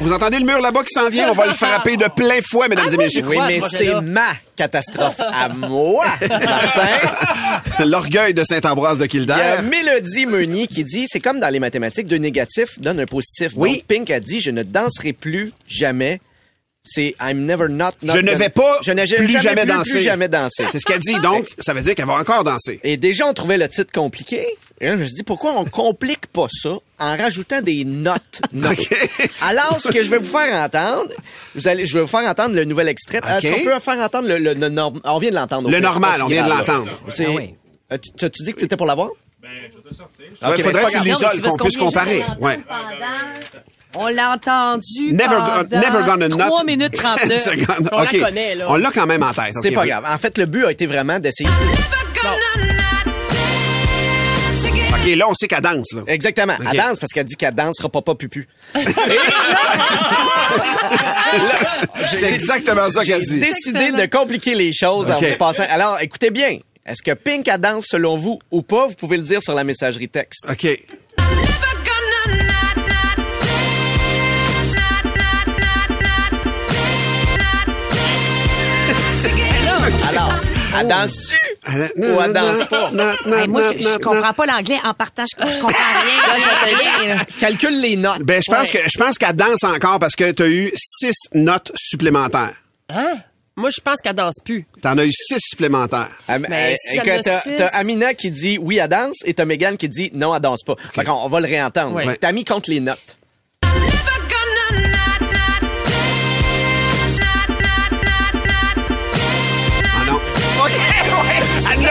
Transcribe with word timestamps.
Vous 0.00 0.12
entendez 0.12 0.38
le 0.38 0.44
mur 0.44 0.60
là-bas 0.60 0.82
qui 0.82 0.92
s'en 0.92 1.08
vient? 1.08 1.30
On 1.30 1.34
va 1.34 1.46
le 1.46 1.52
frapper 1.52 1.96
de 1.96 2.06
plein 2.08 2.40
fouet, 2.42 2.68
mesdames 2.68 2.88
et 2.92 2.96
messieurs. 2.96 3.22
Oui, 3.26 3.38
mais 3.46 3.60
c'est 3.60 4.00
ma 4.00 4.28
catastrophe 4.56 5.20
à 5.20 5.48
moi, 5.48 6.04
Martin. 6.28 7.84
L'orgueil 7.84 8.34
de 8.34 8.44
Saint-Ambroise 8.44 8.98
de 8.98 9.04
Il 9.04 9.04
y 9.04 9.04
a 9.04 9.08
Kildare. 9.08 9.62
Mélodie 9.62 10.26
Meunier 10.26 10.66
qui 10.66 10.84
dit, 10.84 11.06
c'est 11.08 11.20
comme 11.20 11.40
dans 11.40 11.48
les 11.48 11.60
mathématiques, 11.60 12.06
deux 12.06 12.16
négatifs 12.16 12.78
donnent 12.80 13.00
un 13.00 13.06
positif. 13.06 13.52
Oui. 13.56 13.74
Donc, 13.74 13.84
Pink 13.84 14.10
a 14.10 14.20
dit, 14.20 14.40
je 14.40 14.50
ne 14.50 14.62
danserai 14.62 15.12
plus 15.12 15.52
jamais. 15.66 16.20
C'est 16.82 17.14
I'm 17.20 17.44
never 17.44 17.68
not, 17.68 17.90
not 18.02 18.14
Je 18.14 18.18
ne 18.20 18.32
vais 18.32 18.48
pas 18.48 18.78
je 18.82 18.92
plus 19.16 19.40
jamais 19.40 19.62
plus, 19.62 19.72
danser. 19.72 19.90
plus 19.90 20.00
jamais 20.00 20.28
danser. 20.28 20.64
C'est 20.70 20.78
ce 20.78 20.86
qu'elle 20.86 21.00
dit, 21.00 21.20
donc 21.20 21.46
ça 21.58 21.74
veut 21.74 21.82
dire 21.82 21.94
qu'elle 21.94 22.06
va 22.06 22.14
encore 22.14 22.44
danser. 22.44 22.80
Et 22.82 22.96
déjà, 22.96 23.26
on 23.26 23.34
trouvait 23.34 23.58
le 23.58 23.68
titre 23.68 23.92
compliqué. 23.92 24.42
Et 24.80 24.86
là, 24.88 24.94
je 24.96 25.00
me 25.00 25.04
suis 25.04 25.14
dit, 25.14 25.22
pourquoi 25.24 25.54
on 25.56 25.64
complique 25.64 26.26
pas 26.28 26.46
ça 26.50 26.70
en 27.00 27.16
rajoutant 27.16 27.60
des 27.62 27.84
notes? 27.86 28.40
Alors, 29.42 29.80
ce 29.80 29.88
que 29.88 30.02
je 30.02 30.10
vais 30.10 30.18
vous 30.18 30.24
faire 30.38 30.54
entendre, 30.54 31.10
vous 31.56 31.66
allez, 31.68 31.84
je 31.84 31.94
vais 31.94 32.00
vous 32.02 32.06
faire 32.06 32.28
entendre 32.28 32.54
le 32.54 32.64
nouvel 32.64 32.88
extrait. 32.88 33.18
Est-ce 33.18 33.48
OK. 33.48 33.54
qu'on 33.58 33.64
peut 33.64 33.80
faire 33.80 33.98
entendre 33.98 34.28
le, 34.28 34.38
le- 34.38 34.54
le 34.54 34.68
norm- 34.68 35.00
On 35.04 35.18
vient 35.18 35.30
de 35.30 35.34
l'entendre. 35.36 35.68
Le 35.70 35.80
normal, 35.80 36.20
on 36.22 36.28
vient 36.28 36.44
de 36.44 36.50
l'entendre. 36.50 36.88
C'est- 37.08 37.26
Euh, 37.90 37.96
tu, 38.18 38.30
tu- 38.30 38.42
dis 38.42 38.52
que 38.52 38.60
c'était 38.60 38.76
pour 38.76 38.86
l'avoir? 38.86 39.08
Ben, 39.40 39.48
je 39.70 39.76
vais 39.76 39.82
te 39.90 39.94
sortir. 39.94 40.26
Il 40.30 40.62
faudrait 40.62 40.84
que 40.84 40.98
tu 40.98 41.04
l'isoles, 41.04 41.40
qu'on 41.40 41.56
puisse 41.64 41.76
comparer. 41.78 42.22
Ouais. 42.40 42.58
On 43.94 44.08
l'a 44.08 44.32
entendu 44.34 45.12
Never, 45.12 45.24
pendant 45.36 45.62
never 45.80 46.04
gonna 46.04 46.28
not. 46.28 46.36
3 46.36 46.64
minutes 46.64 46.92
39. 46.96 47.40
Seconde. 47.42 47.88
On 47.90 47.96
la 47.96 48.02
OK. 48.04 48.20
connaît, 48.20 48.54
là. 48.56 48.66
On 48.68 48.76
l'a 48.76 48.90
quand 48.90 49.06
même 49.06 49.22
en 49.22 49.32
tête. 49.32 49.54
C'est 49.62 49.70
pas 49.70 49.80
oui. 49.82 49.88
grave. 49.88 50.04
En 50.06 50.18
fait, 50.18 50.36
le 50.36 50.44
but 50.44 50.64
a 50.66 50.70
été 50.72 50.86
vraiment 50.86 51.18
d'essayer. 51.18 51.48
OK, 55.00 55.14
là, 55.16 55.28
on 55.28 55.34
sait 55.34 55.48
qu'elle 55.48 55.60
danse. 55.60 55.92
Là. 55.94 56.02
Exactement. 56.06 56.54
Elle 56.70 56.76
danse 56.76 56.98
parce 56.98 57.12
qu'elle 57.12 57.26
dit 57.26 57.36
qu'elle 57.36 57.54
dansera 57.54 57.88
papa 57.88 58.14
pupu. 58.14 58.48
C'est 62.10 62.32
exactement 62.32 62.88
ça 62.90 63.04
qu'elle 63.04 63.20
J'ai 63.20 63.26
dit. 63.34 63.40
décidé 63.40 63.92
de 63.92 64.06
compliquer 64.06 64.54
les 64.54 64.72
choses 64.72 65.10
en 65.10 65.20
passant. 65.38 65.64
Alors, 65.68 66.00
écoutez 66.00 66.30
bien. 66.30 66.58
Est-ce 66.86 67.02
que 67.02 67.12
Pink 67.12 67.46
a 67.48 67.58
danse 67.58 67.86
selon 67.88 68.16
vous 68.16 68.38
ou 68.50 68.62
pas? 68.62 68.86
Vous 68.86 68.94
pouvez 68.94 69.18
le 69.18 69.22
dire 69.22 69.42
sur 69.42 69.54
la 69.54 69.64
messagerie 69.64 70.08
texte. 70.08 70.46
OK. 70.50 70.66
Alors, 80.10 80.34
elle 80.80 80.88
danse-tu? 80.88 81.47
Ou 81.96 82.20
elle 82.24 82.32
danse 82.32 82.64
pas? 82.68 82.90
Moi, 82.90 83.72
je 83.74 83.98
comprends 83.98 84.32
pas 84.32 84.46
l'anglais. 84.46 84.78
En 84.84 84.94
partant, 84.94 85.24
je, 85.30 85.36
comprends 85.36 85.68
rien. 85.68 87.14
Là. 87.16 87.24
Calcule 87.38 87.80
les 87.80 87.96
notes. 87.96 88.22
Ben, 88.22 88.42
je 88.44 88.50
pense 88.50 88.70
que 88.70 88.78
je 88.78 88.98
pense 88.98 89.18
qu'elle 89.18 89.36
danse 89.36 89.64
encore 89.64 89.98
parce 89.98 90.16
que 90.16 90.30
tu 90.32 90.42
as 90.42 90.48
eu 90.48 90.72
six 90.74 91.14
notes 91.34 91.72
supplémentaires. 91.76 92.54
Moi, 93.56 93.70
je 93.70 93.80
pense 93.80 94.00
qu'elle 94.00 94.14
danse 94.14 94.36
plus. 94.44 94.66
T'en 94.82 94.96
as 94.98 95.04
eu 95.04 95.12
six 95.12 95.40
supplémentaires. 95.40 96.10
Ah, 96.28 96.38
Mais 96.38 96.74
euh, 96.74 96.74
si 96.76 97.56
t'as 97.56 97.66
Amina 97.74 98.14
qui 98.14 98.30
dit 98.30 98.56
oui, 98.60 98.78
elle 98.78 98.88
danse 98.88 99.16
et 99.24 99.34
t'as 99.34 99.44
Megan 99.44 99.76
qui 99.76 99.88
dit 99.88 100.10
non, 100.14 100.32
elle 100.32 100.40
danse 100.40 100.62
pas. 100.62 100.76
Fait 100.92 101.04
qu'on 101.04 101.12
on 101.24 101.28
va 101.28 101.40
le 101.40 101.46
réentendre. 101.46 101.96
Ouais. 101.96 102.16
T'as 102.16 102.30
mis 102.30 102.44
contre 102.44 102.70
les 102.70 102.78
notes. 102.78 103.17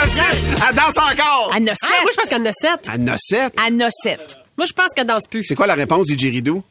Six. 0.08 0.46
Elle 0.70 0.76
danse 0.76 0.98
encore. 0.98 1.52
Elle 1.56 1.64
en 1.64 1.68
a 1.68 1.76
Ah, 1.84 1.88
moi, 2.04 2.12
je 2.12 2.16
pense 2.18 2.26
sept. 2.28 2.30
qu'elle 2.30 2.42
en 2.42 2.46
a 2.46 2.52
sept. 2.52 2.90
Elle 2.94 3.02
en 3.02 3.08
a 3.14 3.18
sept? 3.18 3.54
Elle 3.68 3.74
en 3.74 3.80
a 3.86 3.90
sept. 3.92 4.36
Moi, 4.58 4.66
je 4.68 4.74
pense 4.74 4.94
qu'elle 4.96 5.08
danse 5.08 5.28
plus. 5.30 5.44
C'est 5.44 5.56
quoi 5.56 5.68
la 5.68 5.76
réponse, 5.76 6.08
Didgeridoo? 6.08 6.64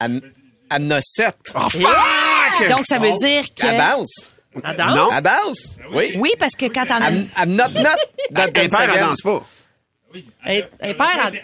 Elle, 0.00 0.22
elle 0.70 0.82
en 0.82 0.90
a 0.92 1.00
sept. 1.02 1.36
Oh, 1.54 1.68
fuck! 1.68 2.68
Donc, 2.70 2.86
ça 2.86 2.98
veut 2.98 3.12
dire 3.12 3.44
que... 3.54 3.66
Elle 3.66 3.76
danse. 3.78 4.30
Elle 4.64 4.76
danse? 4.76 4.96
Non. 4.96 5.08
Elle 5.16 5.22
danse. 5.22 5.76
Oui. 5.92 6.12
Oui, 6.16 6.30
parce 6.38 6.54
que 6.54 6.66
quand. 6.66 6.84
Elle, 7.06 7.26
elle 7.40 7.48
note 7.50 7.74
note. 7.74 7.84
dans- 8.30 8.42
dans 8.44 8.60
Impère, 8.60 8.94
elle 8.94 9.00
danse 9.00 9.20
pas. 9.22 9.42
Elle, 10.44 10.68
elle 10.78 10.96
perd. 10.96 11.34
Elle, 11.34 11.40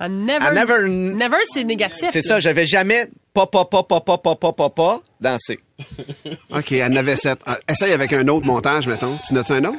elle 0.00 0.16
never. 0.16 0.44
Elle 0.46 0.54
never- 0.54 0.88
Never, 1.16 1.36
c'est 1.52 1.64
négatif. 1.64 2.08
C'est 2.12 2.22
ça, 2.22 2.40
j'avais 2.40 2.66
jamais 2.66 3.06
pas, 3.32 3.46
pas, 3.46 3.64
pas, 3.64 3.82
pas, 3.82 4.00
pas, 4.00 4.18
pas, 4.18 4.34
pas, 4.36 4.52
pas, 4.52 4.70
pas 4.70 5.00
dansé. 5.20 5.60
OK, 6.50 6.72
elle 6.72 6.92
en 6.92 6.96
avait 6.96 7.16
sept. 7.16 7.38
Ah, 7.46 7.58
essaye 7.68 7.92
avec 7.92 8.12
un 8.12 8.26
autre 8.28 8.46
montage, 8.46 8.86
mettons. 8.86 9.18
Tu 9.26 9.34
notes 9.34 9.50
un 9.50 9.64
autre? 9.64 9.78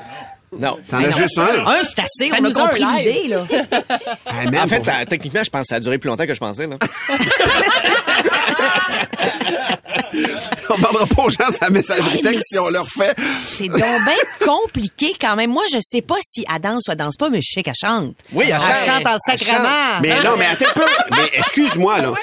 Non. 0.57 0.77
T'en 0.89 0.97
as 0.97 1.11
juste 1.11 1.37
un. 1.37 1.65
Un, 1.65 1.83
c'est 1.83 1.99
assez. 1.99 2.29
On 2.37 2.43
a 2.43 2.51
compris 2.51 2.83
l'idée, 2.83 3.27
là. 3.29 3.45
Ah, 4.25 4.63
En 4.63 4.67
fait, 4.67 4.83
ça- 4.83 5.05
techniquement, 5.05 5.43
je 5.43 5.49
pense 5.49 5.61
que 5.61 5.67
ça 5.67 5.75
a 5.75 5.79
duré 5.79 5.97
plus 5.97 6.09
longtemps 6.09 6.25
que 6.27 6.33
je 6.33 6.39
pensais. 6.39 6.67
Là. 6.67 6.75
on 10.73 10.77
demandera 10.77 11.05
pas 11.07 11.23
aux 11.23 11.29
gens 11.29 11.49
sa 11.51 11.69
messagerie 11.69 12.17
Hey, 12.17 12.21
mais 12.23 12.31
texte 12.31 12.45
si 12.49 12.59
on 12.59 12.69
leur 12.69 12.87
fait. 12.87 13.15
C'est 13.43 13.67
donc 13.67 13.79
bien 13.79 14.47
compliqué 14.47 15.13
quand 15.19 15.35
même. 15.35 15.49
Moi, 15.51 15.63
je 15.71 15.77
sais 15.81 16.01
pas 16.01 16.15
si 16.21 16.45
elle 16.53 16.61
danse 16.61 16.87
ou 16.87 16.91
elle 16.91 16.97
danse 16.97 17.15
pas, 17.17 17.29
mais 17.29 17.39
je 17.41 17.51
sais 17.53 17.63
qu'elle 17.63 17.73
chante. 17.79 18.15
Oui, 18.33 18.45
elle 18.47 18.59
chante. 18.59 18.85
chante 18.85 19.07
en 19.07 19.17
Elle 19.27 19.39
sacrement. 19.39 19.99
Mais 20.01 20.23
non, 20.23 20.31
mais 20.37 20.45
attends 20.45 20.65
un 20.69 20.73
peu. 20.73 20.85
Mais 21.11 21.29
excuse-moi, 21.33 21.99
là. 21.99 22.13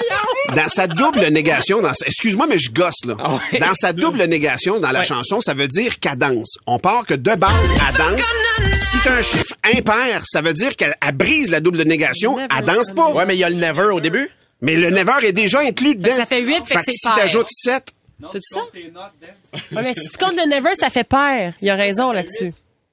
Dans 0.55 0.67
sa 0.67 0.87
double 0.87 1.27
négation, 1.27 1.81
dans 1.81 1.93
sa- 1.93 2.05
excuse-moi, 2.05 2.47
mais 2.47 2.59
je 2.59 2.71
gosse, 2.71 3.05
là. 3.05 3.15
Ah 3.19 3.35
ouais. 3.51 3.59
Dans 3.59 3.73
sa 3.73 3.93
double 3.93 4.23
négation, 4.25 4.79
dans 4.79 4.91
la 4.91 5.03
chanson, 5.03 5.41
ça 5.41 5.53
veut 5.53 5.67
dire 5.67 5.99
qu'elle 5.99 6.17
danse. 6.17 6.57
On 6.65 6.79
part 6.79 7.05
que 7.05 7.13
de 7.13 7.35
base, 7.35 7.51
elle 7.89 7.97
danse. 7.97 8.21
Si 8.75 8.97
t'as 9.03 9.13
un 9.17 9.21
chiffre 9.21 9.53
impair, 9.75 10.23
ça 10.25 10.41
veut 10.41 10.53
dire 10.53 10.75
qu'elle 10.75 10.95
elle 11.05 11.15
brise 11.15 11.49
la 11.51 11.59
double 11.59 11.83
négation. 11.83 12.37
Elle 12.39 12.65
danse 12.65 12.91
pas. 12.91 13.09
Ouais, 13.11 13.25
mais 13.25 13.35
il 13.35 13.39
y 13.39 13.43
a 13.43 13.49
le 13.49 13.55
never 13.55 13.85
au 13.93 13.99
début. 13.99 14.29
Mais 14.61 14.75
le 14.75 14.89
never 14.89 15.13
est 15.23 15.31
déjà 15.31 15.59
inclus 15.61 15.95
dedans. 15.95 16.15
ça 16.17 16.25
fait 16.25 16.41
huit, 16.41 16.65
fait 16.65 16.75
que 16.75 16.81
c'est 16.83 16.91
si 16.91 17.07
t'ajoutes 17.15 17.47
7, 17.49 17.93
C'est 18.31 18.39
ça? 18.41 18.61
Ouais, 19.71 19.81
mais 19.83 19.93
si 19.93 20.09
tu 20.09 20.17
comptes 20.17 20.35
le 20.35 20.47
never, 20.49 20.75
ça 20.75 20.89
fait 20.89 21.07
pair. 21.07 21.53
Il 21.61 21.69
a 21.69 21.75
raison 21.75 22.11
là-dessus. 22.11 22.51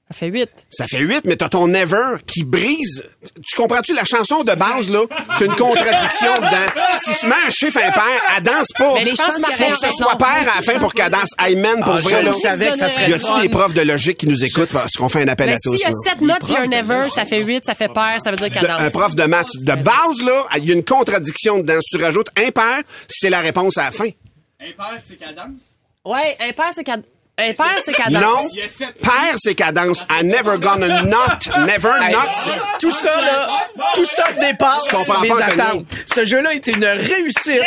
Ça 0.09 0.15
fait 0.19 0.27
huit. 0.27 0.49
ça 0.69 0.87
fait 0.87 0.99
8, 0.99 1.23
mais 1.25 1.35
t'as 1.35 1.49
ton 1.49 1.67
never 1.67 2.15
qui 2.25 2.45
brise. 2.45 3.03
Tu 3.45 3.57
comprends-tu 3.57 3.93
la 3.93 4.05
chanson 4.05 4.45
de 4.45 4.53
base, 4.55 4.89
là? 4.89 5.01
T'as 5.37 5.43
une 5.43 5.53
contradiction 5.55 6.33
dedans. 6.37 6.81
Si 6.93 7.13
tu 7.19 7.27
mets 7.27 7.35
un 7.45 7.49
chiffre 7.49 7.77
impair, 7.79 8.03
elle 8.37 8.41
danse 8.43 8.69
pas. 8.79 8.93
Mais 8.93 9.03
je 9.03 9.15
pense 9.17 9.35
qu'il 9.35 9.53
y 9.53 9.57
faut 9.69 9.73
que 9.73 9.79
ce 9.79 9.91
soit 9.97 10.17
pair 10.17 10.49
à 10.49 10.55
la 10.55 10.61
fin 10.61 10.79
pour 10.79 10.93
qu'elle 10.93 11.09
danse. 11.11 11.31
Man, 11.57 11.83
pour 11.83 11.95
Ah, 11.95 11.99
vrai, 11.99 12.21
je 12.21 12.25
là. 12.25 12.31
savais 12.31 12.69
que 12.71 12.77
ça 12.77 12.87
serait 12.87 13.09
Y 13.09 13.13
a-tu 13.15 13.41
des 13.41 13.49
profs 13.49 13.73
de 13.73 13.81
logique 13.81 14.17
qui 14.19 14.27
nous 14.27 14.45
écoutent? 14.45 14.71
Parce 14.71 14.93
qu'on 14.93 15.09
fait 15.09 15.23
un 15.23 15.27
appel 15.27 15.47
Mais 15.47 15.55
à 15.55 15.57
tous? 15.61 15.73
s'il 15.75 15.81
y 15.81 15.83
a 15.83 15.89
là? 15.89 15.95
sept 16.05 16.21
notes 16.21 16.39
puis 16.45 16.55
un 16.55 16.67
never, 16.67 17.09
ça 17.13 17.25
fait 17.25 17.41
huit, 17.43 17.65
ça 17.65 17.73
fait 17.75 17.89
pair, 17.93 18.17
ça 18.23 18.29
veut 18.31 18.37
dire 18.37 18.49
qu'elle 18.49 18.65
danse. 18.65 18.79
un 18.79 18.89
prof 18.89 19.13
de 19.13 19.23
maths. 19.25 19.49
De 19.59 19.73
base, 19.75 20.21
là, 20.25 20.45
il 20.55 20.63
y 20.69 20.71
a 20.71 20.73
une 20.73 20.85
contradiction 20.85 21.57
dedans. 21.57 21.79
Si 21.81 21.97
tu 21.97 22.01
rajoutes 22.01 22.29
impair, 22.37 22.79
c'est 23.09 23.29
la 23.29 23.41
réponse 23.41 23.77
à 23.77 23.83
la 23.83 23.91
fin. 23.91 24.07
Ouais, 26.05 26.37
impair, 26.39 26.69
c'est 26.71 26.83
qu'elle 26.83 27.03
impair, 27.39 27.67
c'est 27.83 27.93
qu'elle 27.93 28.11
danse. 28.13 28.23
Non. 28.23 28.47
Pair, 29.03 29.35
c'est 29.37 29.53
cadence. 29.53 30.03
I 30.09 30.23
never 30.23 30.57
gonna 30.57 31.03
not. 31.03 31.45
Never 31.67 31.91
Hey, 32.01 32.11
not. 32.15 32.31
c'est- 32.31 32.51
tout 32.79 32.91
ça, 32.91 33.21
là, 33.21 33.67
tout 33.93 34.05
ça 34.05 34.31
dépasse 34.33 34.87
mes 35.21 35.27
pas, 35.29 35.43
attentes. 35.43 35.85
Ce 36.11 36.25
jeu-là 36.25 36.53
était 36.55 36.71
une 36.71 36.85
réussite. 36.85 37.61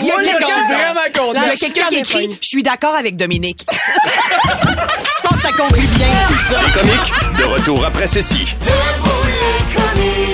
Il 0.00 0.06
y 0.06 0.10
a 0.10 0.16
quelqu'un- 0.16 0.38
je 0.40 0.44
suis 0.46 0.74
vraiment 0.74 1.00
Il 1.06 1.12
content. 1.12 1.42
y 1.44 1.50
a 1.50 1.56
quelqu'un 1.56 1.86
qui 1.88 1.96
écrit. 1.98 2.38
Je 2.42 2.48
suis 2.48 2.62
d'accord 2.64 2.94
avec 2.96 3.16
Dominique. 3.16 3.64
Je 3.70 5.28
pense 5.28 5.36
que 5.36 5.42
ça 5.42 5.52
conclut 5.56 5.86
bien 5.86 6.08
tout 6.26 6.40
ça. 6.40 6.58
Comique, 6.78 7.36
de 7.38 7.44
retour 7.44 7.84
après 7.84 8.06
ceci. 8.08 8.56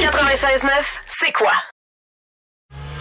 96.9, 0.02 0.70
c'est 1.20 1.32
quoi? 1.32 1.52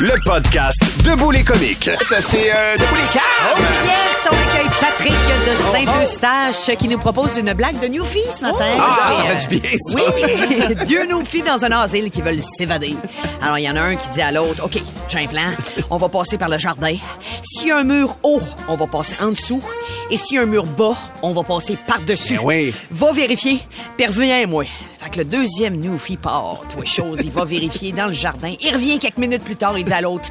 Le 0.00 0.14
podcast 0.24 0.82
Debout 1.04 1.30
les 1.30 1.44
comiques. 1.44 1.88
C'est 2.18 2.50
euh, 2.50 2.76
Debout 2.76 2.94
les 2.96 3.20
Oh 3.54 3.60
yes, 3.86 4.28
on 4.28 4.34
accueille 4.34 4.70
Patrick 4.80 5.12
de 5.12 5.72
Saint-Eustache 5.72 6.76
qui 6.78 6.88
nous 6.88 6.98
propose 6.98 7.36
une 7.36 7.52
blague 7.52 7.78
de 7.78 7.86
Newfie 7.86 8.24
ce 8.30 8.44
matin. 8.44 8.72
Ah, 8.78 9.12
ça 9.12 9.20
euh, 9.20 9.36
fait 9.38 9.48
du 9.48 9.60
bien, 9.60 9.70
ça. 9.78 9.98
Oui, 9.98 10.86
deux 10.88 11.04
Newfies 11.06 11.42
dans 11.42 11.64
un 11.64 11.70
asile 11.70 12.10
qui 12.10 12.22
veulent 12.22 12.42
s'évader. 12.42 12.96
Alors, 13.40 13.58
il 13.58 13.62
y 13.62 13.70
en 13.70 13.76
a 13.76 13.82
un 13.82 13.94
qui 13.94 14.08
dit 14.08 14.22
à 14.22 14.32
l'autre, 14.32 14.64
OK, 14.64 14.80
j'ai 15.08 15.18
un 15.18 15.26
plan, 15.26 15.52
on 15.90 15.96
va 15.96 16.08
passer 16.08 16.38
par 16.38 16.48
le 16.48 16.58
jardin. 16.58 16.96
S'il 17.42 17.68
y 17.68 17.70
a 17.70 17.76
un 17.76 17.84
mur 17.84 18.16
haut, 18.24 18.42
on 18.66 18.74
va 18.74 18.86
passer 18.88 19.14
en 19.22 19.28
dessous. 19.28 19.62
Et 20.10 20.16
s'il 20.16 20.36
y 20.36 20.40
a 20.40 20.42
un 20.42 20.46
mur 20.46 20.66
bas, 20.66 20.96
on 21.22 21.32
va 21.32 21.44
passer 21.44 21.76
par-dessus. 21.86 22.36
Ben 22.38 22.44
oui. 22.44 22.74
Va 22.90 23.12
vérifier, 23.12 23.60
puis 23.96 24.06
reviens-moi. 24.06 24.64
Fait 25.04 25.10
que 25.10 25.18
le 25.18 25.24
deuxième 25.26 25.76
Newfie 25.76 26.16
part, 26.16 26.62
toi 26.70 26.82
chose, 26.86 27.20
il 27.24 27.30
va 27.30 27.44
vérifier 27.44 27.92
dans 27.92 28.06
le 28.06 28.14
jardin. 28.14 28.54
Il 28.58 28.72
revient 28.72 28.98
quelques 28.98 29.18
minutes 29.18 29.44
plus 29.44 29.54
tard, 29.54 29.76
il 29.76 29.84
dit 29.84 29.92
à 29.92 30.00
l'autre, 30.00 30.30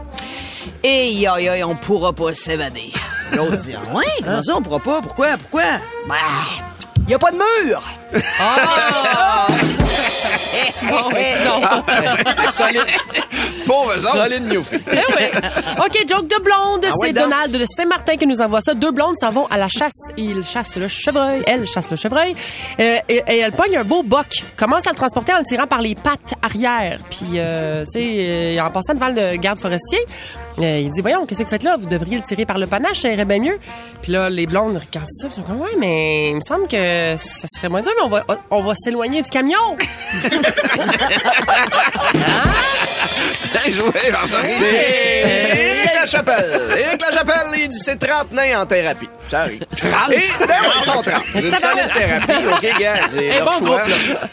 Hey, 0.84 1.28
aïe, 1.28 1.48
aïe, 1.48 1.64
on 1.64 1.76
pourra 1.76 2.12
pas 2.12 2.34
s'évader. 2.34 2.92
L'autre 3.34 3.58
dit, 3.58 3.76
ouais, 3.94 4.04
comment 4.24 4.42
ça, 4.42 4.56
on 4.58 4.64
pourra 4.64 4.80
pas? 4.80 5.02
Pourquoi? 5.04 5.38
Pourquoi? 5.38 5.80
Ben, 6.08 6.16
il 7.06 7.12
y 7.12 7.14
a 7.14 7.20
pas 7.20 7.30
de 7.30 7.38
mur! 7.38 7.84
Pauvres 13.68 14.06
autres. 14.06 14.18
solide 14.18 14.48
Newfie. 14.52 14.80
Eh 14.92 15.14
ouais. 15.14 15.32
OK, 15.80 15.98
joke 16.08 16.28
de 16.28 16.42
blonde. 16.42 16.86
Ah 16.86 16.92
c'est. 17.02 17.14
Donald 17.14 17.52
de 17.52 17.66
Saint-Martin 17.66 18.16
qui 18.18 18.28
nous 18.28 18.42
envoie 18.42 18.62
ça. 18.62 18.74
Deux 18.74 18.92
blondes 18.92 19.18
s'en 19.18 19.30
vont 19.30 19.46
à 19.48 19.58
la 19.58 19.68
chasse. 19.70 20.10
Ils 20.18 20.44
chassent 20.44 20.76
le 20.76 20.88
chevreuil. 20.88 21.44
Elle 21.48 21.66
chasse 21.66 21.90
le 21.90 21.96
chevreuil. 21.96 22.36
Euh, 22.80 22.98
et, 23.10 23.24
et 23.28 23.40
elle 23.40 23.52
pogne 23.52 23.78
un 23.78 23.84
beau 23.84 24.04
boc. 24.04 24.28
Commence 24.58 24.88
à 24.88 24.92
le 24.92 24.96
transporter 24.96 25.34
en 25.34 25.40
le 25.40 25.46
tirant 25.46 25.68
par 25.68 25.82
les 25.82 25.96
pattes 25.96 26.34
arrière. 26.42 27.00
Puis, 27.10 27.26
euh, 27.36 27.84
tu 27.86 27.92
sais, 28.02 28.58
euh, 28.58 28.64
en 28.64 28.70
passant 28.70 28.94
devant 28.94 29.10
le 29.10 29.38
garde 29.38 29.60
forestier, 29.60 30.00
euh, 30.60 30.80
il 30.80 30.92
dit, 30.92 31.02
voyons, 31.02 31.26
qu'est-ce 31.26 31.40
que 31.40 31.46
vous 31.46 31.50
faites 31.50 31.64
là? 31.64 31.78
Vous 31.78 31.88
devriez 31.88 32.18
le 32.18 32.24
tirer 32.24 32.46
par 32.46 32.58
le 32.58 32.68
panache, 32.68 33.00
ça 33.00 33.10
irait 33.10 33.26
bien 33.26 33.40
mieux. 33.40 33.60
Puis 34.02 34.12
là, 34.12 34.30
les 34.30 34.46
blondes 34.46 34.78
regardent 34.78 35.10
ça, 35.10 35.28
ils 35.30 35.34
sont 35.34 35.42
comme, 35.42 35.62
ouais, 35.62 35.76
mais 35.80 36.30
il 36.30 36.36
me 36.36 36.42
semble 36.42 36.68
que 36.68 37.16
ça 37.18 37.48
serait 37.56 37.70
moins 37.70 37.82
dur, 37.82 37.92
mais 37.98 38.04
on 38.04 38.10
va, 38.10 38.24
on 38.52 38.62
va 38.62 38.74
s'éloigner 38.76 39.22
du 39.22 39.30
camion. 39.30 39.78
Bien 43.54 43.74
joué. 43.74 43.92
C'est 44.42 44.66
Éric 44.66 45.94
Lachapelle. 45.96 46.62
Éric 46.78 47.02
Lachapelle, 47.02 47.60
il 47.60 47.70
dit 47.70 47.80
c'est 47.80 47.98
30 47.98 48.32
nains 48.32 48.62
en 48.62 48.66
thérapie. 48.66 49.10
Ça 49.28 49.42
arrive. 49.42 49.64
30? 49.76 50.12
Et, 50.12 50.16
oui, 50.16 50.24
ils 50.78 50.84
sont 50.84 51.02
30. 51.02 51.24
C'est 51.34 51.42
une 51.42 51.52
thérapie, 51.52 52.48
OK, 52.52 52.80
gars? 52.80 52.96
C'est 53.12 53.30
leur 53.40 53.60
bon 53.60 53.68
choix. 53.68 53.82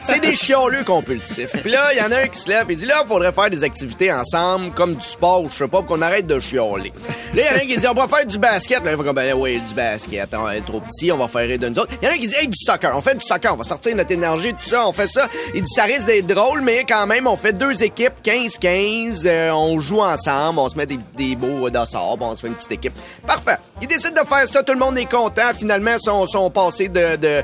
C'est 0.00 0.20
des 0.20 0.34
chioleux 0.34 0.84
compulsifs. 0.84 1.52
Puis 1.62 1.70
là, 1.70 1.92
il 1.92 1.98
y 1.98 2.02
en 2.02 2.12
a 2.12 2.20
un 2.22 2.28
qui 2.28 2.40
se 2.40 2.48
lève 2.48 2.70
et 2.70 2.74
dit 2.74 2.86
là, 2.86 3.02
il 3.04 3.08
faudrait 3.08 3.32
faire 3.32 3.50
des 3.50 3.64
activités 3.64 4.12
ensemble, 4.12 4.72
comme 4.72 4.94
du 4.94 5.06
sport, 5.06 5.44
je 5.50 5.56
sais 5.56 5.68
pas, 5.68 5.78
pour 5.78 5.86
qu'on 5.86 6.02
arrête 6.10 6.26
de 6.26 6.38
chioler. 6.40 6.92
Là, 7.34 7.42
il 7.42 7.44
y 7.44 7.48
en 7.48 7.52
a 7.52 7.54
un 7.56 7.66
qui 7.66 7.76
dit 7.76 7.86
on 7.88 7.94
va 7.94 8.08
faire 8.08 8.26
du 8.26 8.38
basket. 8.38 8.84
Là, 8.84 8.92
il 8.92 9.12
ben 9.12 9.34
oui, 9.36 9.60
du 9.60 9.74
basket. 9.74 10.28
On 10.34 10.50
est 10.50 10.60
trop 10.60 10.80
petit, 10.80 11.12
on 11.12 11.16
va 11.16 11.28
faire 11.28 11.46
rire 11.46 11.58
de 11.58 11.68
nous 11.68 11.78
autres. 11.78 11.92
Il 12.02 12.06
y 12.06 12.08
en 12.08 12.12
a 12.12 12.14
un 12.14 12.18
qui 12.18 12.28
dit 12.28 12.34
hey, 12.38 12.48
du 12.48 12.58
soccer. 12.58 12.96
On 12.96 13.00
fait 13.00 13.14
du 13.14 13.24
soccer, 13.24 13.54
on 13.54 13.56
va 13.56 13.64
sortir 13.64 13.94
notre 13.96 14.12
énergie, 14.12 14.52
tout 14.52 14.68
ça, 14.68 14.86
on 14.86 14.92
fait 14.92 15.08
ça. 15.08 15.28
Il 15.54 15.62
dit 15.62 15.72
ça 15.74 15.84
risque 15.84 16.06
d'être 16.06 16.26
drôle, 16.26 16.60
mais 16.62 16.84
quand 16.84 17.06
même, 17.06 17.26
on 17.26 17.36
fait 17.36 17.52
deux 17.52 17.82
équipes, 17.82 18.14
15-15, 18.24 19.22
euh, 19.26 19.50
on 19.52 19.80
joue 19.80 20.00
ensemble, 20.00 20.58
on 20.58 20.68
se 20.68 20.76
met 20.76 20.86
des, 20.86 20.98
des 21.16 21.36
beaux 21.36 21.66
euh, 21.66 21.70
dossards, 21.70 22.16
bon, 22.16 22.30
on 22.30 22.36
se 22.36 22.42
fait 22.42 22.48
une 22.48 22.54
petite 22.54 22.72
équipe. 22.72 22.94
Parfait. 23.26 23.56
Il 23.82 23.88
décide 23.88 24.12
de 24.12 24.26
faire 24.26 24.46
ça, 24.46 24.62
tout 24.62 24.74
le 24.74 24.78
monde 24.78 24.98
est 24.98 25.10
content. 25.10 25.52
Finalement, 25.54 25.96
son, 25.98 26.26
son 26.26 26.50
passé 26.50 26.88
de, 26.88 27.16
de 27.16 27.42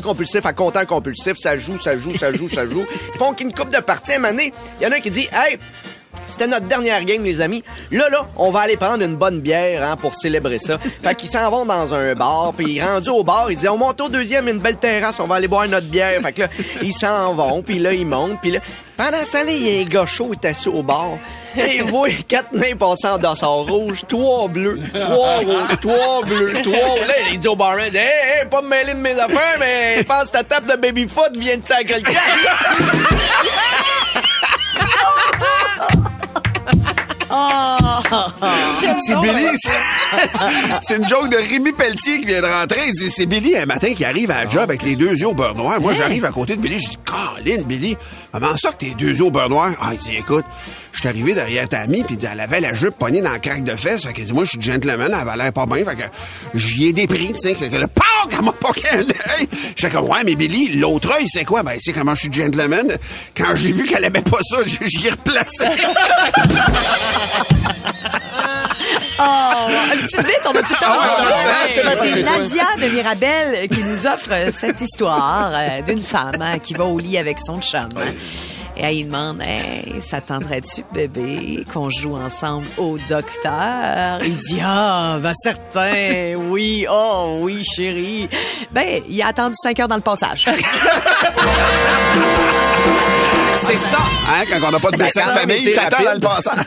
compulsif 0.00 0.46
à 0.46 0.52
content 0.52 0.84
compulsif, 0.86 1.36
ça 1.36 1.58
joue, 1.58 1.78
ça 1.78 1.96
joue, 1.96 2.16
ça 2.16 2.32
joue, 2.32 2.48
ça 2.48 2.64
joue. 2.68 2.84
Ils 3.14 3.18
font 3.18 3.32
qu'une 3.34 3.52
coupe 3.52 3.70
de 3.70 3.80
parties 3.80 4.12
à 4.12 4.18
Il 4.32 4.52
y 4.80 4.86
en 4.86 4.92
a 4.92 4.96
un 4.96 5.00
qui 5.00 5.10
dit 5.10 5.28
Hey, 5.32 5.58
c'était 6.26 6.46
notre 6.46 6.66
dernière 6.66 7.04
game, 7.04 7.22
les 7.22 7.40
amis. 7.40 7.62
Là, 7.90 8.08
là, 8.10 8.26
on 8.36 8.50
va 8.50 8.60
aller 8.60 8.76
prendre 8.76 9.02
une 9.02 9.16
bonne 9.16 9.40
bière 9.40 9.82
hein, 9.82 9.96
pour 9.96 10.14
célébrer 10.14 10.58
ça. 10.58 10.78
Fait 11.02 11.14
qu'ils 11.14 11.30
s'en 11.30 11.50
vont 11.50 11.64
dans 11.64 11.94
un 11.94 12.14
bar, 12.14 12.52
puis 12.56 12.80
rendu 12.82 13.10
au 13.10 13.22
bar, 13.24 13.50
ils 13.50 13.56
disent 13.56 13.68
on 13.68 13.76
monte 13.76 14.00
au 14.00 14.08
deuxième, 14.08 14.48
une 14.48 14.58
belle 14.58 14.76
terrasse, 14.76 15.20
on 15.20 15.26
va 15.26 15.36
aller 15.36 15.48
boire 15.48 15.68
notre 15.68 15.86
bière. 15.86 16.20
Fait 16.22 16.32
que 16.32 16.42
là, 16.42 16.48
ils 16.82 16.92
s'en 16.92 17.34
vont, 17.34 17.62
puis 17.62 17.78
là, 17.78 17.92
ils 17.92 18.06
montent, 18.06 18.40
puis 18.40 18.50
là, 18.50 18.60
pendant 18.96 19.24
ce 19.24 19.32
temps-là, 19.32 19.52
il 19.52 19.62
y 19.62 19.78
a 19.78 19.80
un 19.82 19.84
gars 19.84 20.06
chaud 20.06 20.30
qui 20.30 20.46
est 20.46 20.50
assis 20.50 20.68
au 20.68 20.82
bar. 20.82 21.10
Et 21.56 21.76
il 21.76 21.84
voit 21.84 22.08
quatre 22.26 22.52
nains 22.52 22.76
passer 22.76 23.06
en 23.06 23.18
dossard 23.18 23.66
rouge, 23.66 24.02
trois 24.08 24.48
bleus, 24.48 24.80
trois 24.92 25.36
rouges, 25.36 25.78
trois 25.80 26.22
bleus, 26.24 26.62
trois... 26.62 26.98
Là, 27.06 27.14
il 27.32 27.38
dit 27.38 27.48
au 27.48 27.54
barman, 27.54 27.94
hey, 27.94 28.40
hey, 28.40 28.48
pas 28.50 28.62
me 28.62 28.68
mêler 28.68 28.94
de 28.94 28.98
mes 28.98 29.18
affaires, 29.18 29.56
mais 29.60 30.02
pense 30.04 30.32
ta 30.32 30.42
table 30.42 30.70
de 30.70 30.76
baby-foot 30.76 31.36
vient 31.36 31.56
de 31.56 31.66
sacrer 31.66 32.00
le 32.00 32.06
C'est 39.04 39.18
Billy. 39.20 39.46
c'est- 40.80 40.96
une 40.96 41.08
joke 41.08 41.30
de 41.30 41.36
Rémi 41.36 41.72
Pelletier 41.72 42.20
qui 42.20 42.26
vient 42.26 42.40
de 42.40 42.46
rentrer. 42.46 42.80
Il 42.86 42.92
dit, 42.92 43.10
c'est 43.10 43.26
Billy 43.26 43.56
un 43.56 43.66
matin 43.66 43.92
qui 43.94 44.04
arrive 44.04 44.30
à 44.30 44.44
la 44.44 44.48
job 44.50 44.62
avec 44.62 44.82
les 44.82 44.96
deux 44.96 45.16
yeux 45.16 45.28
au 45.28 45.34
beurre 45.34 45.54
noir. 45.54 45.80
Moi, 45.80 45.92
j'arrive 45.94 46.24
à 46.24 46.30
côté 46.30 46.56
de 46.56 46.60
Billy. 46.60 46.78
Je 46.78 46.90
dis, 46.90 46.98
Colin, 47.04 47.62
Billy, 47.66 47.96
comment 48.32 48.56
ça 48.56 48.70
que 48.72 48.76
tes 48.78 48.94
deux 48.94 49.16
yeux 49.16 49.24
au 49.24 49.30
beurre 49.30 49.48
noir? 49.48 49.70
Ah, 49.80 49.90
il 49.92 49.98
dit, 49.98 50.16
écoute, 50.16 50.44
je 50.92 51.00
suis 51.00 51.08
arrivé 51.08 51.34
derrière 51.34 51.68
ta 51.68 51.80
amie, 51.80 52.04
puis 52.04 52.16
elle 52.30 52.40
avait 52.40 52.60
la 52.60 52.72
jupe 52.72 52.96
pognée 52.98 53.20
dans 53.22 53.32
le 53.32 53.38
craque 53.38 53.64
de 53.64 53.76
fesses. 53.76 54.04
Fait 54.04 54.12
qu'elle 54.12 54.26
dit, 54.26 54.32
moi, 54.32 54.44
je 54.44 54.50
suis 54.50 54.60
gentleman, 54.62 55.08
elle 55.12 55.28
avait 55.28 55.36
l'air 55.36 55.52
pas 55.52 55.66
bien. 55.66 55.84
Fait 55.84 55.96
que 55.96 56.02
j'y 56.54 56.88
ai 56.88 56.92
des 56.92 57.06
prix, 57.06 57.32
tu 57.32 57.38
sais. 57.38 57.54
Fait 57.54 57.68
que 57.68 57.76
PAC, 58.28 58.38
elle 58.38 58.44
m'a 58.44 58.52
poqué 58.52 58.88
un 58.92 58.98
œil. 58.98 59.48
J'étais 59.76 59.90
comme, 59.90 60.08
ouais, 60.08 60.24
mais 60.24 60.34
Billy, 60.34 60.74
l'autre 60.74 61.14
œil, 61.16 61.26
c'est 61.26 61.44
quoi? 61.44 61.62
Ben, 61.62 61.76
c'est 61.80 61.92
comment 61.92 62.14
je 62.14 62.20
suis 62.22 62.32
gentleman. 62.32 62.96
Quand 63.36 63.54
j'ai 63.54 63.72
vu 63.72 63.84
qu'elle 63.86 64.04
aimait 64.04 64.22
pas 64.22 64.40
ça, 64.42 64.58
j'y 64.64 65.06
ai 65.06 65.10
replacé. 65.10 65.66
Oh, 69.18 69.68
une 69.94 70.00
petite 70.00 70.26
vite, 70.26 70.40
on 70.44 70.50
a-tu 70.50 70.72
le 70.72 70.78
temps? 70.78 70.86
Ah 70.90 71.66
ouais, 71.66 71.82
on 71.84 71.88
a 71.88 71.96
temps, 71.96 72.02
c'est. 72.12 72.22
Nadia 72.22 72.64
de 72.80 72.88
Mirabel 72.94 73.68
qui 73.68 73.82
nous 73.84 74.06
offre 74.06 74.50
cette 74.50 74.80
histoire 74.80 75.52
euh, 75.54 75.82
d'une 75.82 76.00
femme 76.00 76.40
hein, 76.40 76.58
qui 76.58 76.74
va 76.74 76.84
au 76.84 76.98
lit 76.98 77.16
avec 77.16 77.38
son 77.38 77.60
chum. 77.60 77.88
Et 78.76 78.82
elle 78.82 78.94
lui 78.96 79.04
demande, 79.04 79.40
hey, 79.46 80.00
ça 80.00 80.20
tenterait-tu, 80.20 80.82
bébé, 80.92 81.64
qu'on 81.72 81.90
joue 81.90 82.16
ensemble 82.16 82.66
au 82.76 82.98
docteur? 83.08 84.18
Il 84.24 84.36
dit, 84.36 84.60
ah, 84.62 85.18
ben 85.20 85.32
certain, 85.32 86.34
oui, 86.36 86.84
oh 86.90 87.36
oui, 87.40 87.62
chérie. 87.64 88.28
Ben, 88.72 89.00
il 89.08 89.22
a 89.22 89.28
attendu 89.28 89.54
cinq 89.62 89.78
heures 89.78 89.88
dans 89.88 89.94
le 89.94 90.00
passage. 90.00 90.48
C'est 93.56 93.76
ça, 93.76 93.98
hein, 94.28 94.42
quand 94.50 94.58
on 94.66 94.70
n'a 94.72 94.80
pas 94.80 94.90
de 94.90 94.96
médecin 94.96 95.26
de 95.26 95.38
famille, 95.38 95.72
t'attends 95.72 96.02
dans 96.02 96.14
le 96.14 96.20
passage. 96.20 96.64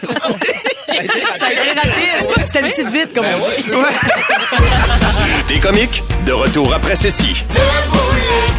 ça 1.38 1.46
a 1.48 1.52
été 1.52 1.74
rapide. 1.74 2.46
C'était 2.46 2.60
une 2.62 2.68
petite 2.70 2.90
vite, 2.90 3.14
comme 3.14 3.26
on 3.26 3.40
dit. 3.40 3.70
Des 5.50 5.60
comiques, 5.60 6.02
de 6.26 6.32
retour 6.32 6.74
après 6.74 6.96
ceci. 6.96 7.44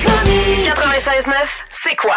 96.9, 0.05 1.33
c'est 1.73 1.97
quoi? 1.97 2.17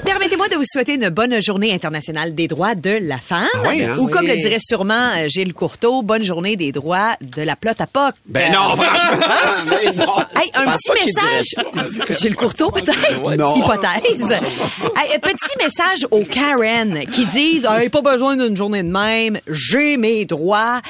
Permettez-moi 0.41 0.47
de 0.49 0.55
vous 0.55 0.65
souhaiter 0.65 0.93
une 0.95 1.09
bonne 1.09 1.39
journée 1.41 1.71
internationale 1.73 2.33
des 2.33 2.47
droits 2.47 2.73
de 2.73 2.97
la 3.01 3.19
femme. 3.19 3.47
Ah 3.53 3.67
oui, 3.69 3.83
hein? 3.83 3.95
Ou 3.99 4.07
comme 4.09 4.25
Oui. 4.25 4.31
le 4.31 4.37
dirait 4.37 4.57
sûrement 4.59 5.11
euh, 5.15 5.27
Gilles 5.27 5.53
Courteau, 5.53 6.01
bonne 6.01 6.23
journée 6.23 6.55
des 6.55 6.71
droits 6.71 7.15
de 7.21 7.43
la 7.43 7.55
plotte 7.55 7.79
à 7.79 7.85
poc. 7.85 8.15
Ben 8.25 8.51
non, 8.51 8.75
franchement. 8.75 9.25
Non. 9.95 10.41
Hey, 10.41 10.49
un 10.55 10.71
petit 10.71 10.91
message. 11.05 12.17
Gilles 12.19 12.35
Courteau, 12.35 12.71
peut-être? 12.71 13.35
Non. 13.37 13.55
Hypothèse. 13.55 14.31
Hey, 14.31 15.15
un 15.15 15.19
petit 15.19 15.57
message 15.63 16.07
aux 16.09 16.23
Karen 16.23 17.05
qui 17.11 17.25
disent 17.25 17.67
hey, 17.69 17.89
pas 17.89 18.01
besoin 18.01 18.35
d'une 18.35 18.55
journée 18.57 18.81
de 18.83 18.91
même, 18.91 19.37
j'ai 19.47 19.97
mes 19.97 20.25
droits. 20.25 20.81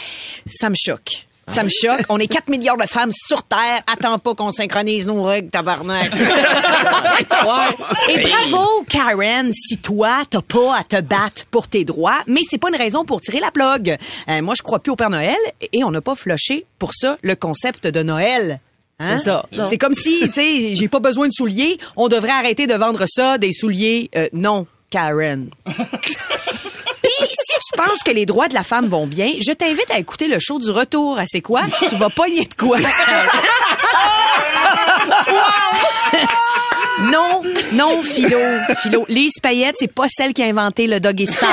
Ça 0.46 0.70
me 0.70 0.76
choque. 0.76 1.26
Ça 1.52 1.64
me 1.66 1.70
choque. 1.70 2.06
On 2.08 2.18
est 2.18 2.28
4 2.28 2.48
milliards 2.48 2.78
de 2.78 2.88
femmes 2.88 3.12
sur 3.12 3.44
Terre. 3.44 3.82
Attends 3.92 4.18
pas 4.20 4.36
qu'on 4.36 4.52
synchronise 4.52 5.06
nos 5.06 5.22
règles, 5.22 5.50
tabarnak. 5.50 6.10
Et 8.10 8.22
bravo, 8.22 8.86
Karen, 8.88 9.52
si 9.52 9.78
toi, 9.78 10.20
t'as 10.30 10.42
pas 10.42 10.78
à 10.78 10.84
te 10.86 11.02
battre 11.02 11.46
pour 11.52 11.68
tes 11.68 11.84
droits, 11.84 12.20
mais 12.26 12.40
c'est 12.50 12.58
pas 12.58 12.70
une 12.70 12.78
raison 12.78 13.04
pour 13.04 13.20
tirer 13.20 13.42
la 13.42 13.52
plug. 13.52 13.98
Euh, 14.30 14.42
moi, 14.42 14.54
je 14.58 14.62
crois 14.62 14.80
plus 14.80 14.94
au 14.94 14.96
Père 14.96 15.10
Noël 15.10 15.36
et 15.74 15.84
on 15.84 15.92
n'a 15.92 16.00
pas 16.00 16.16
flushé 16.16 16.66
pour 16.80 16.94
ça 16.94 17.18
le 17.22 17.36
concept 17.36 17.86
de 17.86 18.02
Noël. 18.02 18.62
Hein? 19.00 19.18
C'est 19.18 19.26
ça. 19.26 19.46
C'est 19.68 19.78
comme 19.78 19.94
si, 19.94 20.22
tu 20.22 20.32
sais, 20.32 20.76
j'ai 20.76 20.88
pas 20.88 21.00
besoin 21.00 21.28
de 21.28 21.34
souliers. 21.34 21.78
On 21.98 22.08
devrait 22.08 22.32
arrêter 22.32 22.66
de 22.66 22.76
vendre 22.76 23.04
ça, 23.08 23.38
des 23.38 23.52
souliers. 23.52 24.10
Euh, 24.16 24.30
non, 24.32 24.68
Karen. 24.90 25.50
Si 27.22 27.54
tu 27.54 27.78
penses 27.78 28.04
que 28.04 28.12
les 28.12 28.26
droits 28.26 28.48
de 28.48 28.54
la 28.54 28.64
femme 28.64 28.88
vont 28.88 29.08
bien, 29.08 29.34
je 29.40 29.52
t'invite 29.52 29.90
à 29.92 30.00
écouter 30.00 30.28
le 30.28 30.40
show 30.40 30.60
du 30.60 30.72
retour 30.72 31.20
à 31.20 31.24
C'est 31.28 31.42
quoi? 31.42 31.62
Tu 31.90 31.96
vas 31.96 32.10
pogner 32.10 32.46
de 32.46 32.54
quoi? 32.56 32.78
non, 37.02 37.42
Non, 37.74 38.04
Philo. 38.04 38.38
Philo. 38.82 39.06
Lise 39.10 39.40
Payette, 39.42 39.76
c'est 39.80 39.94
pas 39.94 40.06
celle 40.08 40.34
qui 40.34 40.44
a 40.44 40.46
inventé 40.46 40.88
le 40.88 41.00
doggy 41.00 41.26
style. 41.26 41.48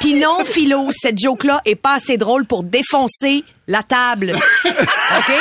Puis 0.00 0.14
non, 0.14 0.44
Philo, 0.44 0.88
cette 0.92 1.18
joke-là 1.18 1.60
est 1.64 1.74
pas 1.74 1.94
assez 1.94 2.16
drôle 2.16 2.44
pour 2.44 2.64
défoncer 2.64 3.44
la 3.66 3.82
table. 3.82 4.36
OK? 4.64 5.32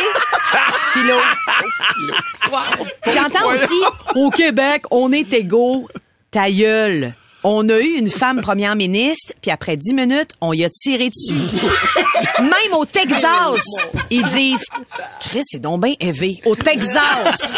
Philo. 0.94 1.18
J'entends 3.14 3.52
aussi, 3.52 3.82
au 4.16 4.30
Québec, 4.30 4.84
on 4.92 5.12
est 5.12 5.32
égaux. 5.34 5.88
Ta 6.32 6.50
gueule. 6.50 7.14
On 7.44 7.68
a 7.70 7.80
eu 7.80 7.98
une 7.98 8.10
femme 8.10 8.42
première 8.42 8.76
ministre, 8.76 9.34
puis 9.42 9.52
après 9.52 9.76
dix 9.76 9.94
minutes, 9.94 10.32
on 10.40 10.54
y 10.54 10.64
a 10.64 10.70
tiré 10.70 11.10
dessus. 11.10 11.34
Même 12.40 12.74
au 12.78 12.86
Texas, 12.86 13.66
ils 14.10 14.26
disent 14.26 14.66
Chris, 15.20 15.42
c'est 15.44 15.60
donc 15.60 15.84
bien 15.84 15.94
élevé. 16.00 16.40
Au 16.46 16.56
Texas. 16.56 17.58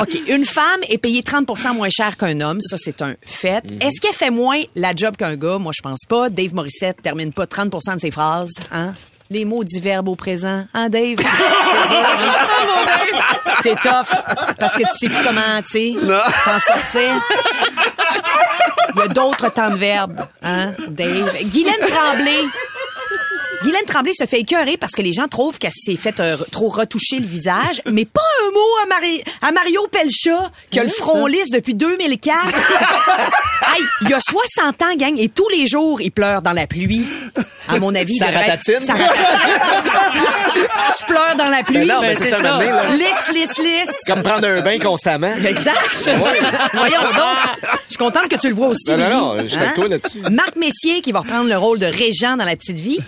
OK, 0.00 0.20
une 0.28 0.44
femme 0.44 0.80
est 0.88 0.98
payée 0.98 1.22
30% 1.22 1.74
moins 1.74 1.88
cher 1.90 2.16
qu'un 2.16 2.40
homme, 2.40 2.60
ça 2.60 2.76
c'est 2.78 3.00
un 3.02 3.14
fait. 3.24 3.64
Est-ce 3.80 4.00
qu'elle 4.00 4.12
fait 4.12 4.30
moins 4.30 4.60
la 4.74 4.94
job 4.94 5.16
qu'un 5.16 5.36
gars? 5.36 5.58
Moi 5.58 5.72
je 5.74 5.82
pense 5.82 6.04
pas. 6.08 6.28
Dave 6.28 6.54
Morissette 6.54 7.00
termine 7.02 7.32
pas 7.32 7.46
30% 7.46 7.94
de 7.94 8.00
ses 8.00 8.10
phrases, 8.10 8.52
hein? 8.72 8.94
Les 9.30 9.44
mots 9.44 9.64
du 9.64 9.80
verbe 9.80 10.08
au 10.08 10.14
présent. 10.14 10.64
Hein, 10.74 10.88
Dave? 10.88 11.18
C'est 13.62 13.72
hein? 13.72 13.80
Tough. 13.82 14.54
Parce 14.58 14.74
que 14.74 14.82
tu 14.82 14.98
sais 14.98 15.08
plus 15.08 15.24
comment, 15.24 15.62
tu 15.62 15.70
sais, 15.70 15.94
t'en 16.44 16.60
sortir. 16.60 17.20
Il 18.94 19.00
y 19.00 19.02
a 19.02 19.08
d'autres 19.08 19.50
temps 19.50 19.70
de 19.70 19.76
verbe, 19.76 20.26
hein, 20.42 20.72
Dave? 20.88 21.30
Guylaine 21.44 21.80
Tremblay. 21.80 22.44
Guylaine 23.62 23.84
Tremblay 23.86 24.12
se 24.14 24.24
fait 24.26 24.40
écœurer 24.40 24.76
parce 24.76 24.92
que 24.92 25.02
les 25.02 25.12
gens 25.12 25.26
trouvent 25.28 25.58
qu'elle 25.58 25.72
s'est 25.74 25.96
fait 25.96 26.20
euh, 26.20 26.36
trop 26.52 26.68
retoucher 26.68 27.18
le 27.18 27.26
visage, 27.26 27.82
mais 27.90 28.04
pas 28.04 28.20
un 28.46 28.50
mot 28.52 28.60
à, 28.84 28.86
Mari- 28.86 29.22
à 29.42 29.50
Mario 29.52 29.86
Pelcha, 29.90 30.50
qui 30.70 30.78
a 30.78 30.84
le 30.84 30.88
front 30.88 31.26
lisse 31.26 31.50
depuis 31.50 31.74
2004. 31.74 32.36
hey, 32.46 33.82
il 34.02 34.14
a 34.14 34.20
60 34.20 34.82
ans, 34.82 34.94
gang, 34.96 35.18
et 35.18 35.28
tous 35.28 35.48
les 35.48 35.66
jours, 35.66 36.00
il 36.00 36.10
pleure 36.12 36.40
dans 36.42 36.52
la 36.52 36.66
pluie. 36.68 37.04
À 37.68 37.78
mon 37.80 37.94
avis, 37.94 38.16
Ça 38.16 38.26
ratatine? 38.26 38.80
Ça 38.80 38.92
ratatine. 38.94 39.24
tu 40.98 41.04
pleures 41.06 41.34
dans 41.36 41.50
la 41.50 41.62
pluie. 41.62 41.78
Ben 41.84 41.88
non, 41.88 42.00
ben 42.00 42.16
c'est 42.16 42.28
ça, 42.30 42.38
là. 42.38 42.60
Lisse, 42.94 43.32
lisse, 43.34 43.58
lisse. 43.58 44.00
Comme 44.06 44.22
prendre 44.22 44.46
un 44.46 44.60
bain 44.60 44.78
constamment. 44.78 45.34
Exact. 45.44 45.78
Voyons 46.74 47.00
donc. 47.02 47.36
Je 47.62 47.94
suis 47.94 47.96
contente 47.98 48.28
que 48.28 48.36
tu 48.36 48.48
le 48.48 48.54
vois 48.54 48.68
aussi. 48.68 48.90
Non, 48.90 48.96
non, 48.96 49.08
non, 49.34 49.42
je 49.42 49.48
suis 49.48 49.56
avec 49.56 49.68
Hein? 49.70 49.72
toi 49.74 49.88
là-dessus. 49.88 50.20
Marc 50.30 50.56
Messier 50.56 51.00
qui 51.02 51.10
va 51.12 51.20
reprendre 51.20 51.48
le 51.48 51.56
rôle 51.58 51.78
de 51.78 51.86
Régent 51.86 52.36
dans 52.36 52.44
La 52.44 52.54
Petite 52.56 52.78
Vie. 52.78 53.00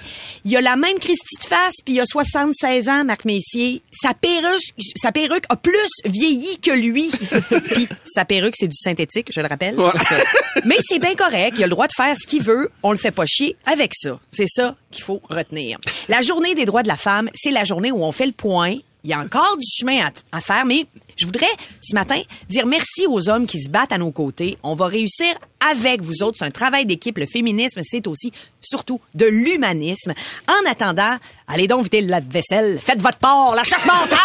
Il 0.44 0.56
a 0.56 0.61
la 0.61 0.76
même 0.76 0.99
Christie 0.99 1.37
de 1.42 1.44
face, 1.44 1.75
puis 1.85 1.94
il 1.94 2.00
a 2.00 2.06
76 2.06 2.88
ans, 2.88 3.04
Marc 3.04 3.25
Messier. 3.25 3.82
Sa 3.92 4.14
perruque, 4.14 4.62
sa 4.97 5.12
perruque 5.12 5.44
a 5.49 5.56
plus 5.56 5.73
vieilli 6.04 6.59
que 6.61 6.70
lui. 6.70 7.11
puis 7.73 7.88
sa 8.04 8.25
perruque, 8.25 8.54
c'est 8.56 8.68
du 8.68 8.76
synthétique, 8.76 9.28
je 9.32 9.40
le 9.40 9.47
rappelle. 9.47 9.76
Mais 10.64 10.78
c'est 10.80 10.99
bien 10.99 11.14
correct. 11.14 11.54
Il 11.56 11.64
a 11.64 11.66
le 11.66 11.70
droit 11.70 11.87
de 11.87 11.92
faire 11.97 12.14
ce 12.16 12.26
qu'il 12.26 12.42
veut. 12.42 12.70
On 12.82 12.92
le 12.92 12.99
fait 12.99 13.11
pas 13.11 13.26
chier 13.26 13.56
avec 13.66 13.92
ça. 13.94 14.18
C'est 14.30 14.49
ça 14.49 14.76
qu'il 14.90 15.04
faut 15.04 15.20
retenir. 15.28 15.78
La 16.09 16.23
journée 16.23 16.54
des 16.54 16.64
droits 16.64 16.82
de 16.82 16.88
la 16.88 16.97
femme, 16.97 17.28
c'est 17.35 17.50
la 17.50 17.64
journée 17.64 17.92
où 17.92 18.02
on 18.02 18.12
fait 18.12 18.26
le 18.26 18.32
point. 18.32 18.75
Il 19.02 19.11
y 19.11 19.14
a 19.14 19.20
encore 19.20 19.56
du 19.56 19.66
chemin 19.66 20.06
à, 20.06 20.37
à 20.37 20.40
faire, 20.40 20.66
mais 20.66 20.85
je 21.20 21.26
voudrais, 21.26 21.46
ce 21.82 21.94
matin, 21.94 22.20
dire 22.48 22.66
merci 22.66 23.06
aux 23.06 23.28
hommes 23.28 23.46
qui 23.46 23.60
se 23.60 23.68
battent 23.68 23.92
à 23.92 23.98
nos 23.98 24.10
côtés. 24.10 24.56
On 24.62 24.74
va 24.74 24.86
réussir 24.86 25.26
avec 25.70 26.00
vous 26.00 26.22
autres. 26.22 26.38
C'est 26.38 26.46
un 26.46 26.50
travail 26.50 26.86
d'équipe. 26.86 27.18
Le 27.18 27.26
féminisme, 27.26 27.82
c'est 27.84 28.06
aussi, 28.06 28.32
surtout, 28.62 29.00
de 29.14 29.26
l'humanisme. 29.26 30.14
En 30.48 30.70
attendant, 30.70 31.16
allez 31.46 31.66
donc 31.66 31.84
vider 31.84 32.00
la 32.00 32.20
vaisselle. 32.20 32.78
Faites 32.82 33.02
votre 33.02 33.18
part. 33.18 33.54
La 33.54 33.64
chasse 33.64 33.84
mentale! 33.84 34.18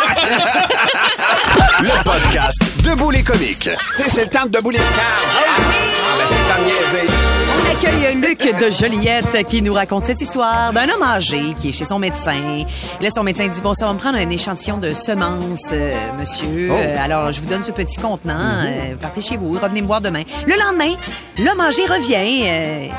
Le 1.82 2.04
podcast 2.04 2.62
Debout 2.84 3.12
les 3.12 3.24
comiques. 3.24 3.70
C'est 4.08 4.24
le 4.24 4.30
temps 4.30 4.46
de 4.46 4.52
debout 4.52 4.70
les 4.70 4.78
cartes. 4.78 4.96
Ah, 4.98 5.62
ben, 6.18 6.26
c'est 6.30 6.36
le 6.36 6.48
temps 6.48 6.62
de 6.62 6.66
niaiser. 6.66 7.35
On 7.66 7.72
accueille 7.72 8.16
Luc 8.16 8.44
de 8.60 8.70
Joliette 8.72 9.46
qui 9.48 9.62
nous 9.62 9.74
raconte 9.74 10.06
cette 10.06 10.22
histoire 10.22 10.72
d'un 10.72 10.88
homme 10.90 11.02
âgé 11.02 11.54
qui 11.60 11.70
est 11.70 11.72
chez 11.72 11.86
son 11.86 11.98
médecin. 12.00 12.64
Là, 13.02 13.10
son 13.10 13.24
médecin 13.24 13.48
dit, 13.48 13.62
bon, 13.62 13.74
ça 13.74 13.86
va 13.86 13.94
me 13.94 13.98
prendre 13.98 14.18
un 14.18 14.30
échantillon 14.30 14.78
de 14.78 14.94
semences, 14.94 15.72
euh, 15.74 15.94
monsieur. 16.18 16.70
Euh, 16.72 16.96
alors, 17.04 17.32
je 17.32 17.42
vous 17.42 17.48
donne 17.48 17.64
ce 17.64 17.72
petit 17.72 17.98
contenant. 17.98 18.36
Euh, 18.66 18.96
partez 19.00 19.22
chez 19.22 19.38
vous, 19.38 19.54
revenez 19.54 19.82
me 19.82 19.88
voir 19.88 20.02
demain. 20.02 20.24
Le 20.46 20.54
lendemain, 20.54 20.96
l'homme 21.44 21.60
âgé 21.60 21.86
revient. 21.86 22.46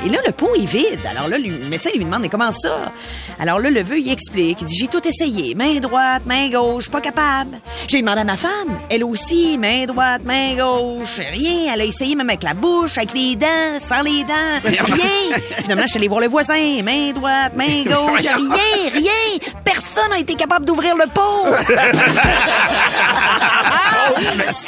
et 0.04 0.08
là, 0.08 0.18
le 0.26 0.32
pot 0.32 0.54
est 0.56 0.66
vide. 0.66 1.00
Alors 1.10 1.28
là, 1.28 1.38
le 1.38 1.68
médecin 1.70 1.90
lui 1.94 2.04
demande, 2.04 2.22
mais 2.22 2.28
comment 2.28 2.50
ça? 2.50 2.92
Alors 3.38 3.58
là, 3.60 3.70
le 3.70 3.82
vœu, 3.82 4.00
il 4.00 4.10
explique. 4.10 4.62
Il 4.62 4.66
dit, 4.66 4.76
j'ai 4.76 4.88
tout 4.88 5.06
essayé. 5.06 5.54
Main 5.54 5.78
droite, 5.78 6.22
main 6.26 6.48
gauche, 6.48 6.88
pas 6.90 7.00
capable. 7.00 7.58
J'ai 7.86 8.00
demandé 8.00 8.20
à 8.20 8.24
ma 8.24 8.36
femme. 8.36 8.78
Elle 8.90 9.04
aussi, 9.04 9.58
main 9.58 9.86
droite, 9.86 10.22
main 10.24 10.54
gauche. 10.56 11.20
Rien. 11.32 11.72
Elle 11.72 11.82
a 11.82 11.84
essayé 11.84 12.14
même 12.16 12.28
avec 12.30 12.42
la 12.42 12.54
bouche, 12.54 12.98
avec 12.98 13.12
les 13.14 13.36
dents, 13.36 13.78
sans 13.78 14.02
les 14.02 14.24
dents. 14.24 14.55
Rien. 14.64 15.38
Finalement, 15.62 15.84
je 15.84 15.90
suis 15.90 15.98
allée 15.98 16.08
voir 16.08 16.20
le 16.20 16.28
voisin. 16.28 16.82
Main 16.82 17.12
droite, 17.12 17.52
main 17.54 17.84
gauche. 17.84 18.20
Rien, 18.20 18.90
rien. 18.92 19.12
Personne 19.64 20.10
n'a 20.10 20.18
été 20.18 20.34
capable 20.34 20.64
d'ouvrir 20.64 20.96
le 20.96 21.06
pot. 21.06 21.46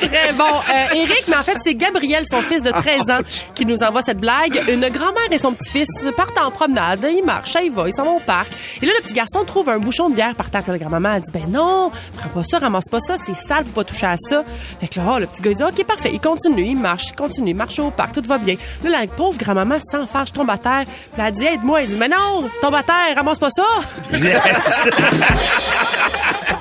Très 0.08 0.32
bon. 0.32 0.44
Euh, 0.44 0.94
Eric, 0.94 1.24
mais 1.28 1.36
en 1.36 1.42
fait, 1.42 1.56
c'est 1.62 1.74
Gabriel, 1.74 2.24
son 2.26 2.40
fils 2.40 2.62
de 2.62 2.70
13 2.70 3.10
ans, 3.10 3.18
qui 3.54 3.66
nous 3.66 3.82
envoie 3.82 4.02
cette 4.02 4.18
blague. 4.18 4.60
Une 4.68 4.88
grand-mère 4.88 5.30
et 5.30 5.38
son 5.38 5.52
petit-fils 5.52 6.08
partent 6.16 6.38
en 6.38 6.50
promenade. 6.50 7.06
Ils 7.10 7.24
marchent, 7.24 7.56
ils 7.62 7.70
vont, 7.70 7.86
ils 7.86 7.92
s'en 7.92 8.04
vont 8.04 8.16
au 8.16 8.20
parc. 8.20 8.48
Et 8.82 8.86
là, 8.86 8.92
le 8.96 9.02
petit 9.02 9.14
garçon 9.14 9.44
trouve 9.44 9.68
un 9.68 9.78
bouchon 9.78 10.10
de 10.10 10.14
bière 10.14 10.34
par 10.34 10.50
terre. 10.50 10.62
Puis 10.62 10.72
la 10.72 10.78
grand-maman 10.78 11.10
a 11.10 11.20
dit, 11.20 11.30
ben 11.32 11.46
non, 11.48 11.90
prends 12.16 12.28
pas 12.28 12.44
ça, 12.44 12.58
ramasse 12.58 12.88
pas 12.90 13.00
ça, 13.00 13.16
c'est 13.16 13.34
sale, 13.34 13.64
faut 13.64 13.72
pas 13.72 13.84
toucher 13.84 14.06
à 14.06 14.16
ça. 14.16 14.42
Fait 14.80 14.88
que 14.88 15.00
là, 15.00 15.06
oh, 15.14 15.18
le 15.18 15.26
petit 15.26 15.42
gars, 15.42 15.50
il 15.50 15.56
dit, 15.56 15.62
OK, 15.62 15.84
parfait. 15.84 16.10
Il 16.12 16.20
continue, 16.20 16.64
il 16.64 16.76
marche, 16.76 17.08
il 17.10 17.16
continue, 17.16 17.50
il 17.50 17.56
marche 17.56 17.78
au 17.78 17.90
parc, 17.90 18.12
tout 18.12 18.22
va 18.26 18.38
bien. 18.38 18.56
Là, 18.84 19.00
la 19.00 19.06
pauvre 19.06 19.38
grand-maman 19.38 19.78
s'enfarge, 19.80 20.32
tombe 20.32 20.50
à 20.50 20.58
terre. 20.58 20.84
Puis 20.84 21.22
elle 21.22 21.32
dit, 21.32 21.44
aide-moi. 21.44 21.82
Elle 21.82 21.88
dit, 21.88 21.96
mais 21.98 22.08
non, 22.08 22.48
tombe 22.60 22.74
à 22.74 22.82
terre, 22.82 23.16
ramasse 23.16 23.38
pas 23.38 23.50
ça. 23.50 23.64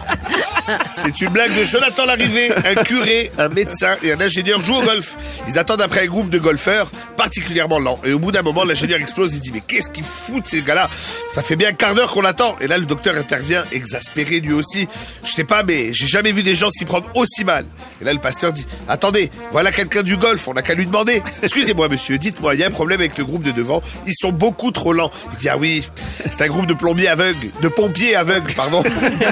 C'est 0.91 1.21
une 1.21 1.29
blague 1.29 1.57
de 1.57 1.63
Jonathan 1.63 2.05
Larrivé. 2.05 2.51
Un 2.51 2.83
curé, 2.83 3.31
un 3.37 3.49
médecin 3.49 3.95
et 4.03 4.11
un 4.11 4.19
ingénieur 4.19 4.61
jouent 4.61 4.77
au 4.77 4.83
golf. 4.83 5.15
Ils 5.47 5.57
attendent 5.57 5.81
après 5.81 6.03
un 6.03 6.07
groupe 6.07 6.29
de 6.29 6.39
golfeurs 6.39 6.89
particulièrement 7.15 7.79
lents. 7.79 7.99
Et 8.03 8.13
au 8.13 8.19
bout 8.19 8.31
d'un 8.31 8.41
moment, 8.41 8.63
l'ingénieur 8.63 8.99
explose. 8.99 9.33
Il 9.33 9.41
dit, 9.41 9.51
mais 9.51 9.61
qu'est-ce 9.61 9.89
qu'ils 9.89 10.03
foutent 10.03 10.47
ces 10.47 10.61
gars-là? 10.61 10.89
Ça 11.29 11.41
fait 11.41 11.55
bien 11.55 11.69
un 11.69 11.73
quart 11.73 11.95
d'heure 11.95 12.11
qu'on 12.11 12.25
attend. 12.25 12.55
Et 12.61 12.67
là, 12.67 12.77
le 12.77 12.85
docteur 12.85 13.15
intervient, 13.15 13.63
exaspéré 13.71 14.39
lui 14.39 14.53
aussi. 14.53 14.87
Je 15.23 15.31
sais 15.31 15.43
pas, 15.43 15.63
mais 15.63 15.93
j'ai 15.93 16.07
jamais 16.07 16.31
vu 16.31 16.43
des 16.43 16.55
gens 16.55 16.69
s'y 16.69 16.85
prendre 16.85 17.09
aussi 17.15 17.43
mal. 17.43 17.65
Et 18.01 18.03
là, 18.03 18.13
le 18.13 18.19
pasteur 18.19 18.51
dit, 18.51 18.65
attendez, 18.87 19.31
voilà 19.51 19.71
quelqu'un 19.71 20.03
du 20.03 20.17
golf. 20.17 20.47
On 20.47 20.53
n'a 20.53 20.61
qu'à 20.61 20.73
lui 20.73 20.85
demander. 20.85 21.23
Excusez-moi, 21.43 21.89
monsieur, 21.89 22.17
dites-moi, 22.17 22.55
il 22.55 22.61
y 22.61 22.63
a 22.63 22.67
un 22.67 22.71
problème 22.71 22.99
avec 22.99 23.17
le 23.17 23.25
groupe 23.25 23.43
de 23.43 23.51
devant. 23.51 23.81
Ils 24.05 24.15
sont 24.15 24.31
beaucoup 24.31 24.71
trop 24.71 24.93
lents. 24.93 25.11
Il 25.33 25.37
dit, 25.37 25.49
ah 25.49 25.57
oui, 25.57 25.83
c'est 26.29 26.41
un 26.41 26.47
groupe 26.47 26.67
de 26.67 26.73
plombiers 26.73 27.07
aveugles, 27.07 27.49
de 27.61 27.67
pompiers 27.67 28.15
aveugles, 28.15 28.51
pardon. 28.53 28.83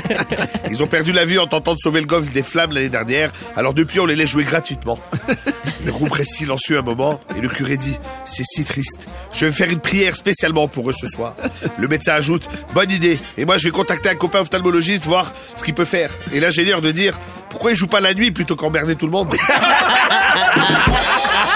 Ils 0.70 0.82
ont 0.84 0.88
perdu 0.96 1.12
la 1.12 1.26
vue 1.26 1.40
en 1.40 1.48
tentant 1.48 1.74
de 1.74 1.80
sauver 1.80 2.00
le 2.00 2.08
golf 2.08 2.32
des 2.32 2.42
flammes 2.42 2.72
l'année 2.72 2.88
dernière. 2.88 3.30
Alors 3.58 3.74
depuis, 3.74 4.00
on 4.00 4.06
les 4.06 4.16
laisse 4.16 4.30
jouer 4.30 4.46
gratuitement. 4.46 4.98
Le 5.86 5.92
groupe 5.92 6.14
reste 6.14 6.36
silencieux 6.36 6.78
un 6.78 6.84
moment 6.84 7.20
et 7.36 7.42
le 7.42 7.50
curé 7.50 7.76
dit 7.76 7.98
C'est 8.24 8.46
si 8.46 8.64
triste. 8.64 9.10
Je 9.34 9.46
vais 9.46 9.52
faire 9.52 9.70
une 9.70 9.82
prière 9.82 10.16
spécialement 10.16 10.70
pour 10.70 10.90
eux 10.90 10.94
ce 10.94 11.06
soir. 11.06 11.36
Le 11.78 11.90
médecin 11.90 12.14
ajoute 12.14 12.48
Bonne 12.74 12.92
idée. 12.92 13.20
Et 13.38 13.44
moi, 13.44 13.58
je 13.58 13.66
vais 13.66 13.72
contacter 13.72 14.08
un 14.08 14.16
copain 14.16 14.40
ophtalmologiste, 14.40 15.04
voir 15.04 15.34
ce 15.58 15.66
qu'il 15.66 15.74
peut 15.74 15.84
faire. 15.84 16.12
Et 16.32 16.40
l'ingénieur 16.40 16.82
de 16.82 16.92
dire 16.92 17.20
Pourquoi 17.50 17.72
il 17.72 17.76
joue 17.76 17.88
pas 17.88 18.00
la 18.00 18.14
nuit 18.14 18.32
plutôt 18.32 18.56
qu'emmerder 18.56 18.96
tout 18.96 19.06
le 19.06 19.12
monde? 19.12 19.36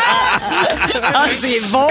Ah, 1.12 1.28
c'est 1.32 1.72
bon. 1.72 1.88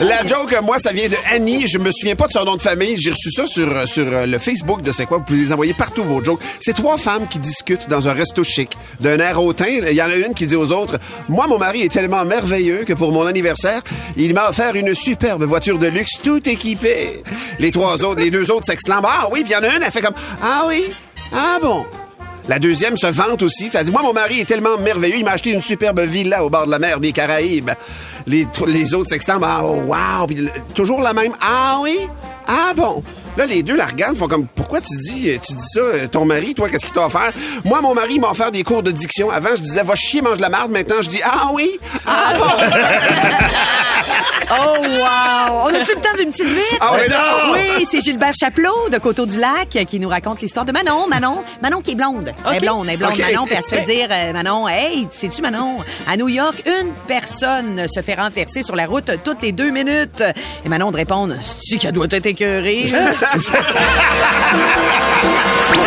La 0.04 0.24
joke, 0.26 0.54
moi, 0.62 0.78
ça 0.78 0.92
vient 0.92 1.08
de 1.08 1.16
Annie. 1.32 1.66
Je 1.66 1.78
me 1.78 1.90
souviens 1.92 2.16
pas 2.16 2.26
de 2.26 2.32
son 2.32 2.44
nom 2.44 2.56
de 2.56 2.62
famille. 2.62 2.96
J'ai 2.98 3.10
reçu 3.10 3.30
ça 3.30 3.46
sur, 3.46 3.68
euh, 3.68 3.84
euh, 3.98 4.26
le 4.26 4.38
Facebook 4.38 4.82
de 4.82 4.90
C'est 4.90 5.06
quoi? 5.06 5.18
Vous 5.18 5.24
pouvez 5.24 5.38
les 5.38 5.52
envoyer 5.52 5.72
partout, 5.72 6.04
vos 6.04 6.22
jokes. 6.22 6.40
C'est 6.60 6.74
trois 6.74 6.98
femmes 6.98 7.26
qui 7.28 7.38
discutent 7.38 7.88
dans 7.88 8.08
un 8.08 8.12
resto 8.12 8.42
chic. 8.44 8.76
D'un 9.00 9.18
air 9.18 9.42
hautain, 9.42 9.66
il 9.68 9.94
y 9.94 10.02
en 10.02 10.06
a 10.10 10.14
une 10.14 10.34
qui 10.34 10.46
dit 10.46 10.56
aux 10.56 10.72
autres, 10.72 10.98
moi, 11.28 11.46
mon 11.46 11.58
mari 11.58 11.82
est 11.82 11.92
tellement 11.92 12.24
merveilleux 12.24 12.84
que 12.84 12.92
pour 12.92 13.12
mon 13.12 13.26
anniversaire, 13.26 13.82
il 14.16 14.34
m'a 14.34 14.50
offert 14.50 14.74
une 14.74 14.94
superbe 14.94 15.44
voiture 15.44 15.78
de 15.78 15.86
luxe 15.86 16.12
tout 16.22 16.46
équipée. 16.48 17.22
Les 17.58 17.70
trois 17.70 18.02
autres, 18.04 18.20
les 18.20 18.30
deux 18.30 18.50
autres 18.50 18.66
s'exclament, 18.66 19.06
ah 19.08 19.28
oui, 19.32 19.42
puis 19.42 19.52
il 19.52 19.54
y 19.54 19.56
en 19.56 19.62
a 19.62 19.74
une, 19.74 19.82
elle 19.82 19.92
fait 19.92 20.02
comme, 20.02 20.14
ah 20.42 20.64
oui, 20.68 20.84
ah 21.32 21.58
bon? 21.62 21.86
La 22.48 22.58
deuxième 22.58 22.96
se 22.96 23.06
vante 23.06 23.42
aussi. 23.42 23.68
Ça 23.68 23.82
dit, 23.82 23.90
moi, 23.90 24.02
mon 24.02 24.12
mari 24.12 24.40
est 24.40 24.44
tellement 24.44 24.76
merveilleux, 24.78 25.16
il 25.18 25.24
m'a 25.24 25.32
acheté 25.32 25.50
une 25.52 25.62
superbe 25.62 26.00
villa 26.00 26.44
au 26.44 26.50
bord 26.50 26.66
de 26.66 26.70
la 26.70 26.78
mer 26.78 27.00
des 27.00 27.12
Caraïbes. 27.12 27.70
Les, 28.26 28.44
tr- 28.44 28.66
les 28.66 28.94
autres 28.94 29.08
s'exclament, 29.08 29.44
ah, 29.44 29.60
oh, 29.64 29.80
wow. 29.86 30.26
Puis 30.26 30.48
toujours 30.74 31.00
la 31.00 31.12
même, 31.14 31.32
ah 31.40 31.78
oui, 31.80 31.98
ah 32.46 32.72
bon? 32.76 33.02
Là, 33.36 33.46
les 33.46 33.62
deux 33.62 33.76
la 33.76 33.86
regardent, 33.86 34.16
font 34.16 34.28
comme, 34.28 34.46
pourquoi 34.46 34.80
tu 34.80 34.96
dis, 34.96 35.30
euh, 35.30 35.38
tu 35.44 35.54
dis 35.54 35.64
ça? 35.74 35.80
euh, 35.80 36.06
Ton 36.06 36.24
mari, 36.24 36.54
toi, 36.54 36.68
qu'est-ce 36.68 36.84
qu'il 36.86 36.94
t'a 36.94 37.06
offert? 37.06 37.32
Moi, 37.64 37.80
mon 37.80 37.92
mari 37.94 38.18
m'a 38.20 38.30
offert 38.30 38.52
des 38.52 38.62
cours 38.62 38.82
de 38.82 38.92
diction. 38.92 39.28
Avant, 39.30 39.56
je 39.56 39.62
disais, 39.62 39.82
va 39.82 39.94
chier, 39.96 40.22
mange 40.22 40.36
de 40.36 40.42
la 40.42 40.48
marde. 40.50 40.70
Maintenant, 40.70 41.00
je 41.00 41.08
dis, 41.08 41.20
ah 41.24 41.48
oui? 41.52 41.70
Ah 42.06 42.32
bon? 42.38 42.44
Oh, 44.50 44.76
wow! 44.84 45.62
On 45.64 45.66
a-tu 45.68 45.94
le 45.94 46.00
temps 46.00 46.16
d'une 46.18 46.30
petite 46.30 46.46
vite? 46.46 46.78
Ah 46.80 46.92
oui, 46.94 47.00
non! 47.10 47.52
Oui, 47.54 47.86
c'est 47.90 48.00
Gilbert 48.02 48.32
Chapelot 48.38 48.90
de 48.90 48.98
Coteau-du-Lac 48.98 49.70
qui 49.88 49.98
nous 49.98 50.08
raconte 50.08 50.42
l'histoire 50.42 50.66
de 50.66 50.72
Manon. 50.72 51.06
Manon, 51.08 51.42
Manon 51.62 51.80
qui 51.80 51.92
est 51.92 51.94
blonde. 51.94 52.32
Elle 52.46 52.56
est 52.56 52.60
blonde, 52.60 52.84
elle 52.86 52.94
est 52.94 52.96
blonde. 52.98 53.18
Manon. 53.18 53.46
Puis 53.46 53.54
elle 53.56 53.62
se 53.62 53.74
fait 53.74 53.80
dire, 53.80 54.08
euh, 54.10 54.32
Manon, 54.32 54.68
hey, 54.68 55.08
sais-tu, 55.10 55.40
Manon, 55.40 55.78
à 56.06 56.16
New 56.18 56.28
York, 56.28 56.62
une 56.66 56.90
personne 57.08 57.86
se 57.88 58.02
fait 58.02 58.14
renverser 58.14 58.62
sur 58.62 58.76
la 58.76 58.84
route 58.86 59.10
toutes 59.24 59.40
les 59.42 59.52
deux 59.52 59.70
minutes. 59.70 60.22
Et 60.64 60.68
Manon 60.68 60.90
de 60.90 60.96
répondre, 60.96 61.34
tu 61.66 61.78
qu'elle 61.78 61.92
doit 61.92 62.06
être 62.10 62.26
écœurée. 62.26 62.84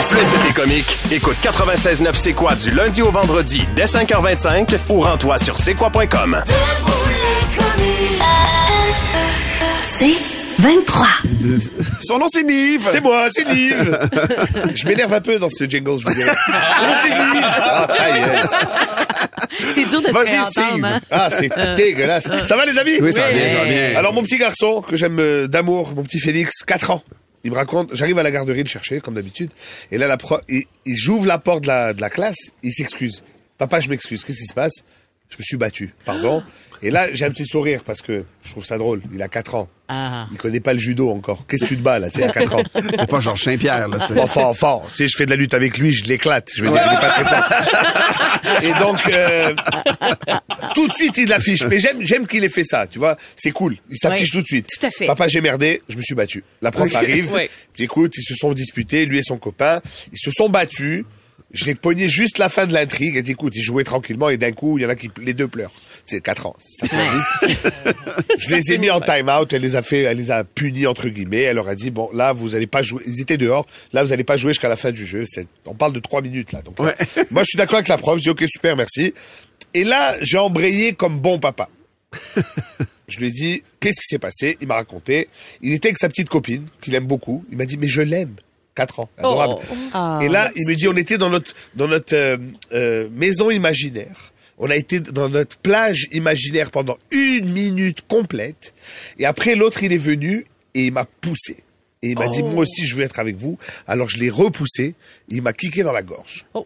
Plus 0.09 0.25
de 0.31 0.47
tes 0.47 0.53
comiques, 0.53 0.97
écoute 1.11 1.37
96.9 1.43 2.09
C'est 2.13 2.33
quoi 2.33 2.55
du 2.55 2.71
lundi 2.71 3.01
au 3.01 3.11
vendredi 3.11 3.67
dès 3.75 3.85
5h25 3.85 4.77
ou 4.89 4.99
rends-toi 5.01 5.37
sur 5.37 5.57
c'est 5.57 5.73
quoi.com. 5.73 6.41
C'est 9.83 10.15
23. 10.59 11.07
Son 12.01 12.17
nom, 12.19 12.27
c'est 12.31 12.43
Nive. 12.43 12.87
C'est 12.89 13.01
moi, 13.01 13.27
c'est 13.31 13.47
Nive. 13.47 13.99
je 14.75 14.87
m'énerve 14.87 15.13
un 15.13 15.21
peu 15.21 15.37
dans 15.39 15.49
ce 15.49 15.63
jingle, 15.65 15.97
je 15.99 16.05
vous 16.07 16.13
dirais. 16.13 16.31
Oh, 16.49 16.85
c'est 17.03 17.09
Nive. 17.09 17.45
Ah, 17.61 17.87
aïe. 17.99 18.23
c'est 19.75 19.85
dur 19.89 20.01
de 20.01 20.07
se 20.07 20.13
réentendre, 20.17 20.67
Steve. 20.69 20.85
hein? 20.85 20.99
Ah, 21.11 21.29
c'est 21.31 21.49
dégueulasse. 21.75 22.27
Ça 22.43 22.55
va, 22.55 22.65
les 22.65 22.77
amis? 22.77 22.97
Oui, 23.01 23.13
ça 23.13 23.21
va 23.23 23.31
bien, 23.31 23.49
ça 23.49 23.55
va 23.59 23.65
bien. 23.65 23.97
Alors, 23.97 24.13
mon 24.13 24.23
petit 24.23 24.37
garçon, 24.37 24.81
que 24.81 24.95
j'aime 24.97 25.17
euh, 25.19 25.47
d'amour, 25.47 25.93
mon 25.95 26.03
petit 26.03 26.19
Félix, 26.19 26.63
4 26.65 26.91
ans. 26.91 27.03
Il 27.43 27.51
me 27.51 27.55
raconte, 27.55 27.93
j'arrive 27.95 28.17
à 28.19 28.23
la 28.23 28.31
garderie 28.31 28.63
le 28.63 28.69
chercher, 28.69 28.99
comme 28.99 29.13
d'habitude. 29.13 29.51
Et 29.91 29.97
là, 29.97 30.07
la 30.07 30.17
pro, 30.17 30.39
il, 30.49 30.63
il- 30.85 30.95
j'ouvre 30.95 31.25
la 31.27 31.37
porte 31.37 31.61
de 31.63 31.67
la, 31.67 31.93
de 31.93 32.01
la 32.01 32.09
classe, 32.09 32.51
il 32.63 32.73
s'excuse. 32.73 33.23
Papa, 33.57 33.79
je 33.79 33.89
m'excuse. 33.89 34.23
Qu'est-ce 34.23 34.39
qui 34.39 34.45
se 34.47 34.53
passe? 34.53 34.73
Je 35.29 35.37
me 35.37 35.43
suis 35.43 35.57
battu. 35.57 35.93
Pardon. 36.05 36.43
Et 36.81 36.91
là, 36.91 37.07
j'ai 37.13 37.25
un 37.25 37.31
petit 37.31 37.45
sourire 37.45 37.81
parce 37.85 38.01
que 38.01 38.23
je 38.43 38.51
trouve 38.51 38.63
ça 38.65 38.77
drôle. 38.77 39.01
Il 39.13 39.21
a 39.21 39.27
4 39.27 39.55
ans. 39.55 39.67
Ah. 39.87 40.27
Il 40.31 40.37
connaît 40.37 40.59
pas 40.59 40.73
le 40.73 40.79
judo 40.79 41.09
encore. 41.09 41.45
Qu'est-ce 41.47 41.63
que 41.63 41.69
tu 41.69 41.77
te 41.77 41.81
bats, 41.81 41.97
là, 41.99 42.09
tu 42.09 42.19
sais, 42.19 42.25
à 42.25 42.31
4 42.31 42.53
ans? 42.55 42.63
C'est 42.97 43.09
pas 43.09 43.19
Georges 43.19 43.43
Saint-Pierre, 43.43 43.87
là. 43.87 43.97
c'est- 44.07 44.27
Fort, 44.27 44.55
fort. 44.55 44.85
Tu 44.89 44.95
sais, 45.03 45.07
je 45.07 45.17
fais 45.17 45.25
de 45.25 45.31
la 45.31 45.37
lutte 45.37 45.53
avec 45.53 45.77
lui, 45.77 45.93
je 45.93 46.05
l'éclate. 46.05 46.49
Je 46.55 46.63
veux 46.63 46.69
dire, 46.69 46.81
il 46.85 46.93
est 46.93 46.99
pas 46.99 47.09
très 47.09 47.23
fort. 47.25 48.63
Et 48.63 48.73
donc, 48.79 48.99
euh, 49.09 49.53
tout 50.75 50.87
de 50.87 50.93
suite, 50.93 51.13
il 51.17 51.29
l'affiche. 51.29 51.63
Mais 51.65 51.79
j'aime, 51.79 51.97
j'aime 52.01 52.27
qu'il 52.27 52.43
ait 52.43 52.49
fait 52.49 52.63
ça, 52.63 52.87
tu 52.87 52.99
vois. 52.99 53.17
C'est 53.35 53.51
cool. 53.51 53.77
Il 53.89 53.97
s'affiche 53.97 54.31
tout 54.31 54.41
de 54.41 54.47
suite. 54.47 54.67
tout 54.67 54.85
à 54.85 54.89
fait. 54.91 55.05
Papa, 55.07 55.27
j'ai 55.27 55.41
merdé, 55.41 55.81
je 55.89 55.95
me 55.97 56.01
suis 56.01 56.15
battu. 56.15 56.43
La 56.61 56.71
prof 56.71 56.93
arrive. 56.95 57.31
Oui. 57.33 57.49
Puis 57.73 57.83
écoute, 57.83 58.13
ils 58.17 58.23
se 58.23 58.35
sont 58.35 58.53
disputés, 58.53 59.05
lui 59.05 59.19
et 59.19 59.23
son 59.23 59.37
copain. 59.37 59.81
Ils 60.11 60.17
se 60.19 60.31
sont 60.31 60.49
battus. 60.49 61.05
Je 61.57 61.65
l'ai 61.65 61.73
pogné 61.73 62.07
juste 62.07 62.37
la 62.37 62.49
fin 62.49 62.67
de 62.67 62.73
l'intrigue. 62.73 63.15
Elle 63.15 63.23
dit, 63.23 63.31
écoute, 63.31 63.55
ils 63.55 63.63
jouaient 63.63 63.83
tranquillement 63.83 64.29
et 64.29 64.37
d'un 64.37 64.51
coup, 64.51 64.77
il 64.77 64.83
y 64.83 64.85
en 64.85 64.89
a 64.89 64.95
qui, 64.95 65.09
les 65.19 65.33
deux 65.33 65.47
pleurent. 65.47 65.71
C'est 66.05 66.21
4 66.21 66.45
ans. 66.45 66.55
Ça 66.59 66.87
fait 66.87 67.47
vite. 67.47 67.73
Je 68.37 68.53
les 68.53 68.73
ai 68.73 68.77
mis 68.77 68.91
en 68.91 69.01
time-out. 69.01 69.51
Elle 69.51 69.63
les 69.63 69.75
a 69.75 69.81
fait, 69.81 70.03
elle 70.03 70.17
les 70.17 70.29
a 70.29 70.43
punis, 70.43 70.85
entre 70.85 71.09
guillemets. 71.09 71.41
Elle 71.41 71.55
leur 71.55 71.67
a 71.67 71.73
dit, 71.73 71.89
bon, 71.89 72.11
là, 72.13 72.31
vous 72.31 72.53
allez 72.53 72.67
pas 72.67 72.83
jouer. 72.83 73.01
Ils 73.07 73.21
étaient 73.21 73.39
dehors. 73.39 73.65
Là, 73.91 74.03
vous 74.03 74.13
allez 74.13 74.23
pas 74.23 74.37
jouer 74.37 74.51
jusqu'à 74.51 74.69
la 74.69 74.77
fin 74.77 74.91
du 74.91 75.03
jeu. 75.03 75.23
C'est, 75.25 75.47
on 75.65 75.73
parle 75.73 75.93
de 75.93 75.99
3 75.99 76.21
minutes, 76.21 76.51
là. 76.51 76.61
Donc, 76.61 76.77
là, 76.77 76.95
moi, 77.31 77.41
je 77.41 77.47
suis 77.47 77.57
d'accord 77.57 77.77
avec 77.77 77.87
la 77.87 77.97
prof. 77.97 78.19
Je 78.19 78.23
dis, 78.23 78.29
OK, 78.29 78.43
super, 78.47 78.75
merci. 78.75 79.15
Et 79.73 79.83
là, 79.83 80.15
j'ai 80.21 80.37
embrayé 80.37 80.93
comme 80.93 81.17
bon 81.17 81.39
papa. 81.39 81.67
Je 83.07 83.19
lui 83.19 83.27
ai 83.27 83.31
dit, 83.31 83.61
qu'est-ce 83.79 84.01
qui 84.01 84.07
s'est 84.07 84.19
passé? 84.19 84.57
Il 84.59 84.67
m'a 84.67 84.75
raconté. 84.75 85.29
Il 85.61 85.71
était 85.71 85.87
avec 85.87 85.97
sa 85.97 86.09
petite 86.09 86.27
copine, 86.27 86.65
qu'il 86.81 86.93
aime 86.93 87.05
beaucoup. 87.05 87.45
Il 87.49 87.57
m'a 87.57 87.65
dit, 87.65 87.77
mais 87.77 87.87
je 87.87 88.01
l'aime. 88.01 88.35
4 88.77 88.99
ans. 88.99 89.09
Adorable. 89.17 89.55
Ah, 89.93 90.19
Et 90.21 90.29
là, 90.29 90.51
il 90.55 90.67
me 90.67 90.75
dit, 90.75 90.87
on 90.87 90.95
était 90.95 91.17
dans 91.17 91.29
notre, 91.29 91.51
dans 91.75 91.87
notre 91.87 92.15
euh, 92.15 92.37
euh, 92.73 93.09
maison 93.11 93.49
imaginaire. 93.49 94.31
On 94.59 94.69
a 94.69 94.75
été 94.75 94.99
dans 94.99 95.29
notre 95.29 95.57
plage 95.57 96.07
imaginaire 96.11 96.69
pendant 96.71 96.97
une 97.11 97.51
minute 97.51 98.01
complète. 98.07 98.73
Et 99.19 99.25
après, 99.25 99.55
l'autre, 99.55 99.83
il 99.83 99.93
est 99.93 99.97
venu 99.97 100.45
et 100.75 100.85
il 100.85 100.93
m'a 100.93 101.05
poussé. 101.05 101.57
Et 102.03 102.09
il 102.09 102.17
m'a 102.19 102.27
dit, 102.27 102.43
moi 102.43 102.61
aussi, 102.61 102.85
je 102.85 102.95
veux 102.95 103.03
être 103.03 103.19
avec 103.19 103.37
vous. 103.37 103.57
Alors, 103.87 104.07
je 104.07 104.17
l'ai 104.17 104.29
repoussé. 104.29 104.93
Il 105.29 105.41
m'a 105.41 105.51
kické 105.51 105.81
dans 105.83 105.91
la 105.91 106.03
gorge. 106.03 106.45
Moi, 106.53 106.65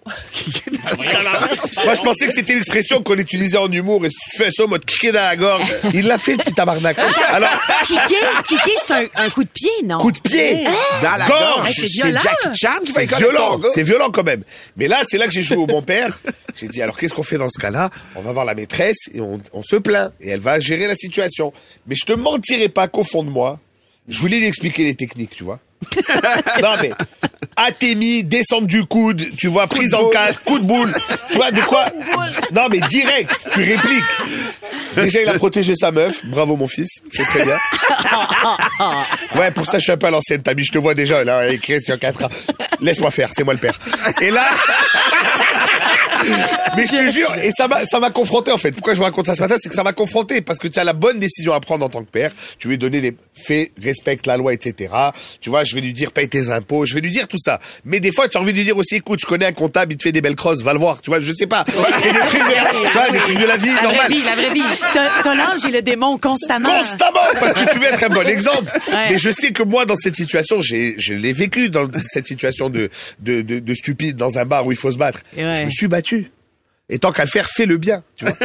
je 1.95 2.01
pensais 2.01 2.27
que 2.27 2.33
c'était 2.33 2.53
l'expression 2.53 3.01
qu'on 3.01 3.17
utilisait 3.17 3.57
en 3.57 3.71
humour. 3.71 4.05
Et 4.05 4.09
si 4.09 4.17
tu 4.31 4.37
fais 4.37 4.51
ça, 4.51 4.65
moi, 4.67 4.79
te 4.79 4.85
kicker 4.85 5.11
dans 5.11 5.19
la 5.21 5.35
gorge. 5.35 5.63
Il 5.93 6.07
l'a 6.07 6.17
fait, 6.17 6.33
le 6.33 6.37
petit 6.39 6.53
tabarnak. 6.53 6.97
Alors, 7.29 7.49
Kicker, 7.85 8.43
kicker, 8.47 8.73
c'est 8.87 8.93
un, 8.93 9.05
un 9.25 9.29
coup 9.29 9.43
de 9.43 9.49
pied, 9.49 9.69
non? 9.85 9.97
coup 9.99 10.11
de 10.11 10.19
pied. 10.19 10.63
Dans 11.01 11.11
la 11.17 11.27
Gorge. 11.27 11.39
gorge. 11.55 11.69
Hey, 11.69 11.73
c'est 11.75 11.85
violent. 11.87 12.19
Jackie 12.21 12.57
Chan 12.59 12.69
qui 12.85 12.91
va 12.91 12.99
C'est 12.99 13.03
écoler 13.05 13.25
ton 13.25 13.29
violent, 13.31 13.57
gars. 13.59 13.69
c'est 13.73 13.83
violent 13.83 14.09
quand 14.11 14.23
même. 14.23 14.43
Mais 14.77 14.87
là, 14.87 14.97
c'est 15.07 15.17
là 15.17 15.25
que 15.27 15.33
j'ai 15.33 15.43
joué 15.43 15.57
au 15.57 15.67
bon 15.67 15.81
père. 15.81 16.19
J'ai 16.59 16.67
dit, 16.67 16.81
alors 16.81 16.97
qu'est-ce 16.97 17.13
qu'on 17.13 17.23
fait 17.23 17.37
dans 17.37 17.49
ce 17.49 17.59
cas-là? 17.59 17.89
On 18.15 18.21
va 18.21 18.31
voir 18.31 18.45
la 18.45 18.53
maîtresse 18.53 19.09
et 19.13 19.21
on, 19.21 19.41
on 19.53 19.63
se 19.63 19.75
plaint. 19.77 20.11
Et 20.19 20.29
elle 20.29 20.39
va 20.39 20.59
gérer 20.59 20.87
la 20.87 20.95
situation. 20.95 21.53
Mais 21.87 21.95
je 21.95 22.05
te 22.05 22.13
mentirai 22.13 22.69
pas 22.69 22.87
qu'au 22.87 23.03
fond 23.03 23.23
de 23.23 23.29
moi, 23.29 23.59
je 24.07 24.19
voulais 24.19 24.39
lui 24.39 24.47
expliquer 24.47 24.83
les 24.83 24.95
techniques, 24.95 25.35
tu 25.35 25.43
vois. 25.43 25.59
non 26.61 26.75
mais, 26.81 26.91
atémie, 27.55 28.23
descente 28.23 28.67
du 28.67 28.85
coude, 28.85 29.35
tu 29.35 29.47
vois, 29.47 29.67
prise 29.67 29.93
en 29.93 30.09
quatre, 30.09 30.43
coup 30.43 30.59
de 30.59 30.63
boule. 30.63 30.93
Tu 31.29 31.37
vois, 31.37 31.51
de 31.51 31.61
quoi 31.61 31.85
Non 32.51 32.67
mais 32.69 32.79
direct, 32.81 33.31
tu 33.53 33.59
répliques. 33.63 34.03
Déjà, 34.95 35.21
il 35.21 35.29
a 35.29 35.33
protégé 35.33 35.75
sa 35.75 35.91
meuf. 35.91 36.25
Bravo 36.25 36.55
mon 36.55 36.67
fils, 36.67 37.01
c'est 37.09 37.23
très 37.23 37.45
bien. 37.45 37.57
Ouais, 39.35 39.51
pour 39.51 39.65
ça, 39.65 39.77
je 39.77 39.83
suis 39.83 39.91
un 39.91 39.97
peu 39.97 40.07
à 40.07 40.11
l'ancienne, 40.11 40.41
Tami. 40.41 40.63
Je 40.65 40.73
te 40.73 40.77
vois 40.77 40.93
déjà, 40.93 41.23
là, 41.23 41.39
avec 41.39 41.61
Christian 41.61 41.97
4 41.97 42.25
ans. 42.25 42.29
Laisse-moi 42.81 43.11
faire, 43.11 43.29
c'est 43.31 43.43
moi 43.43 43.53
le 43.53 43.59
père. 43.59 43.77
Et 44.19 44.29
là... 44.29 44.45
Mais 46.77 46.83
je 46.85 46.91
te 46.91 47.11
jure, 47.11 47.35
et 47.43 47.51
ça 47.51 47.67
m'a, 47.67 47.85
ça 47.85 47.99
m'a 47.99 48.09
confronté, 48.11 48.51
en 48.51 48.57
fait. 48.57 48.71
Pourquoi 48.71 48.93
je 48.93 48.99
vous 48.99 49.03
raconte 49.03 49.25
ça 49.25 49.35
ce 49.35 49.41
matin? 49.41 49.55
C'est 49.59 49.69
que 49.69 49.75
ça 49.75 49.83
m'a 49.83 49.93
confronté, 49.93 50.41
parce 50.41 50.59
que 50.59 50.67
tu 50.67 50.79
as 50.79 50.83
la 50.83 50.93
bonne 50.93 51.19
décision 51.19 51.53
à 51.53 51.59
prendre 51.59 51.85
en 51.85 51.89
tant 51.89 52.03
que 52.03 52.09
père. 52.09 52.31
Tu 52.59 52.67
lui 52.67 52.77
donner 52.77 53.01
les 53.01 53.15
faits, 53.33 53.71
respecte 53.81 54.27
la 54.27 54.37
loi, 54.37 54.53
etc. 54.53 54.93
Tu 55.41 55.49
vois, 55.49 55.63
je 55.63 55.75
vais 55.75 55.81
lui 55.81 55.93
dire, 55.93 56.11
paye 56.11 56.29
tes 56.29 56.49
impôts, 56.49 56.85
je 56.85 56.93
vais 56.93 57.01
lui 57.01 57.11
dire 57.11 57.27
tout 57.27 57.37
ça. 57.39 57.59
Mais 57.85 57.99
des 57.99 58.11
fois, 58.11 58.27
tu 58.27 58.37
as 58.37 58.41
envie 58.41 58.51
de 58.53 58.57
lui 58.57 58.63
dire 58.63 58.77
aussi, 58.77 58.95
écoute, 58.95 59.19
je 59.21 59.25
connais 59.25 59.45
un 59.45 59.51
comptable, 59.51 59.93
il 59.93 59.97
te 59.97 60.03
fait 60.03 60.11
des 60.11 60.21
belles 60.21 60.35
crosses, 60.35 60.61
va 60.61 60.73
le 60.73 60.79
voir. 60.79 61.01
Tu 61.01 61.09
vois, 61.09 61.19
je 61.19 61.33
sais 61.33 61.47
pas. 61.47 61.65
C'est 61.99 62.11
des 62.13 62.19
trucs, 62.19 62.39
de, 62.39 62.85
tu 62.85 62.91
vois, 62.97 63.09
des 63.09 63.19
trucs 63.19 63.39
de 63.39 63.45
la 63.45 63.57
vie 63.57 63.71
La 63.81 63.87
vraie 63.89 64.07
vie, 64.07 64.23
la 64.23 64.35
vraie 64.35 64.53
vie. 64.53 64.63
T'as 64.93 65.21
t'as 65.23 65.35
l'ange 65.35 65.65
et 65.67 65.71
le 65.71 65.81
démon 65.81 66.17
constamment. 66.17 66.69
Constamment, 66.69 67.19
parce 67.39 67.53
que 67.53 67.71
tu 67.73 67.79
veux 67.79 67.85
être 67.85 68.03
un 68.03 68.09
bon 68.09 68.27
exemple. 68.27 68.71
Ouais. 68.91 69.11
Mais 69.11 69.17
je 69.17 69.29
sais 69.31 69.51
que 69.51 69.63
moi, 69.63 69.85
dans 69.85 69.95
cette 69.95 70.15
situation, 70.15 70.61
j'ai, 70.61 70.95
je 70.97 71.13
l'ai 71.13 71.33
vécu 71.33 71.69
dans 71.69 71.87
cette 72.05 72.27
situation 72.27 72.69
de, 72.69 72.89
de, 73.19 73.41
de, 73.41 73.59
de 73.59 73.73
stupide 73.73 74.15
dans 74.15 74.37
un 74.37 74.45
bar 74.45 74.65
où 74.65 74.71
il 74.71 74.77
faut 74.77 74.91
se 74.91 74.97
battre. 74.97 75.19
Ouais. 75.37 75.57
Je 75.57 75.63
me 75.65 75.69
suis 75.69 75.87
battu. 75.87 76.10
Et 76.89 76.99
tant 76.99 77.11
qu'à 77.11 77.23
le 77.23 77.29
faire, 77.29 77.47
fais 77.47 77.65
le 77.65 77.77
bien, 77.77 78.03
tu 78.17 78.25
vois. 78.25 78.35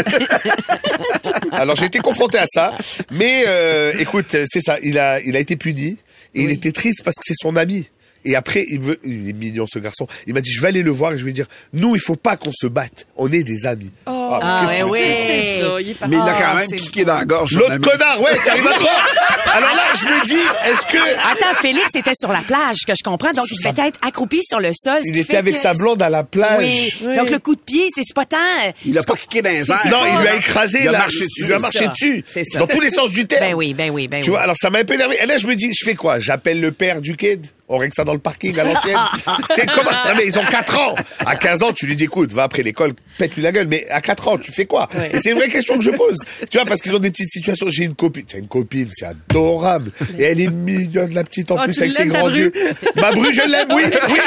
Alors 1.52 1.74
j'ai 1.74 1.86
été 1.86 1.98
confronté 1.98 2.38
à 2.38 2.46
ça, 2.46 2.72
mais 3.10 3.44
euh, 3.48 3.92
écoute, 3.98 4.36
c'est 4.46 4.60
ça. 4.60 4.78
Il 4.82 4.98
a, 4.98 5.20
il 5.20 5.36
a 5.36 5.40
été 5.40 5.56
puni 5.56 5.98
et 6.34 6.42
il 6.42 6.50
était 6.50 6.72
triste 6.72 7.02
parce 7.04 7.16
que 7.16 7.22
c'est 7.24 7.34
son 7.40 7.56
ami. 7.56 7.88
Et 8.26 8.36
après, 8.36 8.66
il 8.68 8.80
veut, 8.80 8.98
il 9.04 9.28
est 9.28 9.32
mignon 9.32 9.66
ce 9.66 9.78
garçon. 9.78 10.06
Il 10.26 10.34
m'a 10.34 10.40
dit, 10.40 10.50
je 10.52 10.60
vais 10.60 10.68
aller 10.68 10.82
le 10.82 10.90
voir 10.90 11.12
et 11.12 11.14
je 11.18 11.20
vais 11.20 11.26
lui 11.28 11.32
dire, 11.32 11.46
nous, 11.72 11.94
il 11.94 12.00
faut 12.00 12.16
pas 12.16 12.36
qu'on 12.36 12.52
se 12.52 12.66
batte. 12.66 13.06
On 13.16 13.30
est 13.30 13.42
des 13.44 13.66
amis. 13.66 13.92
Ah, 14.06 14.66
mais 14.68 14.80
Ah, 14.80 14.86
ouais, 14.86 14.98
tu 15.00 15.04
fais 15.06 15.14
C'est 15.26 15.60
ça, 15.62 15.80
il 15.80 15.90
est 15.90 15.94
pas... 15.94 16.06
Mais 16.08 16.16
il 16.16 16.22
Ah, 16.24 16.36
quand 16.38 16.54
même 16.58 16.66
c'est 16.68 16.76
kické 16.76 17.04
dans 17.04 17.18
la 17.18 17.24
gorge. 17.24 17.52
L'autre 17.56 17.76
connard, 17.78 18.20
ouais, 18.20 18.36
t'arrives 18.44 18.66
à. 18.66 19.50
Alors 19.56 19.74
là, 19.74 19.82
je 19.98 20.04
me 20.04 20.26
dis, 20.26 20.34
est-ce 20.66 20.82
que 20.92 20.98
Attends, 21.32 21.54
Félix 21.60 21.94
était 21.94 22.14
sur 22.18 22.32
la 22.32 22.40
plage, 22.40 22.78
que 22.86 22.92
je 22.98 23.02
comprends. 23.02 23.32
Donc, 23.32 23.46
il 23.50 23.56
devait 23.58 23.88
être 23.88 23.98
accroupi 24.02 24.40
sur 24.42 24.58
le 24.60 24.72
sol. 24.74 25.00
il 25.04 25.16
était 25.18 25.36
avec 25.36 25.54
que- 25.54 25.60
sa 25.60 25.72
blonde 25.72 26.02
à 26.02 26.10
la 26.10 26.24
plage? 26.24 26.98
Oui. 27.02 27.16
Donc, 27.16 27.30
le 27.30 27.38
coup 27.38 27.54
de 27.54 27.60
pied, 27.60 27.86
c'est 27.94 28.02
pas 28.14 28.24
tant... 28.26 28.36
euh, 28.66 28.72
Il 28.84 28.98
a 28.98 29.02
pas 29.02 29.14
kické 29.14 29.40
dans 29.42 29.50
les 29.50 29.70
airs. 29.70 29.80
Non, 29.88 29.98
il 30.04 30.20
lui 30.20 30.28
a 30.28 30.34
écrasé, 30.36 30.80
Il 30.82 30.88
a 30.88 30.92
marché 30.92 31.18
il 31.20 31.24
dessus. 31.26 31.44
lui 31.44 31.52
a 31.52 31.56
C'est 31.58 31.62
marché 31.62 31.78
ça. 31.84 31.88
dessus. 31.88 32.24
Dans 32.58 32.66
tous 32.66 32.80
les 32.80 32.90
sens 32.90 33.10
du 33.10 33.26
terme. 33.26 33.44
Ben 33.44 33.54
oui, 33.54 33.72
ben 33.72 33.90
oui, 33.90 34.08
ben 34.08 34.20
Tu 34.22 34.30
oui. 34.30 34.34
vois, 34.36 34.40
alors 34.40 34.56
ça 34.56 34.68
m'a 34.70 34.78
un 34.80 34.84
peu 34.84 34.94
énervé. 34.94 35.16
Et 35.22 35.26
là, 35.26 35.38
je 35.38 35.46
me 35.46 35.54
dis, 35.54 35.72
je 35.72 35.84
fais 35.84 35.94
quoi? 35.94 36.18
J'appelle 36.18 36.60
le 36.60 36.72
père 36.72 37.00
du 37.00 37.16
kid? 37.16 37.46
On 37.68 37.78
règle 37.78 37.92
ça 37.94 38.04
dans 38.04 38.12
le 38.12 38.20
parking 38.20 38.56
à 38.60 38.64
l'ancienne. 38.64 38.96
c'est 39.54 39.66
comment 39.66 39.90
Non, 39.90 40.12
mais 40.16 40.24
ils 40.26 40.38
ont 40.38 40.44
4 40.44 40.78
ans. 40.78 40.94
À 41.24 41.34
15 41.34 41.62
ans, 41.64 41.72
tu 41.72 41.86
lui 41.86 41.96
dis, 41.96 42.04
écoute, 42.04 42.30
va 42.30 42.44
après 42.44 42.62
l'école, 42.62 42.92
pète-lui 43.18 43.42
la 43.42 43.50
gueule. 43.50 43.66
Mais 43.66 43.88
à 43.90 44.00
4 44.00 44.28
ans, 44.28 44.38
tu 44.38 44.52
fais 44.52 44.66
quoi 44.66 44.88
Et 45.12 45.18
c'est 45.18 45.30
une 45.30 45.38
vraie 45.38 45.48
question 45.48 45.76
que 45.76 45.82
je 45.82 45.90
pose. 45.90 46.16
Tu 46.48 46.58
vois, 46.58 46.64
parce 46.64 46.80
qu'ils 46.80 46.94
ont 46.94 47.00
des 47.00 47.10
petites 47.10 47.30
situations. 47.30 47.66
J'ai 47.68 47.84
une 47.84 47.94
copine. 47.96 48.24
Tu 48.24 48.36
as 48.36 48.38
une 48.38 48.46
copine, 48.48 48.88
c'est 48.92 49.06
adorable. 49.06 49.90
Et 50.16 50.22
elle 50.24 50.40
est 50.40 50.48
mignonne, 50.50 51.12
la 51.12 51.24
petite, 51.24 51.50
en 51.50 51.56
Oh, 51.58 51.64
plus, 51.64 51.76
avec 51.80 51.92
ses 51.92 52.06
grands 52.06 52.30
yeux. 52.30 52.52
Ma 52.94 53.10
bru, 53.10 53.32
je 53.34 53.42
l'aime, 53.42 53.68
oui, 53.72 53.82
oui. 54.10 54.20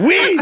Oui. 0.00 0.36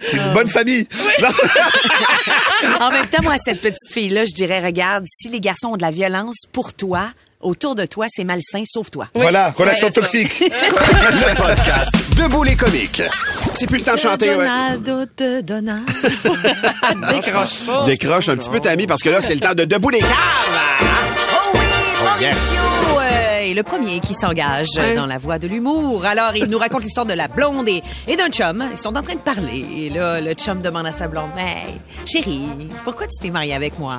C'est 0.00 0.16
une 0.16 0.32
bonne 0.32 0.48
famille. 0.48 0.88
Non. 1.20 1.28
En 2.80 2.90
même 2.90 3.06
temps, 3.06 3.22
moi, 3.22 3.36
cette 3.38 3.60
petite 3.60 3.92
fille-là, 3.92 4.24
je 4.24 4.32
dirais, 4.32 4.60
regarde, 4.64 5.04
si 5.06 5.28
les 5.28 5.40
garçons 5.40 5.68
ont 5.68 5.76
de 5.76 5.82
la 5.82 5.90
violence 5.90 6.44
pour 6.52 6.72
toi, 6.72 7.10
autour 7.42 7.74
de 7.74 7.84
toi, 7.86 8.06
c'est 8.08 8.24
malsain, 8.24 8.62
sauf 8.64 8.90
toi. 8.90 9.08
Voilà, 9.14 9.50
relation 9.50 9.88
Ouais, 9.88 9.92
toxique. 9.92 10.40
Le 10.40 11.36
podcast 11.36 11.90
Debout 12.16 12.44
les 12.44 12.56
comiques. 12.56 13.02
C'est 13.54 13.66
plus 13.66 13.78
le 13.78 13.84
temps 13.84 13.94
de 13.94 13.98
chanter, 13.98 14.30
ouais. 14.30 14.36
Donald, 14.36 15.10
de 15.16 15.40
Donald. 15.40 15.86
Décroche 17.10 17.66
pas. 17.66 17.84
Décroche 17.84 18.28
un 18.28 18.36
petit 18.36 18.48
peu, 18.48 18.60
Tammy, 18.60 18.86
parce 18.86 19.02
que 19.02 19.10
là, 19.10 19.20
c'est 19.20 19.34
le 19.34 19.40
temps 19.40 19.54
de 19.54 19.64
Debout 19.64 19.90
les 19.90 20.00
caves. 20.00 20.10
Oh 21.34 21.56
oui, 22.20 22.24
est 22.24 22.71
le 23.62 23.70
premier 23.70 24.00
qui 24.00 24.12
s'engage 24.14 24.66
Ouais. 24.76 24.96
dans 24.96 25.06
la 25.06 25.18
voie 25.18 25.38
de 25.38 25.46
l'humour. 25.46 26.04
Alors, 26.04 26.34
il 26.34 26.46
nous 26.46 26.58
raconte 26.58 26.82
l'histoire 26.82 27.06
de 27.06 27.12
la 27.12 27.28
blonde 27.28 27.68
et, 27.68 27.80
et 28.08 28.16
d'un 28.16 28.28
chum. 28.28 28.64
Ils 28.72 28.78
sont 28.78 28.96
en 28.96 29.02
train 29.02 29.14
de 29.14 29.20
parler. 29.20 29.64
Et 29.76 29.88
là, 29.90 30.20
le 30.20 30.32
chum 30.34 30.60
demande 30.60 30.86
à 30.86 30.92
sa 30.92 31.06
blonde, 31.06 31.30
Hey, 31.38 31.74
chérie, 32.06 32.42
pourquoi 32.84 33.06
tu 33.06 33.18
t'es 33.20 33.30
mariée 33.30 33.54
avec 33.54 33.78
moi? 33.78 33.98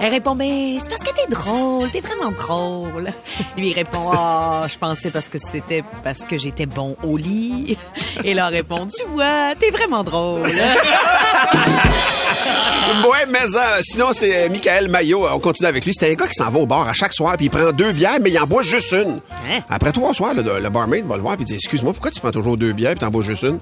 Elle 0.00 0.10
répond, 0.10 0.34
mais 0.34 0.78
c'est 0.80 0.88
parce 0.88 1.02
que 1.04 1.10
t'es 1.14 1.26
drôle, 1.30 1.88
t'es 1.90 2.00
vraiment 2.00 2.32
drôle. 2.32 3.08
Lui, 3.56 3.68
il 3.70 3.74
répond, 3.74 4.10
ah, 4.12 4.66
je 4.68 4.76
pensais 4.78 5.10
parce 5.10 5.28
que 5.28 5.38
c'était 5.38 5.84
parce 6.02 6.24
que 6.24 6.36
j'étais 6.36 6.66
bon 6.66 6.96
au 7.04 7.16
lit. 7.16 7.78
Et 8.24 8.34
là, 8.34 8.48
elle 8.48 8.54
répond, 8.56 8.86
tu 8.86 9.04
vois, 9.12 9.54
t'es 9.60 9.70
vraiment 9.70 10.02
drôle. 10.02 10.42
Ouais, 13.12 13.26
mais 13.28 13.38
euh, 13.56 13.80
sinon, 13.82 14.06
c'est 14.12 14.34
euh, 14.44 14.48
Michael 14.48 14.88
Maillot. 14.88 15.26
On 15.32 15.38
continue 15.38 15.68
avec 15.68 15.84
lui. 15.84 15.92
C'est 15.92 16.10
un 16.10 16.14
gars 16.14 16.26
qui 16.26 16.34
s'en 16.34 16.50
va 16.50 16.58
au 16.60 16.66
bar 16.66 16.86
à 16.88 16.92
chaque 16.92 17.12
soir, 17.12 17.34
puis 17.36 17.46
il 17.46 17.50
prend 17.50 17.72
deux 17.72 17.92
bières, 17.92 18.18
mais 18.20 18.30
il 18.30 18.38
en 18.38 18.46
boit 18.46 18.62
juste 18.62 18.92
une. 18.92 19.20
Hein? 19.50 19.60
Après 19.70 19.92
trois 19.92 20.14
soirs, 20.14 20.34
le, 20.34 20.42
le 20.42 20.70
barmaid 20.70 21.06
va 21.06 21.16
le 21.16 21.22
voir, 21.22 21.34
puis 21.36 21.44
il 21.44 21.46
dit 21.48 21.54
Excuse-moi, 21.54 21.92
pourquoi 21.92 22.10
tu 22.10 22.20
prends 22.20 22.30
toujours 22.30 22.56
deux 22.56 22.72
bières, 22.72 22.92
puis 22.92 23.00
t'en 23.00 23.08
bois 23.10 23.22
juste 23.24 23.42
une? 23.42 23.58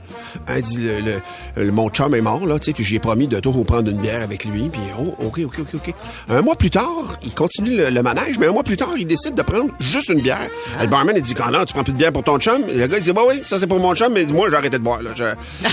Hein, 0.48 0.54
Il 0.56 0.62
dit 0.62 0.78
le, 0.78 1.00
le- 1.00 1.20
le- 1.64 1.72
Mon 1.72 1.88
chum 1.90 2.14
est 2.14 2.20
mort, 2.20 2.46
là, 2.46 2.58
tu 2.58 2.66
sais, 2.66 2.72
puis 2.72 2.84
j'ai 2.84 2.98
promis 2.98 3.26
de 3.28 3.40
toujours 3.40 3.64
prendre 3.64 3.88
une 3.90 3.98
bière 4.00 4.22
avec 4.22 4.44
lui, 4.44 4.68
puis 4.68 4.80
oh, 4.98 5.14
OK, 5.24 5.38
OK, 5.44 5.54
OK, 5.60 5.74
OK. 5.74 5.94
Un 6.28 6.42
mois 6.42 6.56
plus 6.56 6.70
tard, 6.70 7.18
il 7.22 7.32
continue 7.34 7.76
le, 7.76 8.02
manège, 8.02 8.38
mais 8.38 8.46
un 8.46 8.52
mois 8.52 8.62
plus 8.64 8.76
tard, 8.76 8.90
il 8.96 9.06
décide 9.06 9.34
de 9.34 9.42
prendre 9.42 9.70
juste 9.80 10.08
une 10.10 10.20
bière. 10.20 10.40
Le 10.80 10.86
barman, 10.86 11.14
il 11.16 11.22
dit 11.22 11.34
Quand 11.34 11.50
non, 11.50 11.64
tu 11.64 11.72
prends 11.74 11.84
plus 11.84 11.92
de 11.92 11.98
bière 11.98 12.12
pour 12.12 12.22
ton 12.24 12.38
chum? 12.38 12.62
Le 12.74 12.86
gars, 12.86 12.98
il 12.98 13.02
dit 13.02 13.12
Bah 13.12 13.22
oui, 13.26 13.40
ça 13.42 13.58
c'est 13.58 13.66
pour 13.66 13.80
mon 13.80 13.94
chum, 13.94 14.12
mais 14.12 14.24
moi, 14.26 14.48
j'ai 14.50 14.56
arrêté 14.56 14.78
de 14.78 14.82
boire, 14.84 15.00
là. 15.02 15.10
Je- 15.14 15.24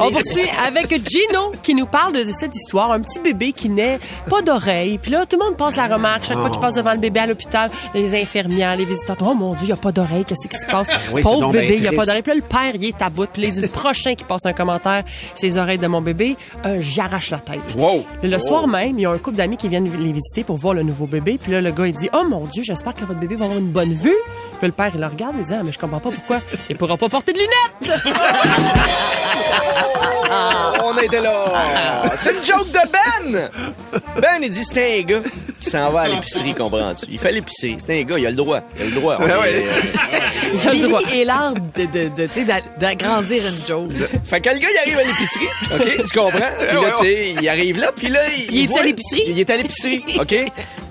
On 0.00 0.10
poursuit 0.10 0.48
avec 0.66 0.93
Gino 0.96 1.52
qui 1.62 1.74
nous 1.74 1.86
parle 1.86 2.14
de 2.14 2.24
cette 2.24 2.54
histoire. 2.54 2.92
Un 2.92 3.00
petit 3.00 3.20
bébé 3.20 3.52
qui 3.52 3.68
naît, 3.68 3.98
pas 4.28 4.42
d'oreille. 4.42 4.98
Puis 4.98 5.10
là, 5.10 5.26
tout 5.26 5.38
le 5.38 5.44
monde 5.44 5.56
passe 5.56 5.76
la 5.76 5.86
remarque. 5.86 6.24
Chaque 6.24 6.38
fois 6.38 6.50
qu'il 6.50 6.60
passe 6.60 6.74
devant 6.74 6.92
le 6.92 6.98
bébé 6.98 7.20
à 7.20 7.26
l'hôpital, 7.26 7.70
les 7.94 8.14
infirmières, 8.20 8.76
les 8.76 8.84
visiteurs, 8.84 9.16
oh 9.22 9.34
mon 9.34 9.52
Dieu, 9.54 9.62
il 9.62 9.66
n'y 9.66 9.72
a 9.72 9.76
pas 9.76 9.92
d'oreille. 9.92 10.24
Qu'est-ce 10.24 10.48
qui 10.48 10.58
se 10.58 10.66
passe? 10.66 10.88
oui, 11.12 11.22
Pauvre 11.22 11.50
bébé, 11.50 11.74
il 11.76 11.82
n'y 11.82 11.88
a 11.88 11.92
pas 11.92 12.06
d'oreille. 12.06 12.22
Puis 12.22 12.32
là, 12.32 12.36
le 12.36 12.42
père, 12.42 12.72
il 12.74 12.84
est 12.84 13.02
à 13.02 13.10
bout. 13.10 13.28
Puis 13.32 13.42
là, 13.42 13.48
le 13.60 13.68
prochain 13.68 14.14
qui 14.14 14.24
passe 14.24 14.46
un 14.46 14.52
commentaire, 14.52 15.04
ses 15.34 15.58
oreilles 15.58 15.78
de 15.78 15.86
mon 15.86 16.00
bébé, 16.00 16.36
euh, 16.64 16.78
j'arrache 16.80 17.30
la 17.30 17.38
tête. 17.38 17.74
Wow. 17.76 18.04
Le, 18.22 18.28
le 18.28 18.38
soir 18.38 18.66
même, 18.66 18.98
il 18.98 19.02
y 19.02 19.06
a 19.06 19.10
un 19.10 19.18
couple 19.18 19.36
d'amis 19.36 19.56
qui 19.56 19.68
viennent 19.68 19.90
les 19.98 20.12
visiter 20.12 20.44
pour 20.44 20.56
voir 20.56 20.74
le 20.74 20.82
nouveau 20.82 21.06
bébé. 21.06 21.38
Puis 21.40 21.52
là, 21.52 21.60
le 21.60 21.70
gars, 21.70 21.86
il 21.86 21.94
dit, 21.94 22.08
oh 22.14 22.24
mon 22.28 22.46
Dieu, 22.46 22.62
j'espère 22.62 22.94
que 22.94 23.04
votre 23.04 23.20
bébé 23.20 23.36
va 23.36 23.46
avoir 23.46 23.58
une 23.58 23.70
bonne 23.70 23.92
vue. 23.92 24.14
Puis 24.64 24.70
le 24.70 24.76
père, 24.82 24.90
il 24.94 25.00
le 25.02 25.06
regarde, 25.06 25.34
il 25.38 25.44
dit, 25.44 25.52
ah, 25.52 25.60
mais 25.62 25.72
je 25.72 25.78
comprends 25.78 26.00
pas 26.00 26.08
pourquoi. 26.10 26.40
Il 26.70 26.76
pourra 26.78 26.96
pas 26.96 27.06
porter 27.10 27.34
de 27.34 27.38
lunettes. 27.38 28.00
On 30.82 30.96
était 31.02 31.20
là. 31.20 31.44
C'est 32.16 32.30
une 32.30 32.44
joke 32.46 32.70
de 32.70 32.78
Ben. 32.90 33.50
Ben, 34.22 34.42
il 34.42 34.48
dit 34.50 34.64
c'est 34.64 35.00
un 35.00 35.02
gars 35.02 35.20
qui 35.60 35.68
s'en 35.70 35.90
va 35.90 36.00
à 36.02 36.08
l'épicerie, 36.08 36.54
comprends-tu? 36.54 37.04
Il 37.10 37.18
fait 37.18 37.32
l'épicerie. 37.32 37.76
C'est 37.78 38.00
un 38.00 38.04
gars, 38.04 38.16
il 38.18 38.26
a 38.26 38.30
le 38.30 38.36
droit. 38.36 38.60
Il 38.78 38.82
a 38.82 38.84
le 38.86 38.90
droit. 38.92 39.16
On 39.20 39.24
Ah 39.30 39.40
ouais. 39.40 39.66
Il 40.54 40.68
a 40.68 40.72
le 40.72 40.88
droit. 40.88 41.00
Billy 41.04 41.20
est 41.20 41.24
l'art 41.24 41.54
de, 41.54 41.84
de, 41.86 42.08
de, 42.14 42.26
tu 42.26 42.32
sais, 42.32 42.44
d'a- 42.44 42.60
d'agrandir 42.78 43.42
une 43.46 43.66
joke. 43.66 43.90
Fait 44.24 44.40
que 44.40 44.50
le 44.50 44.58
gars, 44.58 44.68
il 44.70 44.78
arrive 44.78 44.98
à 44.98 45.04
l'épicerie, 45.04 45.48
OK? 45.74 46.04
Tu 46.10 46.18
comprends? 46.18 46.50
Puis 46.58 46.76
là, 46.80 46.92
tu 46.98 47.04
sais, 47.04 47.34
il 47.40 47.48
arrive 47.48 47.78
là, 47.80 47.90
puis 47.96 48.08
là, 48.08 48.20
il... 48.36 48.54
Il 48.54 48.64
est 48.64 48.66
voit- 48.66 48.80
à 48.80 48.84
l'épicerie? 48.84 49.22
Il 49.28 49.40
est 49.40 49.50
à 49.50 49.56
l'épicerie, 49.56 50.04
OK? 50.20 50.34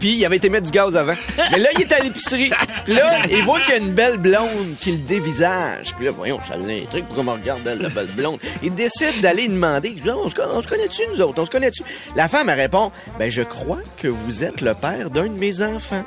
Il 0.09 0.25
avait 0.25 0.37
été 0.37 0.49
mettre 0.49 0.65
du 0.65 0.71
gaz 0.71 0.95
avant. 0.95 1.15
Mais 1.51 1.59
là, 1.59 1.69
il 1.75 1.81
est 1.81 1.93
à 1.93 1.99
l'épicerie. 1.99 2.51
Là, 2.87 3.21
il 3.29 3.43
voit 3.43 3.59
qu'il 3.61 3.73
y 3.73 3.77
a 3.77 3.79
une 3.79 3.93
belle 3.93 4.17
blonde 4.17 4.75
qui 4.79 4.91
le 4.91 4.97
dévisage. 4.99 5.93
Puis 5.95 6.05
là, 6.05 6.11
voyons, 6.11 6.39
ça 6.47 6.55
truc, 6.89 7.05
pourquoi 7.07 7.33
on 7.33 7.35
regarde 7.37 7.65
la 7.65 7.89
belle 7.89 8.07
blonde? 8.07 8.39
Il 8.61 8.73
décide 8.73 9.21
d'aller 9.21 9.47
demander. 9.47 9.89
Il 9.95 10.01
dit, 10.01 10.09
on 10.09 10.29
se, 10.29 10.35
con- 10.35 10.43
on 10.51 10.61
se 10.61 10.67
connaît-tu, 10.67 11.01
nous 11.13 11.21
autres? 11.21 11.41
On 11.41 11.45
se 11.45 11.51
connaît-tu? 11.51 11.83
La 12.15 12.27
femme, 12.27 12.49
répond, 12.49 12.91
ben, 13.17 13.29
je 13.29 13.41
crois 13.41 13.81
que 13.97 14.07
vous 14.07 14.43
êtes 14.43 14.61
le 14.61 14.73
père 14.73 15.09
d'un 15.09 15.27
de 15.27 15.37
mes 15.39 15.61
enfants. 15.61 16.03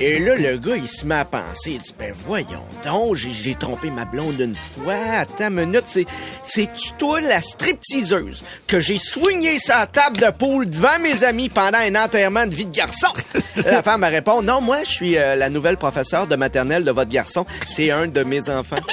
Et 0.00 0.18
là, 0.18 0.34
le 0.36 0.56
gars, 0.56 0.76
il 0.76 0.88
se 0.88 1.06
met 1.06 1.16
à 1.16 1.24
penser. 1.24 1.72
Il 1.72 1.80
dit, 1.80 1.94
ben, 1.98 2.12
voyons 2.26 2.46
donc, 2.84 3.16
j'ai, 3.16 3.54
trompé 3.54 3.90
ma 3.90 4.04
blonde 4.04 4.38
une 4.38 4.54
fois. 4.54 4.94
Attends 5.18 5.48
une 5.48 5.66
minute, 5.66 5.84
c'est, 5.86 6.06
c'est-tu 6.44 6.92
toi 6.98 7.20
la 7.20 7.40
stripteaseuse 7.40 8.44
que 8.66 8.80
j'ai 8.80 8.98
soigné 8.98 9.58
sa 9.58 9.86
table 9.86 10.18
de 10.18 10.30
poule 10.30 10.68
devant 10.68 10.98
mes 11.00 11.24
amis 11.24 11.48
pendant 11.48 11.78
un 11.78 11.94
enterrement 11.94 12.46
de 12.46 12.54
vie 12.54 12.66
de 12.66 12.76
garçon? 12.76 13.08
La 13.64 13.82
femme, 13.82 14.04
elle 14.04 14.14
répond, 14.14 14.42
non, 14.42 14.60
moi, 14.60 14.78
je 14.84 14.90
suis 14.90 15.18
euh, 15.18 15.34
la 15.34 15.48
nouvelle 15.50 15.76
professeure 15.76 16.26
de 16.26 16.36
maternelle 16.36 16.84
de 16.84 16.90
votre 16.90 17.10
garçon. 17.10 17.44
C'est 17.66 17.90
un 17.90 18.06
de 18.06 18.22
mes 18.22 18.48
enfants. 18.50 18.76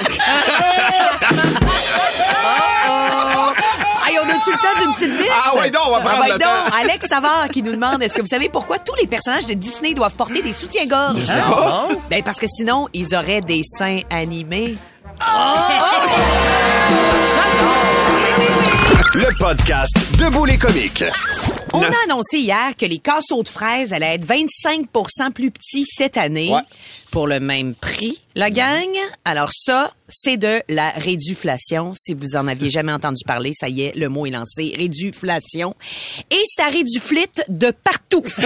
Hey, 4.05 4.17
on 4.21 4.29
a-tu 4.29 4.51
le 4.51 4.57
temps 4.57 4.81
d'une 4.83 4.93
petite 4.93 5.17
liste? 5.17 5.31
Ah 5.45 5.55
ouais, 5.57 5.71
donc, 5.71 5.81
on 5.87 5.91
va 5.91 6.01
prendre 6.01 6.21
ouais, 6.23 6.27
le 6.33 6.37
donc. 6.37 6.41
temps. 6.41 6.77
Alex 6.81 7.07
Savard 7.07 7.47
qui 7.49 7.63
nous 7.63 7.71
demande, 7.71 8.03
est-ce 8.03 8.13
que 8.13 8.21
vous 8.21 8.27
savez 8.27 8.49
pourquoi 8.49 8.77
tous 8.77 8.93
les 8.99 9.07
personnages 9.07 9.45
de 9.45 9.53
Disney 9.53 9.93
doivent 9.93 10.15
porter 10.15 10.41
des 10.41 10.51
soutiens-gorge? 10.53 11.19
Je 11.21 11.25
sais 11.25 11.33
pas. 11.33 11.87
Ben, 12.09 12.21
parce 12.21 12.39
que 12.39 12.47
sinon, 12.47 12.89
ils 12.93 13.15
auraient 13.15 13.41
des 13.41 13.61
seins 13.63 13.99
animés. 14.09 14.75
Le 19.15 19.37
podcast 19.39 19.95
Debout 20.17 20.45
les 20.45 20.57
comiques. 20.57 21.03
On 21.73 21.81
a 21.81 21.93
annoncé 22.05 22.37
hier 22.39 22.75
que 22.77 22.85
les 22.85 22.99
casseaux 22.99 23.41
de 23.43 23.47
fraises 23.49 23.93
allaient 23.93 24.15
être 24.15 24.25
25% 24.25 25.31
plus 25.33 25.49
petits 25.51 25.85
cette 25.85 26.17
année 26.17 26.49
Ouais. 26.51 26.61
pour 27.11 27.25
le 27.27 27.39
même 27.39 27.73
prix, 27.75 28.19
la 28.35 28.49
gang. 28.51 28.87
Alors 29.25 29.49
ça, 29.51 29.91
c'est 30.07 30.37
de 30.37 30.61
la 30.69 30.89
réduflation. 30.91 31.93
Si 31.95 32.13
vous 32.13 32.35
en 32.35 32.47
aviez 32.47 32.69
jamais 32.69 32.91
entendu 32.91 33.23
parler, 33.25 33.53
ça 33.53 33.69
y 33.69 33.81
est, 33.81 33.95
le 33.95 34.07
mot 34.09 34.25
est 34.27 34.31
lancé. 34.31 34.73
Réduflation. 34.77 35.75
Et 36.29 36.41
ça 36.45 36.65
réduflite 36.67 37.43
de 37.49 37.71
partout. 37.71 38.23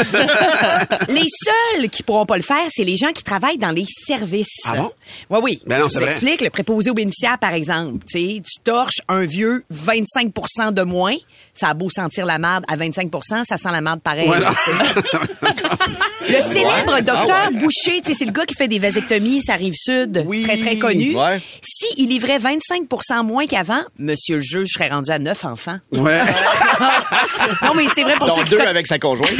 les 1.10 1.26
seuls 1.28 1.90
qui 1.90 2.04
pourront 2.04 2.26
pas 2.26 2.38
le 2.38 2.44
faire, 2.44 2.66
c'est 2.70 2.84
les 2.86 2.96
gens 2.98 3.12
qui 3.12 3.24
travaillent 3.24 3.58
dans 3.58 3.72
les 3.72 3.86
services. 3.88 4.62
Ah 4.66 4.76
bon? 4.78 4.92
Oui, 5.30 5.40
oui. 5.44 5.60
Ben 5.66 5.80
Je 5.80 5.84
vous 5.84 6.02
explique, 6.02 6.42
le 6.42 6.50
préposé 6.50 6.90
aux 6.90 6.94
bénéficiaires, 6.94 7.40
par 7.40 7.54
exemple. 7.54 8.06
Tu 8.10 8.42
torches 8.64 9.02
un 9.10 9.26
vieux 9.26 9.66
25% 9.74 10.72
de 10.74 10.84
moins. 10.84 11.16
Ça 11.58 11.70
a 11.70 11.74
beau 11.74 11.90
sentir 11.90 12.26
la 12.26 12.38
merde 12.38 12.64
à 12.68 12.78
25% 12.78 13.44
ça 13.46 13.58
sent 13.58 13.72
la 13.72 13.82
merde 13.82 14.02
pareil. 14.02 14.28
Voilà. 14.28 14.52
Le 16.30 16.42
célèbre 16.42 17.00
docteur 17.02 17.52
Boucher, 17.54 18.02
c'est 18.04 18.26
le 18.26 18.32
gars 18.32 18.46
qui 18.46 18.56
fait 18.56 18.68
des 18.68 18.80
vasectomies, 18.80 19.42
ça 19.42 19.54
arrive 19.54 19.74
sud, 19.76 20.24
Oui. 20.28 20.44
très 20.44 20.58
très 20.58 20.78
connu. 20.78 21.16
Ouais. 21.16 21.40
Si 21.62 21.86
il 21.98 22.10
livrait 22.10 22.40
25% 22.40 23.24
moins 23.24 23.46
qu'avant, 23.48 23.82
monsieur 23.98 24.38
le 24.38 24.42
juge 24.42 24.68
serait 24.74 24.90
rendu 24.90 25.10
à 25.12 25.20
9 25.20 25.46
enfants. 25.46 25.78
Ouais. 25.92 26.20
non 27.64 27.74
mais 27.76 27.86
c'est 27.94 28.04
vrai 28.04 28.16
pour 28.16 28.30
ceux 28.30 28.38
Donc 28.42 28.46
qui 28.46 28.52
deux 28.52 28.58
con- 28.58 28.68
avec 28.68 28.88
sa 28.88 29.00
conjointe. 29.00 29.32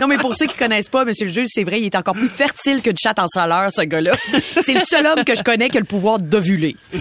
non, 0.00 0.06
mais 0.06 0.16
pour 0.16 0.34
ceux 0.34 0.46
qui 0.46 0.56
connaissent 0.56 0.88
pas, 0.88 1.04
monsieur 1.04 1.26
le 1.26 1.32
juge, 1.32 1.48
c'est 1.50 1.64
vrai, 1.64 1.80
il 1.80 1.86
est 1.86 1.96
encore 1.96 2.14
plus 2.14 2.28
fertile 2.28 2.82
que 2.82 2.90
de 2.90 2.96
chat 3.00 3.18
en 3.18 3.26
soleur, 3.26 3.70
ce 3.72 3.82
gars-là. 3.82 4.12
C'est 4.62 4.74
le 4.74 4.80
seul 4.80 5.06
homme 5.06 5.24
que 5.24 5.34
je 5.34 5.42
connais 5.42 5.68
qui 5.68 5.76
a 5.76 5.80
le 5.80 5.86
pouvoir 5.86 6.18
d'ovuler. 6.18 6.76
il 6.92 7.00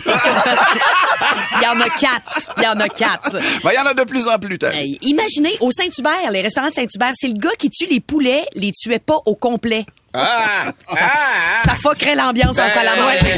y 1.62 1.68
en 1.68 1.80
a 1.80 1.90
quatre. 1.90 2.50
Il 2.58 2.64
y 2.64 2.68
en 2.68 2.80
a 2.80 2.90
quatre. 2.90 3.32
Ben, 3.64 3.72
il 3.72 3.76
y 3.76 3.80
en 3.80 3.86
a 3.86 3.94
de 3.94 4.04
plus 4.04 4.28
en 4.28 4.38
plus. 4.40 4.58
Hey, 4.72 4.98
imaginez, 5.02 5.56
au 5.60 5.72
Saint-Hubert, 5.72 6.32
les 6.32 6.42
restaurants 6.42 6.70
Saint-Hubert, 6.70 7.03
c'est 7.16 7.28
le 7.28 7.34
gars 7.34 7.52
qui 7.58 7.70
tue 7.70 7.88
les 7.88 8.00
poulets, 8.00 8.46
les 8.56 8.72
tuait 8.72 9.00
pas 9.00 9.18
au 9.26 9.36
complet. 9.36 9.86
Ah! 10.14 10.72
Ça, 10.94 11.10
ça 11.66 11.76
fuckerait 11.76 12.16
l'ambiance 12.16 12.60
en 12.60 12.64
Ben, 12.64 12.70
salle 12.70 12.88
à 12.88 12.96
manger. 12.96 13.36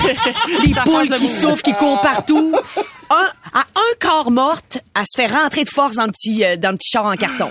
Les 0.65 0.73
Ça 0.73 0.81
poules 0.81 1.09
qui 1.09 1.27
souffrent, 1.27 1.61
qui 1.63 1.73
courent 1.73 2.01
partout. 2.01 2.53
Un, 3.09 3.31
à 3.53 3.61
un 3.61 3.95
quart 3.99 4.29
morte, 4.29 4.79
elle 4.93 5.05
se 5.09 5.21
fait 5.21 5.27
rentrer 5.27 5.63
de 5.63 5.69
force 5.69 5.95
dans 5.95 6.05
le 6.05 6.11
petit, 6.11 6.43
euh, 6.43 6.57
dans 6.57 6.71
le 6.71 6.77
petit 6.77 6.89
char 6.91 7.05
en 7.05 7.15
carton. 7.15 7.49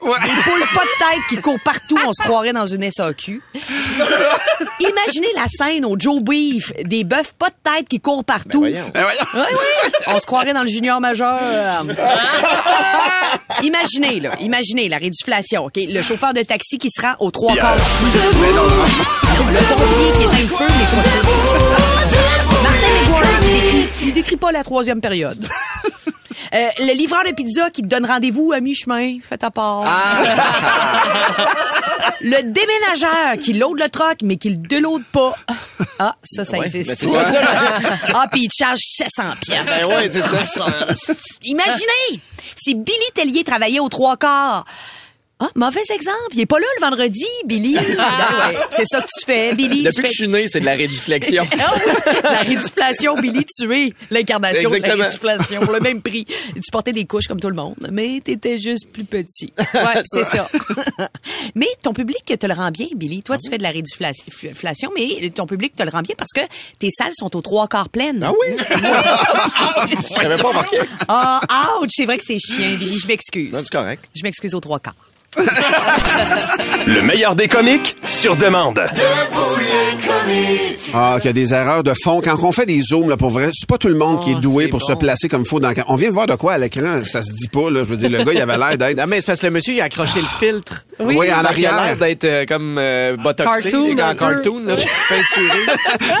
Des 0.00 0.42
poules 0.44 0.64
pas 0.74 0.84
de 0.84 0.98
tête 0.98 1.22
qui 1.28 1.36
courent 1.40 1.60
partout, 1.64 1.98
on 2.06 2.12
se 2.12 2.22
croirait 2.22 2.52
dans 2.52 2.66
une 2.66 2.88
SAQ. 2.90 3.42
Imaginez 4.80 5.28
la 5.34 5.46
scène 5.48 5.84
au 5.84 5.96
Joe 5.98 6.20
Beef, 6.22 6.72
des 6.84 7.04
bœufs 7.04 7.32
pas 7.38 7.48
de 7.48 7.54
tête 7.62 7.88
qui 7.88 8.00
courent 8.00 8.24
partout. 8.24 8.60
voyons. 8.60 8.90
Ben, 8.94 9.02
voyons. 9.02 9.26
Oui, 9.34 9.56
oui. 9.84 9.90
On 10.06 10.18
se 10.18 10.26
croirait 10.26 10.54
dans 10.54 10.62
le 10.62 10.68
junior 10.68 11.00
majeur. 11.00 11.38
imaginez, 13.62 14.20
là, 14.20 14.30
imaginez 14.40 14.88
la 14.88 14.98
réduflation, 14.98 15.64
OK? 15.64 15.74
Le 15.76 16.02
chauffeur 16.02 16.32
de 16.32 16.42
taxi 16.42 16.78
qui 16.78 16.90
se 16.90 17.02
rend 17.02 17.14
aux 17.18 17.30
trois 17.30 17.54
quarts. 17.56 17.76
Le 17.76 19.74
pompier 19.74 20.12
qui 20.16 20.24
éteint 20.24 20.42
le 20.42 20.48
feu, 20.48 20.66
mais 20.68 20.96
Martin 20.96 22.88
il 24.02 24.12
décrit 24.12 24.36
pas 24.36 24.52
la 24.52 24.64
troisième 24.64 25.00
période. 25.00 25.44
Euh, 26.54 26.68
le 26.78 26.94
livreur 26.94 27.24
de 27.24 27.32
pizza 27.32 27.70
qui 27.70 27.82
te 27.82 27.86
donne 27.86 28.06
rendez-vous 28.06 28.52
à 28.52 28.60
mi-chemin, 28.60 29.18
faites 29.22 29.44
à 29.44 29.50
part. 29.50 29.84
le 32.20 32.42
déménageur 32.42 33.38
qui 33.40 33.52
load 33.54 33.78
le 33.78 33.88
troc, 33.88 34.18
mais 34.22 34.36
qui 34.36 34.50
le 34.50 34.56
déload 34.56 35.02
pas. 35.12 35.34
Ah, 35.98 36.16
ça, 36.22 36.44
ça 36.44 36.58
Ouais, 36.58 36.66
existe. 36.66 37.04
ben 37.04 37.24
ça. 37.24 37.38
ah, 38.14 38.26
puis 38.30 38.42
il 38.42 38.48
te 38.48 38.54
charge 38.58 38.80
700 38.82 39.22
pièces. 39.40 39.68
Ben 39.68 39.86
ouais, 39.86 40.10
c'est 40.10 40.22
ça. 40.22 40.38
Imaginez, 41.42 42.20
si 42.56 42.74
Billy 42.74 42.96
Tellier 43.14 43.44
travaillait 43.44 43.80
aux 43.80 43.88
trois 43.88 44.16
quarts, 44.16 44.64
Ah, 45.40 45.50
mauvais 45.54 45.82
exemple. 45.94 46.18
Il 46.32 46.40
est 46.40 46.46
pas 46.46 46.58
là 46.58 46.66
le 46.80 46.84
vendredi, 46.84 47.24
Billy. 47.46 47.76
Ah, 48.00 48.48
ouais. 48.50 48.58
C'est 48.72 48.84
ça 48.86 49.00
que 49.00 49.06
tu 49.06 49.24
fais, 49.24 49.54
Billy. 49.54 49.82
Depuis 49.82 49.94
tu 49.94 50.02
que 50.02 50.08
fais... 50.08 50.12
je 50.12 50.18
suis 50.24 50.28
né, 50.28 50.48
c'est 50.48 50.60
de 50.60 50.64
la 50.64 50.74
réduflexion. 50.74 51.46
Ah 51.60 51.72
oui, 51.76 52.12
la 52.24 52.38
réduflation, 52.38 53.14
Billy, 53.16 53.44
tu 53.44 53.72
es 53.74 53.92
l'incarnation 54.10 54.70
de 54.70 54.76
la 54.76 54.94
réduflation 54.94 55.60
pour 55.60 55.72
le 55.72 55.80
même 55.80 56.02
prix. 56.02 56.24
Tu 56.24 56.70
portais 56.72 56.92
des 56.92 57.04
couches 57.04 57.26
comme 57.28 57.40
tout 57.40 57.48
le 57.48 57.54
monde, 57.54 57.88
mais 57.92 58.20
t'étais 58.20 58.58
juste 58.58 58.90
plus 58.92 59.04
petit. 59.04 59.52
Ouais, 59.74 60.02
c'est 60.04 60.24
ça. 60.24 60.48
mais 61.54 61.66
ton 61.82 61.92
public 61.92 62.24
te 62.24 62.46
le 62.46 62.54
rend 62.54 62.70
bien, 62.70 62.88
Billy. 62.96 63.22
Toi, 63.22 63.38
tu 63.38 63.50
fais 63.50 63.58
de 63.58 63.62
la 63.62 63.70
réduflation, 63.70 64.90
mais 64.96 65.30
ton 65.30 65.46
public 65.46 65.74
te 65.76 65.82
le 65.82 65.90
rend 65.90 66.02
bien 66.02 66.14
parce 66.16 66.32
que 66.34 66.40
tes 66.78 66.90
salles 66.90 67.14
sont 67.14 67.34
aux 67.36 67.42
trois 67.42 67.68
quarts 67.68 67.88
pleines. 67.90 68.22
Ah 68.24 68.32
oui? 68.32 68.56
J'avais 70.20 70.36
pas 70.36 70.48
remarqué. 70.48 70.78
Ah, 71.06 71.40
ouch! 71.80 71.90
C'est 71.92 72.06
vrai 72.06 72.18
que 72.18 72.24
c'est 72.26 72.38
chiant, 72.38 72.76
Billy. 72.78 72.98
Je 72.98 73.06
m'excuse. 73.06 73.52
Non, 73.52 73.60
c'est 73.60 73.70
correct. 73.70 74.04
Je 74.14 74.22
m'excuse 74.22 74.54
aux 74.54 74.60
trois 74.60 74.80
quarts. 74.80 74.94
Le 76.86 77.02
meilleur 77.02 77.34
des 77.34 77.48
comiques 77.48 77.96
sur 78.08 78.36
demande. 78.36 78.80
Ah, 80.94 81.16
qu'il 81.18 81.26
y 81.26 81.28
a 81.28 81.32
des 81.32 81.52
erreurs 81.52 81.82
de 81.82 81.92
fond. 82.02 82.20
Quand 82.22 82.36
on 82.42 82.52
fait 82.52 82.66
des 82.66 82.80
zooms, 82.80 83.08
là, 83.10 83.16
pour 83.16 83.30
vrai, 83.30 83.50
c'est 83.52 83.68
pas 83.68 83.78
tout 83.78 83.88
le 83.88 83.96
monde 83.96 84.20
qui 84.20 84.30
est 84.30 84.36
Oh, 84.36 84.40
doué 84.40 84.68
pour 84.68 84.82
se 84.82 84.92
placer 84.94 85.28
comme 85.28 85.42
il 85.42 85.48
faut 85.48 85.60
dans 85.60 85.72
On 85.88 85.96
vient 85.96 86.08
de 86.08 86.14
voir 86.14 86.26
de 86.26 86.34
quoi 86.34 86.54
à 86.54 86.58
l'écran, 86.58 87.04
ça 87.04 87.22
se 87.22 87.32
dit 87.32 87.48
pas, 87.48 87.70
là. 87.70 87.80
Je 87.80 87.84
veux 87.84 87.96
dire, 87.96 88.10
le 88.10 88.24
gars, 88.24 88.32
il 88.32 88.40
avait 88.40 88.56
l'air 88.56 88.78
d'être. 88.78 88.96
Non, 88.96 89.06
mais 89.06 89.20
c'est 89.20 89.26
parce 89.26 89.40
que 89.40 89.46
le 89.46 89.52
monsieur, 89.52 89.74
il 89.74 89.80
a 89.80 89.84
accroché 89.84 90.20
le 90.20 90.26
filtre. 90.26 90.84
Oui, 91.00 91.16
en 91.32 91.44
arrière. 91.44 91.76
l'air 91.76 91.96
d'être 91.96 92.24
euh, 92.24 92.44
comme 92.46 92.76
euh, 92.78 93.16
botoxé, 93.16 93.62
Cartoon, 93.70 93.92
en 93.98 94.08
un 94.08 94.14
cartoon, 94.14 94.62
là, 94.64 94.74
peinturé. 95.08 95.58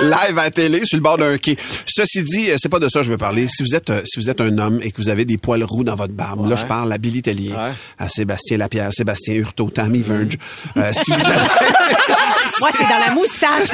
live 0.02 0.38
à 0.38 0.44
la 0.44 0.50
télé 0.50 0.80
sur 0.84 0.96
le 0.98 1.02
bord 1.02 1.18
d'un 1.18 1.36
quai. 1.38 1.56
Ceci 1.86 2.22
dit, 2.22 2.50
euh, 2.50 2.56
c'est 2.58 2.68
pas 2.68 2.78
de 2.78 2.88
ça 2.88 3.00
que 3.00 3.06
je 3.06 3.10
veux 3.10 3.16
parler. 3.18 3.46
Si 3.48 3.62
vous 3.62 3.74
êtes 3.74 3.90
euh, 3.90 4.00
si 4.04 4.20
vous 4.20 4.30
êtes 4.30 4.40
un 4.40 4.56
homme 4.58 4.80
et 4.82 4.90
que 4.92 5.00
vous 5.02 5.08
avez 5.08 5.24
des 5.24 5.36
poils 5.38 5.64
roux 5.64 5.84
dans 5.84 5.96
votre 5.96 6.14
barbe, 6.14 6.48
là 6.48 6.56
je 6.56 6.66
parle 6.66 6.92
à 6.92 6.98
Billy 6.98 7.22
Tellier, 7.22 7.50
Ouais. 7.52 7.72
à 7.98 8.08
Sébastien 8.08 8.56
Lapierre, 8.58 8.90
Sébastien 8.92 9.34
Hurtaud, 9.34 9.70
Tammy 9.70 10.00
Verge. 10.02 10.38
Euh, 10.76 10.90
si 10.92 11.10
vous 11.12 11.26
avez 11.26 11.38
Moi, 12.60 12.70
c'est 12.72 12.84
dans 12.84 12.98
la 13.06 13.12
moustache, 13.12 13.68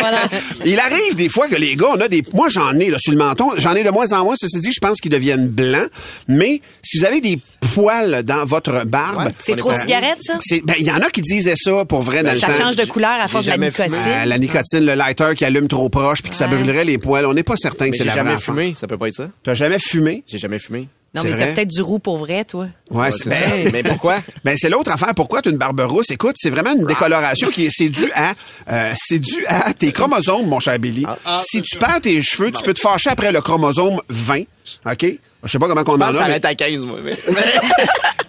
pardon. 0.00 0.16
Il 0.64 0.78
arrive 0.78 1.14
des 1.14 1.28
fois 1.28 1.48
que 1.48 1.56
les 1.56 1.76
gars, 1.76 1.88
on 1.96 2.00
a 2.00 2.08
des. 2.08 2.22
Moi, 2.32 2.48
j'en 2.48 2.72
ai 2.78 2.90
là, 2.90 2.98
sur 2.98 3.12
le 3.12 3.18
menton. 3.18 3.50
J'en 3.56 3.74
ai 3.74 3.84
de 3.84 3.90
moins 3.90 4.12
en 4.12 4.24
moins. 4.24 4.34
Ceci 4.36 4.60
dit, 4.60 4.72
je 4.72 4.80
pense 4.80 5.00
qu'ils 5.00 5.10
deviennent 5.10 5.48
blancs. 5.48 5.88
Mais 6.28 6.60
si 6.82 6.98
vous 6.98 7.04
avez 7.04 7.20
des 7.20 7.38
poils 7.74 8.22
dans 8.24 8.44
votre 8.44 8.84
barbe. 8.84 9.28
C'est 9.38 9.56
trop 9.56 9.72
de 9.72 9.78
cigarettes, 9.78 10.22
ça? 10.22 10.38
Ben, 10.64 10.74
il 10.78 10.86
y 10.86 10.90
en 10.90 11.00
a 11.00 11.10
qui 11.10 11.22
disaient 11.22 11.56
ça 11.56 11.84
pour 11.84 12.02
vrai 12.02 12.22
dans 12.22 12.32
le 12.32 12.38
Ça 12.38 12.48
temps. 12.48 12.64
change 12.64 12.76
de 12.76 12.84
couleur 12.84 13.20
à 13.20 13.28
force 13.28 13.44
de 13.46 13.50
la 13.50 13.56
nicotine. 13.58 13.94
Euh, 13.94 14.24
la 14.24 14.38
nicotine, 14.38 14.84
le 14.84 14.94
lighter 14.94 15.32
qui 15.36 15.44
allume 15.44 15.68
trop 15.68 15.88
proche 15.88 16.22
puis 16.22 16.30
que 16.30 16.36
ça 16.36 16.46
brûlerait 16.46 16.84
les 16.84 16.98
poils. 16.98 17.26
On 17.26 17.34
n'est 17.34 17.42
pas 17.42 17.56
certain 17.56 17.86
que 17.86 17.90
Mais 17.90 17.96
c'est 17.96 18.02
j'ai 18.04 18.08
la 18.10 18.14
jamais 18.14 18.32
vraie 18.34 18.40
fumé, 18.40 18.74
ça 18.76 18.86
peut 18.86 18.98
pas 18.98 19.08
être 19.08 19.14
ça. 19.14 19.28
T'as 19.42 19.54
jamais 19.54 19.78
fumé? 19.78 20.22
J'ai 20.26 20.38
jamais 20.38 20.58
fumé. 20.58 20.88
Non, 21.14 21.22
C'est 21.22 21.30
mais 21.30 21.36
t'as 21.36 21.52
peut-être 21.52 21.70
du 21.70 21.80
roux 21.80 22.00
pour 22.00 22.18
vrai, 22.18 22.44
toi. 22.44 22.66
Ouais, 22.90 23.10
c'est 23.10 23.30
ben, 23.30 23.38
ça. 23.38 23.70
Mais 23.72 23.82
pourquoi? 23.82 24.16
Ben 24.44 24.56
c'est 24.58 24.68
l'autre 24.68 24.90
affaire. 24.90 25.14
Pourquoi 25.14 25.42
tu 25.42 25.48
as 25.48 25.52
une 25.52 25.58
barbe 25.58 25.80
rousse? 25.80 26.10
Écoute, 26.10 26.34
c'est 26.38 26.50
vraiment 26.50 26.74
une 26.74 26.86
décoloration 26.86 27.50
qui 27.50 27.66
est 27.66 27.70
c'est 27.70 27.88
dû 27.88 28.10
à 28.14 28.34
euh, 28.70 28.92
c'est 28.96 29.20
dû 29.20 29.46
à 29.46 29.72
tes 29.72 29.92
chromosomes, 29.92 30.46
mon 30.46 30.60
cher 30.60 30.78
Billy. 30.78 31.06
si 31.40 31.62
tu 31.62 31.78
perds 31.78 32.00
tes 32.02 32.22
cheveux, 32.22 32.50
tu 32.50 32.62
peux 32.62 32.74
te 32.74 32.80
fâcher 32.80 33.10
après 33.10 33.32
le 33.32 33.40
chromosome 33.40 34.00
20. 34.08 34.42
Ok? 34.86 35.06
Je 35.44 35.50
sais 35.52 35.58
pas 35.58 35.68
comment 35.68 35.82
on 35.86 35.96
Je 35.98 36.02
en 36.02 36.08
que 36.08 36.14
ça 36.14 36.24
a. 36.24 36.28
mais- 36.28 36.46
à 36.46 36.54
15, 36.54 36.84
moi. 36.84 36.98
mais- 37.02 37.16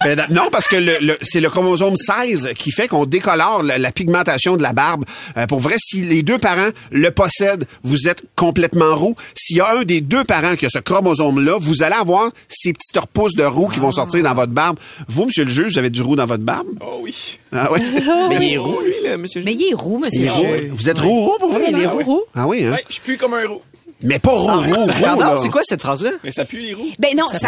Ben, 0.04 0.24
non, 0.30 0.50
parce 0.52 0.68
que 0.68 0.76
le, 0.76 0.92
le- 1.00 1.18
c'est 1.22 1.40
le 1.40 1.48
chromosome 1.50 1.96
16 1.96 2.50
qui 2.56 2.70
fait 2.70 2.86
qu'on 2.86 3.06
décolore 3.06 3.62
la, 3.64 3.78
la 3.78 3.90
pigmentation 3.90 4.56
de 4.56 4.62
la 4.62 4.72
barbe. 4.72 5.04
Euh, 5.36 5.46
pour 5.46 5.58
vrai, 5.58 5.76
si 5.78 6.02
les 6.04 6.22
deux 6.22 6.38
parents 6.38 6.68
le 6.92 7.10
possèdent, 7.10 7.66
vous 7.82 8.06
êtes 8.06 8.22
complètement 8.36 8.94
roux. 8.94 9.16
S'il 9.34 9.56
y 9.56 9.60
a 9.60 9.74
un 9.78 9.82
des 9.84 10.00
deux 10.02 10.22
parents 10.22 10.54
qui 10.54 10.66
a 10.66 10.68
ce 10.68 10.78
chromosome-là, 10.78 11.56
vous 11.58 11.82
allez 11.82 11.96
avoir 11.96 12.30
ces 12.48 12.72
petites 12.72 12.96
repousses 12.98 13.34
de 13.34 13.42
roux 13.44 13.68
qui 13.68 13.80
vont 13.80 13.90
sortir 13.90 14.22
dans 14.22 14.34
votre 14.34 14.52
barbe. 14.52 14.78
Vous, 15.08 15.24
monsieur 15.24 15.44
le 15.44 15.50
juge, 15.50 15.72
vous 15.72 15.78
avez 15.78 15.90
du 15.90 16.02
roux 16.02 16.14
dans 16.14 16.26
votre 16.26 16.44
barbe? 16.44 16.68
Oh 16.80 16.98
oui. 17.02 17.38
Ah 17.52 17.70
oui? 17.72 17.80
Mais 18.28 18.36
il 18.36 18.52
est 18.54 18.58
roux, 18.58 18.80
lui, 18.82 18.94
là, 19.08 19.16
monsieur. 19.16 19.42
Mais 19.44 19.54
il 19.54 19.70
est 19.70 19.74
roux, 19.74 19.98
monsieur. 19.98 20.30
Roux. 20.30 20.42
Jules. 20.46 20.70
Vous 20.72 20.88
êtes 20.90 20.98
roux, 20.98 21.20
roux 21.24 21.38
pour 21.40 21.52
vrai? 21.52 21.64
il 21.70 21.80
est 21.80 21.86
roux, 21.86 22.02
roux. 22.04 22.22
Ah 22.34 22.46
oui, 22.46 22.64
hein? 22.64 22.72
Ouais, 22.72 22.84
je 22.88 22.92
suis 22.94 23.02
plus 23.02 23.16
comme 23.16 23.34
un 23.34 23.46
roux. 23.48 23.62
Mais 24.02 24.18
pas 24.18 24.30
roux, 24.32 24.46
roux, 24.62 24.74
roux, 24.84 24.90
Pardon, 25.02 25.24
là. 25.24 25.36
c'est 25.42 25.48
quoi 25.48 25.62
cette 25.64 25.80
phrase-là? 25.80 26.10
Mais 26.22 26.30
ça 26.30 26.44
pue 26.44 26.58
les 26.60 26.74
roux. 26.74 26.86
Ben 26.98 27.16
non, 27.16 27.26
ça, 27.28 27.38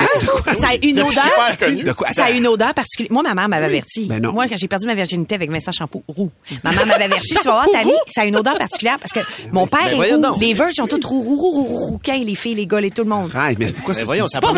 ça 0.54 0.68
a 0.68 0.74
une 0.82 0.94
C'est 0.96 1.02
odeur. 1.02 1.10
super 1.24 1.58
connu. 1.58 1.82
De 1.82 1.92
quoi? 1.92 2.08
Ça 2.08 2.24
a 2.24 2.30
une 2.30 2.46
odeur 2.46 2.72
particulière. 2.72 3.12
Moi, 3.12 3.22
ma 3.22 3.34
mère 3.34 3.48
m'avait 3.50 3.66
averti. 3.66 4.06
Ben 4.06 4.22
non. 4.22 4.32
Moi, 4.32 4.48
quand 4.48 4.56
j'ai 4.56 4.66
perdu 4.66 4.86
ma 4.86 4.94
virginité 4.94 5.34
avec 5.34 5.50
Vincent 5.50 5.72
Shampoo 5.72 6.02
roux, 6.08 6.30
ma 6.64 6.72
mère 6.72 6.86
m'avait 6.86 7.04
averti. 7.04 7.28
tu 7.34 7.44
vas 7.44 7.50
voir, 7.52 7.66
Tammy, 7.70 7.92
ça 8.06 8.22
a 8.22 8.24
une 8.24 8.36
odeur 8.36 8.56
particulière 8.56 8.98
parce 8.98 9.12
que 9.12 9.20
mon 9.52 9.66
père 9.66 9.84
Ben 9.90 10.02
est 10.02 10.12
roux. 10.14 10.20
donc. 10.22 10.40
Les 10.40 10.54
Verges 10.54 10.72
sont 10.74 10.86
tous 10.86 11.06
roux, 11.06 11.20
roux, 11.22 11.36
roux, 11.36 11.62
roux, 11.64 11.76
rouquins, 11.90 12.22
les 12.24 12.34
filles, 12.34 12.54
les 12.54 12.66
gars, 12.66 12.80
et 12.80 12.90
tout 12.90 13.02
le 13.02 13.10
monde. 13.10 13.30
Arrête, 13.34 13.58
mais 13.58 13.66
pourquoi 13.72 13.92
Mais 13.92 14.00
c'est 14.00 14.06
voyons, 14.06 14.26
ça 14.26 14.40
pas 14.40 14.48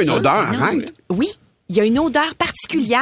une 0.00 0.10
odeur? 0.10 0.52
Non. 0.52 0.60
Arrête? 0.62 0.94
Oui. 1.10 1.28
Il 1.68 1.76
y 1.76 1.80
a 1.80 1.84
une 1.84 1.98
odeur 1.98 2.34
particulière, 2.36 3.00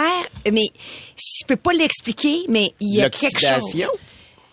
mais 0.50 0.68
je 1.16 1.44
peux 1.46 1.56
pas 1.56 1.72
l'expliquer, 1.72 2.38
mais 2.48 2.72
il 2.80 2.94
y 2.94 3.02
a 3.02 3.10
quelque 3.10 3.40
chose. 3.40 3.82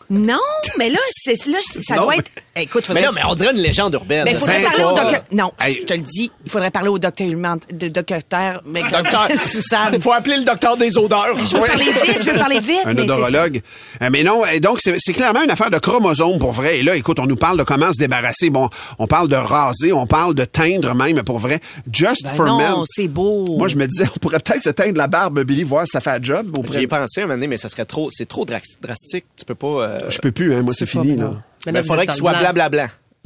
Non, 0.09 0.39
mais 0.77 0.89
là, 0.89 0.99
c'est, 1.11 1.35
là, 1.47 1.57
ça 1.61 1.95
Non, 1.95 2.03
doit 2.03 2.13
mais- 2.13 2.19
être. 2.19 2.31
Écoute, 2.59 2.85
Mais 2.89 3.01
faudrait... 3.01 3.05
non, 3.05 3.11
mais 3.13 3.21
on 3.29 3.35
dirait 3.35 3.51
une 3.53 3.61
légende 3.61 3.93
urbaine. 3.93 4.25
Ben, 4.25 4.31
il 4.31 4.37
faudrait 4.37 4.61
parler 4.61 4.83
au 4.83 4.93
docteur. 4.95 5.21
Non, 5.31 5.51
Hey. 5.59 5.77
je 5.81 5.85
te 5.85 5.93
le 5.93 5.99
dis, 6.01 6.31
il 6.45 6.51
faudrait 6.51 6.71
parler 6.71 6.89
au 6.89 6.97
docteur, 6.99 7.27
de 7.27 7.87
docteur, 7.87 8.61
mais 8.65 8.81
Docteur. 8.83 9.27
Suzanne. 9.45 9.93
Il 9.93 10.01
faut 10.01 10.11
appeler 10.13 10.37
le 10.37 10.43
docteur 10.45 10.77
des 10.77 10.97
odeurs. 10.97 11.37
Je 11.39 11.55
veux 11.57 11.61
parler 11.63 11.85
vite, 11.85 12.17
je 12.21 12.31
veux 12.31 12.37
parler 12.39 12.59
vite. 12.59 12.79
un 12.85 12.93
mais 12.93 13.01
odorologue. 13.03 13.61
Euh, 14.01 14.09
mais 14.11 14.23
non, 14.23 14.45
et 14.45 14.59
donc 14.59 14.79
c'est 14.81 15.13
clairement 15.13 15.43
une 15.43 15.51
affaire 15.51 15.69
de 15.69 15.77
chromosomes 15.79 16.39
pour 16.39 16.51
vrai. 16.51 16.79
Et 16.79 16.83
là, 16.83 16.95
écoute, 16.95 17.19
on 17.19 17.25
nous 17.25 17.35
parle 17.35 17.57
de 17.57 17.63
comment 17.63 17.91
se 17.91 17.97
débarrasser. 17.97 18.49
Bon, 18.49 18.69
on 18.99 19.07
parle 19.07 19.27
de 19.27 19.35
raser, 19.35 19.91
on 19.93 20.07
parle 20.07 20.33
de 20.35 20.45
teindre 20.45 20.93
même 20.95 21.23
pour 21.23 21.39
vrai. 21.39 21.59
Just 21.91 22.23
Ben 22.23 22.33
for 22.33 22.45
non, 22.45 22.57
men. 22.57 22.73
c'est 22.85 23.07
beau. 23.07 23.45
Moi, 23.57 23.67
je 23.67 23.75
me 23.75 23.87
disais, 23.87 24.05
on 24.15 24.19
pourrait 24.19 24.39
peut-être 24.39 24.63
se 24.63 24.69
teindre 24.69 24.97
la 24.97 25.07
barbe, 25.07 25.41
Billy, 25.43 25.63
voir 25.63 25.85
si 25.85 25.91
ça 25.91 26.01
fait 26.01 26.11
un 26.11 26.21
job. 26.21 26.47
J'y 26.71 26.79
ai 26.83 26.87
pensé 26.87 27.21
un 27.21 27.23
moment 27.25 27.35
donné, 27.35 27.47
mais 27.47 27.57
ça 27.57 27.69
serait 27.69 27.85
trop, 27.85 28.09
c'est 28.11 28.27
trop 28.27 28.45
dra- 28.45 28.59
drastique. 28.81 29.25
Tu 29.37 29.45
peux 29.45 29.55
pas. 29.55 29.67
euh, 29.67 30.09
Je 30.09 30.19
peux 30.19 30.31
plus, 30.31 30.53
hein, 30.53 30.61
moi, 30.61 30.73
c'est 30.75 30.85
fini, 30.85 31.15
là. 31.15 31.31
Mais 31.71 31.79
il 31.81 31.85
faudrait 31.85 32.05
qu'il 32.05 32.15
soit 32.15 32.39
le 32.39 32.43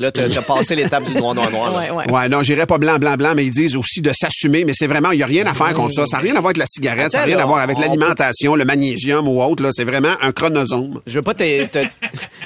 Là, 0.02 0.12
t'as 0.12 0.28
t'as 0.30 0.42
passé 0.42 0.76
l'étape 0.76 1.04
du 1.06 1.16
noir, 1.16 1.34
noir, 1.36 1.50
noir. 1.52 1.74
Ouais, 1.78 1.92
ouais. 1.92 2.12
Ouais, 2.12 2.28
non, 2.28 2.42
j'irais 2.44 2.66
pas 2.66 2.78
blanc, 2.78 2.98
blanc, 2.98 3.16
blanc, 3.16 3.34
mais 3.36 3.46
ils 3.46 3.52
disent 3.52 3.76
aussi 3.76 4.02
de 4.02 4.12
s'assumer, 4.14 4.66
mais 4.66 4.74
c'est 4.76 4.88
vraiment, 4.88 5.12
il 5.12 5.18
n'y 5.18 5.24
a 5.24 5.28
rien 5.28 5.46
à 5.46 5.54
faire 5.54 5.74
contre 5.74 5.94
ça. 5.94 6.06
Ça 6.06 6.18
n'a 6.18 6.24
rien 6.24 6.32
à 6.36 6.40
voir 6.42 6.48
avec 6.48 6.58
la 6.58 6.66
cigarette, 6.66 7.12
ça 7.12 7.20
n'a 7.20 7.26
rien 7.26 7.40
à 7.40 7.46
voir 7.46 7.60
avec 7.60 7.78
on- 7.78 7.82
l'alimentation, 7.82 8.56
le 8.56 8.66
magnésium 8.66 9.28
ou 9.28 9.42
autre, 9.42 9.64
là. 9.64 9.70
C'est 9.72 9.84
vraiment 9.86 10.14
un 10.22 10.32
chronosome. 10.32 11.00
Je 11.08 11.14
veux 11.14 11.22
pas 11.22 11.34
te, 11.34 11.66
te- 11.66 11.86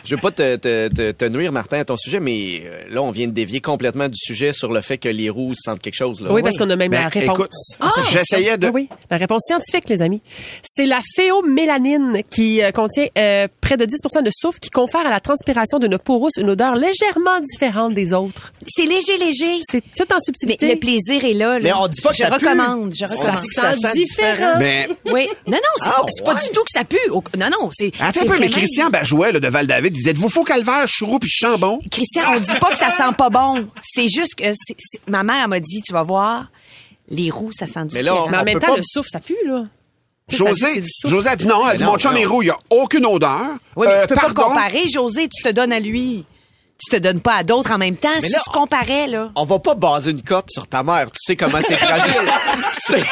je 0.04 0.16
veux 0.16 0.22
pas 0.22 0.32
te, 0.32 0.56
te, 0.58 0.88
te, 0.90 1.12
te 1.12 1.26
nuire, 1.26 1.52
Martin, 1.52 1.80
à 1.80 1.86
ton 1.86 1.98
sujet, 1.98 2.20
mais 2.20 2.62
euh, 2.66 2.82
là, 2.90 3.02
on 3.02 3.12
vient 3.12 3.28
de 3.28 3.34
dévier 3.34 3.62
complètement 3.62 4.08
du 4.10 4.18
sujet 4.18 4.52
sur 4.54 4.72
le 4.72 4.82
fait 4.82 4.98
que 4.98 5.10
les 5.10 5.30
roues 5.30 5.54
sentent 5.56 5.80
quelque 5.82 5.96
chose. 5.96 6.22
Là. 6.22 6.32
Oui, 6.34 6.42
parce 6.42 6.58
qu'on 6.58 6.70
a 6.70 6.76
même 6.76 6.92
Ben, 6.92 7.02
la 7.04 7.08
réponse. 7.08 7.38
écoute, 7.38 7.52
à 7.80 7.90
cette 7.96 8.10
j'essayais 8.12 8.58
de- 8.58 8.68
oui, 8.70 8.90
la 9.10 9.18
réponse 9.18 9.44
scientifique, 9.48 9.88
les 9.88 10.02
amis. 10.02 10.22
C'est 10.62 10.86
la 10.86 11.00
phéomélanine 11.16 12.22
qui 12.30 12.62
euh, 12.62 12.72
contient 12.72 13.08
euh, 13.18 13.48
près 13.62 13.78
de 13.78 13.86
10% 13.86 14.24
de 14.24 14.30
soufre 14.36 14.60
qui 14.60 14.70
confère 14.70 15.06
à 15.06 15.10
la 15.10 15.20
transpiration 15.20 15.80
d'une 15.80 15.98
peau 15.98 16.18
rousse 16.18 16.38
une 16.38 16.50
odeur 16.50 16.76
légèrement 16.76 17.40
différente 17.46 17.94
des 17.94 18.14
autres. 18.14 18.54
C'est 18.68 18.86
léger, 18.86 19.18
léger. 19.18 19.60
C'est 19.70 19.82
tout 19.82 20.04
en 20.12 20.16
Mais 20.16 20.20
subtilité. 20.26 20.74
le 20.74 20.80
plaisir 20.80 21.24
est 21.24 21.34
là. 21.34 21.54
là. 21.54 21.60
Mais 21.62 21.74
on 21.74 21.88
dit 21.88 22.02
pas 22.02 22.10
que 22.10 22.16
je 22.18 22.22
ça 22.24 22.28
pue. 22.30 22.34
recommande, 22.48 22.94
je 22.94 23.06
Ça 23.06 23.14
recommande. 23.16 23.42
que 23.46 23.54
ça 23.54 23.74
sent 23.76 23.94
différent. 23.94 24.56
Mais, 24.60 24.88
Oui. 25.06 25.28
Non, 25.48 25.54
non, 25.58 25.60
c'est 25.78 25.90
Ah, 25.90 26.02
pas, 26.26 26.34
du 26.36 26.50
tout 26.50 26.64
que 26.64 26.72
ça 26.72 26.84
pue. 26.84 26.98
Non, 27.38 27.50
non, 27.50 27.70
c'est. 27.72 27.92
attends 28.00 28.22
un 28.22 28.26
peu, 28.26 28.40
mais 28.40 28.50
Christian 28.50 28.90
Bajouet, 28.90 29.32
là, 29.32 29.40
de 29.40 29.48
Val-David, 29.48 29.94
disait, 29.94 30.14
vous 30.14 30.30
faut 30.30 30.44
calvaire, 30.44 30.88
je 30.88 30.94
suis 30.96 31.06
roux 31.06 31.20
puis 31.20 31.30
je 31.32 31.46
sens 31.46 31.60
bon. 31.60 31.80
Christian, 31.92 32.24
on 32.36 32.40
dit 32.40 32.54
pas 32.60 32.72
que 32.72 32.78
ça 32.78 32.90
sent 32.90 33.14
pas 33.18 33.30
bon. 33.30 33.68
C'est 33.82 34.10
juste 34.10 34.36
que 34.36 34.46
ma 35.08 35.24
mère 35.24 35.48
m'a 35.48 35.60
dit, 35.60 35.82
tu 35.82 35.94
vas 35.94 36.04
voir, 36.04 36.48
les 37.10 37.30
roues, 37.30 37.52
ça 37.54 37.68
sent 37.68 37.80
Mais 37.94 38.02
là, 38.04 38.12
différent. 38.12 38.30
Mais 38.32 38.38
en 38.38 38.42
on 38.42 38.44
même 38.46 38.54
peut 38.56 38.60
temps, 38.62 38.72
pas- 38.74 38.78
le 38.78 38.84
souffle, 38.84 39.10
ça 39.10 39.20
pue, 39.20 39.36
là. 39.46 39.64
Ça 40.28 40.38
José. 40.38 40.84
José 41.06 41.30
a 41.30 41.36
dit 41.36 41.46
non, 41.46 41.62
elle 41.68 41.74
a 41.74 41.76
dit, 41.76 41.84
non, 41.84 41.92
mon 41.92 41.98
chum 42.00 42.14
non. 42.14 42.18
est 42.18 42.26
roux, 42.26 42.42
il 42.42 42.46
n'y 42.46 42.52
a 42.52 42.58
aucune 42.72 43.06
odeur. 43.06 43.40
Oui, 43.76 43.86
mais 43.88 43.94
Euh, 43.94 44.02
tu 44.02 44.08
peux 44.08 44.16
pardon. 44.16 44.34
pas 44.34 44.44
comparer, 44.48 44.88
José, 44.88 45.28
tu 45.28 45.44
te 45.44 45.50
donnes 45.50 45.72
à 45.72 45.80
lui. 45.80 46.26
Tu 46.90 46.98
te 46.98 47.02
donnes 47.02 47.22
pas 47.22 47.36
à 47.38 47.44
d'autres 47.44 47.72
en 47.72 47.78
même 47.78 47.96
temps. 47.96 48.10
Mais 48.22 48.28
si 48.28 48.34
là, 48.34 48.40
tu 48.44 48.52
comparais, 48.52 49.08
là. 49.08 49.32
On 49.36 49.44
va 49.44 49.60
pas 49.60 49.74
baser 49.76 50.12
une 50.12 50.22
cote 50.22 50.46
sur 50.50 50.68
ta 50.68 50.84
mère. 50.84 51.08
Tu 51.12 51.20
sais 51.20 51.36
comment 51.36 51.60
c'est 51.66 51.78
fragile. 51.78 52.14
c'est, 52.74 53.04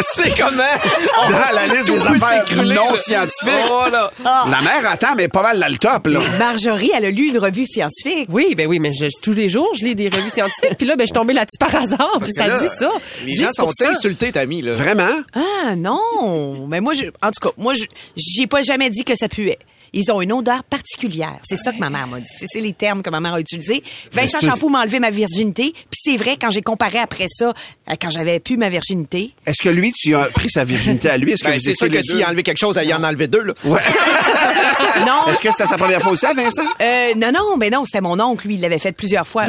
c'est 0.00 0.36
comment. 0.36 1.30
Dans 1.30 1.54
la 1.54 1.66
liste 1.66 1.86
des 1.86 2.06
affaires 2.06 2.44
non 2.56 2.90
là. 2.90 2.96
scientifiques. 2.96 3.50
Oh, 3.70 3.84
là. 3.90 4.10
La 4.24 4.60
mère 4.60 4.90
attend, 4.90 5.14
mais 5.16 5.28
pas 5.28 5.42
mal 5.42 5.58
dans 5.58 5.68
le 5.68 5.76
top, 5.78 6.06
là. 6.08 6.20
Marjorie, 6.38 6.90
elle 6.94 7.06
a 7.06 7.10
lu 7.10 7.28
une 7.28 7.38
revue 7.38 7.66
scientifique. 7.66 8.26
Oui, 8.28 8.54
ben 8.56 8.66
oui, 8.68 8.78
mais 8.78 8.90
je- 8.92 9.06
tous 9.22 9.32
les 9.32 9.48
jours, 9.48 9.68
je 9.78 9.84
lis 9.84 9.94
des 9.94 10.08
revues 10.08 10.30
scientifiques. 10.30 10.76
Puis 10.76 10.86
là, 10.86 10.96
ben, 10.96 11.02
je 11.02 11.06
suis 11.06 11.14
tombée 11.14 11.32
là-dessus 11.34 11.58
par 11.58 11.74
hasard. 11.74 12.18
Puis 12.22 12.32
ça 12.32 12.46
Là, 12.46 12.58
dit 12.58 12.68
ça. 12.78 12.90
Les 13.24 13.36
gens 13.36 13.52
sont 13.52 13.70
10%. 13.70 13.88
insultés, 13.90 14.32
Tammy, 14.32 14.60
là. 14.62 14.74
Vraiment? 14.74 15.08
Ah 15.34 15.74
non, 15.76 16.66
mais 16.68 16.80
moi, 16.80 16.92
je, 16.92 17.06
en 17.22 17.30
tout 17.30 17.48
cas, 17.48 17.54
moi, 17.56 17.74
je- 17.74 17.84
j'ai 18.16 18.46
pas 18.46 18.62
jamais 18.62 18.90
dit 18.90 19.04
que 19.04 19.16
ça 19.16 19.28
puait. 19.28 19.58
Ils 19.96 20.10
ont 20.12 20.20
une 20.20 20.32
odeur 20.32 20.64
particulière. 20.64 21.36
C'est 21.42 21.56
ça 21.56 21.72
que 21.72 21.78
ma 21.78 21.88
mère 21.88 22.06
m'a 22.08 22.18
dit. 22.20 22.26
C'est 22.28 22.60
les 22.60 22.72
termes 22.72 23.02
que 23.02 23.10
ma 23.10 23.20
mère 23.20 23.34
a 23.34 23.40
utilisés. 23.40 23.82
Vincent 24.12 24.40
Champoux 24.40 24.68
m'a 24.68 24.80
enlevé 24.80 24.98
ma 24.98 25.10
virginité. 25.10 25.72
Puis 25.72 26.00
c'est 26.02 26.16
vrai, 26.16 26.36
quand 26.40 26.50
j'ai 26.50 26.62
comparé 26.62 26.98
après 26.98 27.26
ça, 27.28 27.54
à 27.86 27.96
quand 27.96 28.10
j'avais 28.10 28.40
pu 28.40 28.56
ma 28.56 28.68
virginité, 28.68 29.30
Est-ce 29.46 29.62
que 29.62 29.68
lui, 29.68 29.92
tu 29.92 30.14
as 30.14 30.24
pris 30.26 30.50
sa 30.50 30.64
virginité 30.64 31.08
à 31.10 31.16
lui? 31.16 31.32
Est-ce 31.32 31.42
que 31.44 31.48
Ben, 31.48 31.54
vous 31.54 31.60
c'est 31.64 31.74
sûr 31.76 31.88
que 31.88 32.02
s'il 32.02 32.22
a 32.22 32.28
enlevé 32.28 32.42
quelque 32.42 32.58
chose, 32.58 32.78
il 32.82 32.92
en 32.92 33.02
a 33.04 33.08
enlevé 33.08 33.28
deux, 33.28 33.42
là. 33.42 33.54
Ouais. 33.64 33.80
non, 35.06 35.26
Est-ce 35.28 35.40
que 35.40 35.50
c'était 35.50 35.66
sa 35.66 35.76
première 35.76 36.02
fois 36.02 36.12
aussi, 36.12 36.26
à 36.26 36.34
Vincent? 36.34 36.62
euh, 36.80 37.14
non, 37.16 37.30
non, 37.32 37.56
mais 37.56 37.70
non, 37.70 37.84
c'était 37.84 38.00
mon 38.00 38.18
oncle, 38.20 38.46
lui, 38.48 38.54
il 38.56 38.60
l'avait 38.60 38.78
fait 38.78 38.92
plusieurs 38.92 39.26
fois. 39.28 39.46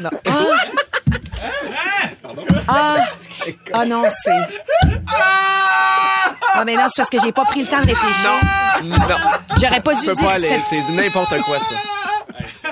Non. 0.00 0.10
Ah. 0.26 0.46
Ah, 2.68 2.96
ah 3.72 3.84
non, 3.86 4.04
c'est. 4.24 4.30
Ah, 6.54 6.64
mais 6.66 6.74
non, 6.74 6.82
c'est 6.88 6.96
parce 7.02 7.10
que 7.10 7.18
j'ai 7.22 7.32
pas 7.32 7.44
pris 7.44 7.60
le 7.62 7.66
temps 7.66 7.80
de 7.80 7.86
réfléchir. 7.86 8.30
Non. 8.84 8.98
J'aurais 9.60 9.80
pas 9.80 9.94
dû 9.94 10.00
dire 10.02 10.14
pas 10.14 10.32
aller. 10.34 10.48
cette- 10.48 10.64
C'est 10.64 10.92
n'importe 10.92 11.34
quoi, 11.42 11.58
ça. 11.58 11.74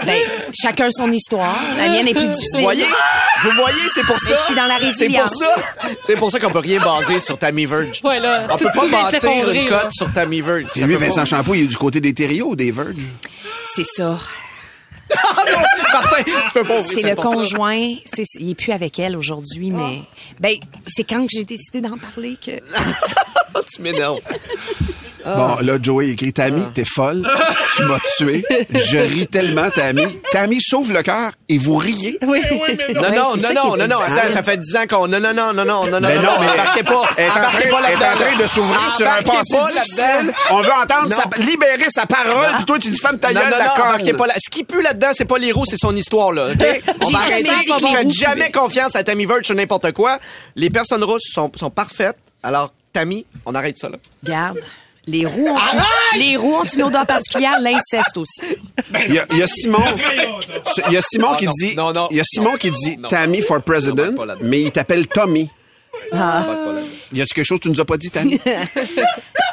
Ben, 0.05 0.19
chacun 0.61 0.89
son 0.91 1.11
histoire. 1.11 1.55
La 1.79 1.89
mienne 1.89 2.09
est 2.09 2.15
plus 2.15 2.29
difficile. 2.29 2.57
Vous 2.59 2.63
voyez? 2.63 2.87
Vous 3.43 3.51
voyez, 3.53 3.79
c'est 3.95 4.05
pour 4.05 4.19
ça. 4.19 4.31
Mais 4.31 4.37
je 4.37 4.43
suis 4.43 4.55
dans 4.55 4.65
la 4.65 4.75
C'est 4.75 4.81
pour 4.81 4.89
résilience. 4.89 5.35
ça. 5.39 5.55
C'est 6.03 6.17
pour 6.17 6.31
ça 6.31 6.39
qu'on 6.41 6.51
peut 6.51 6.59
rien 6.61 6.81
baser 6.81 7.21
sur 7.21 7.39
Tammy 7.39 7.67
Verge. 7.67 8.01
Ouais, 8.03 8.19
là, 8.19 8.47
On 8.51 8.57
peut 8.57 8.71
pas 8.75 8.87
bâtir 8.87 9.31
une 9.53 9.69
cote 9.69 9.93
sur 9.93 10.13
Tammy 10.13 10.41
Verge. 10.41 10.65
Et 10.77 10.81
lui, 10.83 10.97
pas. 10.97 11.05
Vincent 11.05 11.25
Champoux, 11.25 11.55
il 11.55 11.65
est 11.65 11.67
du 11.67 11.77
côté 11.77 12.01
des 12.01 12.15
Thériault, 12.15 12.57
des 12.57 12.71
Verge. 12.71 12.95
C'est 13.75 13.85
ça. 13.87 14.19
Ah 15.17 15.43
non, 15.51 15.59
Martin, 15.93 16.23
tu 16.23 16.53
peux 16.55 16.65
pas 16.65 16.79
ouvrir 16.79 16.93
C'est 16.93 17.11
le 17.11 17.17
conjoint. 17.17 17.95
Il 18.39 18.51
est 18.51 18.55
plus 18.55 18.73
avec 18.73 18.99
elle 18.99 19.17
aujourd'hui, 19.17 19.71
mais 19.71 20.03
ben 20.39 20.57
c'est 20.87 21.05
quand 21.05 21.23
que 21.23 21.33
j'ai 21.33 21.45
décidé 21.45 21.81
d'en 21.81 21.99
parler 21.99 22.37
que. 22.37 22.53
tu 23.75 23.83
m'énerves. 23.83 24.21
Bon, 25.25 25.57
là, 25.63 25.79
Joey 25.83 26.11
écrit 26.11 26.33
Tammy, 26.33 26.63
t'es 26.75 26.85
folle, 26.85 27.29
tu 27.77 27.83
m'as 27.85 27.99
tué, 28.17 28.45
je 28.75 28.99
ris 28.99 29.27
tellement, 29.27 29.71
Tammy. 29.71 30.07
Tammy 30.33 30.59
sauve 30.61 30.93
le 30.93 31.03
cœur 31.03 31.33
et 31.49 31.59
vous 31.59 31.77
riez. 31.77 32.19
Oui. 32.23 32.41
Non, 32.51 33.01
Ouais, 33.03 33.11
non, 33.13 33.35
non, 33.35 33.41
ça 33.41 33.53
non, 33.53 33.75
est 33.77 33.79
non, 33.79 33.89
non, 33.89 34.01
bizarre. 34.05 34.19
attends, 34.25 34.33
ça 34.35 34.43
fait 34.43 34.57
10 34.57 34.77
ans 34.77 34.87
qu'on. 34.89 35.09
Non, 35.09 35.21
non, 35.21 35.33
non, 35.35 35.53
non, 35.53 35.65
non, 35.65 35.87
non, 35.87 35.91
non, 35.91 36.01
non, 36.01 36.23
non, 36.23 36.33
mais 36.41 36.49
embarquez 36.51 36.83
pas. 36.83 37.03
elle 37.17 37.25
est 37.25 37.29
en 37.29 37.33
train- 37.33 37.41
Embarquez 37.41 37.69
pas 37.69 37.79
elle 37.87 37.93
est 37.93 37.97
en 37.97 38.01
là-dedans. 38.01 38.25
train 38.27 38.43
de 38.43 38.47
s'ouvrir 38.47 38.95
sur 38.97 39.07
un 39.09 39.23
passé 39.23 39.57
difficile. 39.77 39.97
là-dedans. 40.07 40.33
On 40.51 40.63
veut 40.63 40.73
entendre 40.73 41.09
Non. 41.09 41.45
libérer 41.47 41.91
sa 41.91 42.07
parole, 42.07 42.47
puis 42.57 42.65
toi, 42.65 42.79
tu 42.79 42.91
dis 42.91 42.99
femme 42.99 43.19
ta 43.19 43.33
Non, 43.33 43.41
gueule, 43.41 43.51
non, 43.51 43.59
la 43.59 43.65
non, 43.67 43.71
conne. 43.77 43.85
embarquez 43.87 44.13
pas 44.15 44.27
là. 44.27 44.35
Ce 44.43 44.51
qui 44.51 44.65
pue 44.65 44.83
là-dedans, 44.83 45.09
c'est 45.15 45.25
pas 45.25 45.39
les 45.39 45.53
roues, 45.53 45.65
c'est 45.67 45.79
son 45.81 45.95
histoire, 45.97 46.33
là. 46.33 46.49
OK? 46.53 46.83
On 47.03 47.09
va 47.11 47.21
jamais 47.21 47.49
arrêter. 47.49 47.97
Faites 47.97 48.11
jamais 48.11 48.51
confiance 48.51 48.97
à 48.97 49.05
Tammy 49.05 49.27
Verge 49.27 49.45
sur 49.47 49.55
n'importe 49.55 49.93
quoi. 49.93 50.19
Les 50.57 50.71
personnes 50.71 51.05
rousses 51.05 51.31
sont, 51.33 51.51
parfaites. 51.71 52.17
Alors, 52.43 52.73
Tammy, 52.93 53.25
on 53.47 53.55
arrête 53.55 53.79
ça, 53.79 53.89
là. 53.89 53.97
Regarde. 54.25 54.59
Les 55.11 55.27
roues 55.27 55.49
ont, 55.49 55.59
les 56.17 56.37
roues 56.37 56.55
ont 56.55 56.65
une 56.65 56.85
odeur 56.85 57.05
particulière, 57.05 57.59
l'inceste 57.61 58.17
aussi. 58.17 58.41
Il 59.09 59.15
y 59.15 59.19
a, 59.19 59.27
il 59.33 59.39
y 59.39 59.43
a 59.43 59.47
Simon, 59.49 59.83
il 60.87 60.93
y 60.93 60.97
a 60.97 61.01
Simon 61.03 61.35
qui 61.35 61.49
dit, 61.49 61.75
non, 61.77 61.93
non, 61.93 62.07
il 62.13 62.19
y 62.19 62.21
a 62.21 62.25
Simon 62.25 62.53
non, 62.53 62.57
qui 62.57 62.71
dit. 62.71 62.97
Tammy 63.09 63.43
for 63.43 63.61
president, 63.63 64.15
mais 64.41 64.63
il 64.63 64.71
t'appelle 64.71 65.09
Tommy. 65.09 65.51
Ah. 66.13 66.45
Y 67.13 67.23
a-tu 67.23 67.35
quelque 67.35 67.47
chose 67.47 67.59
que 67.59 67.65
tu 67.65 67.71
nous 67.71 67.81
as 67.81 67.85
pas 67.85 67.97
dit, 67.97 68.11
Tammy? 68.11 68.41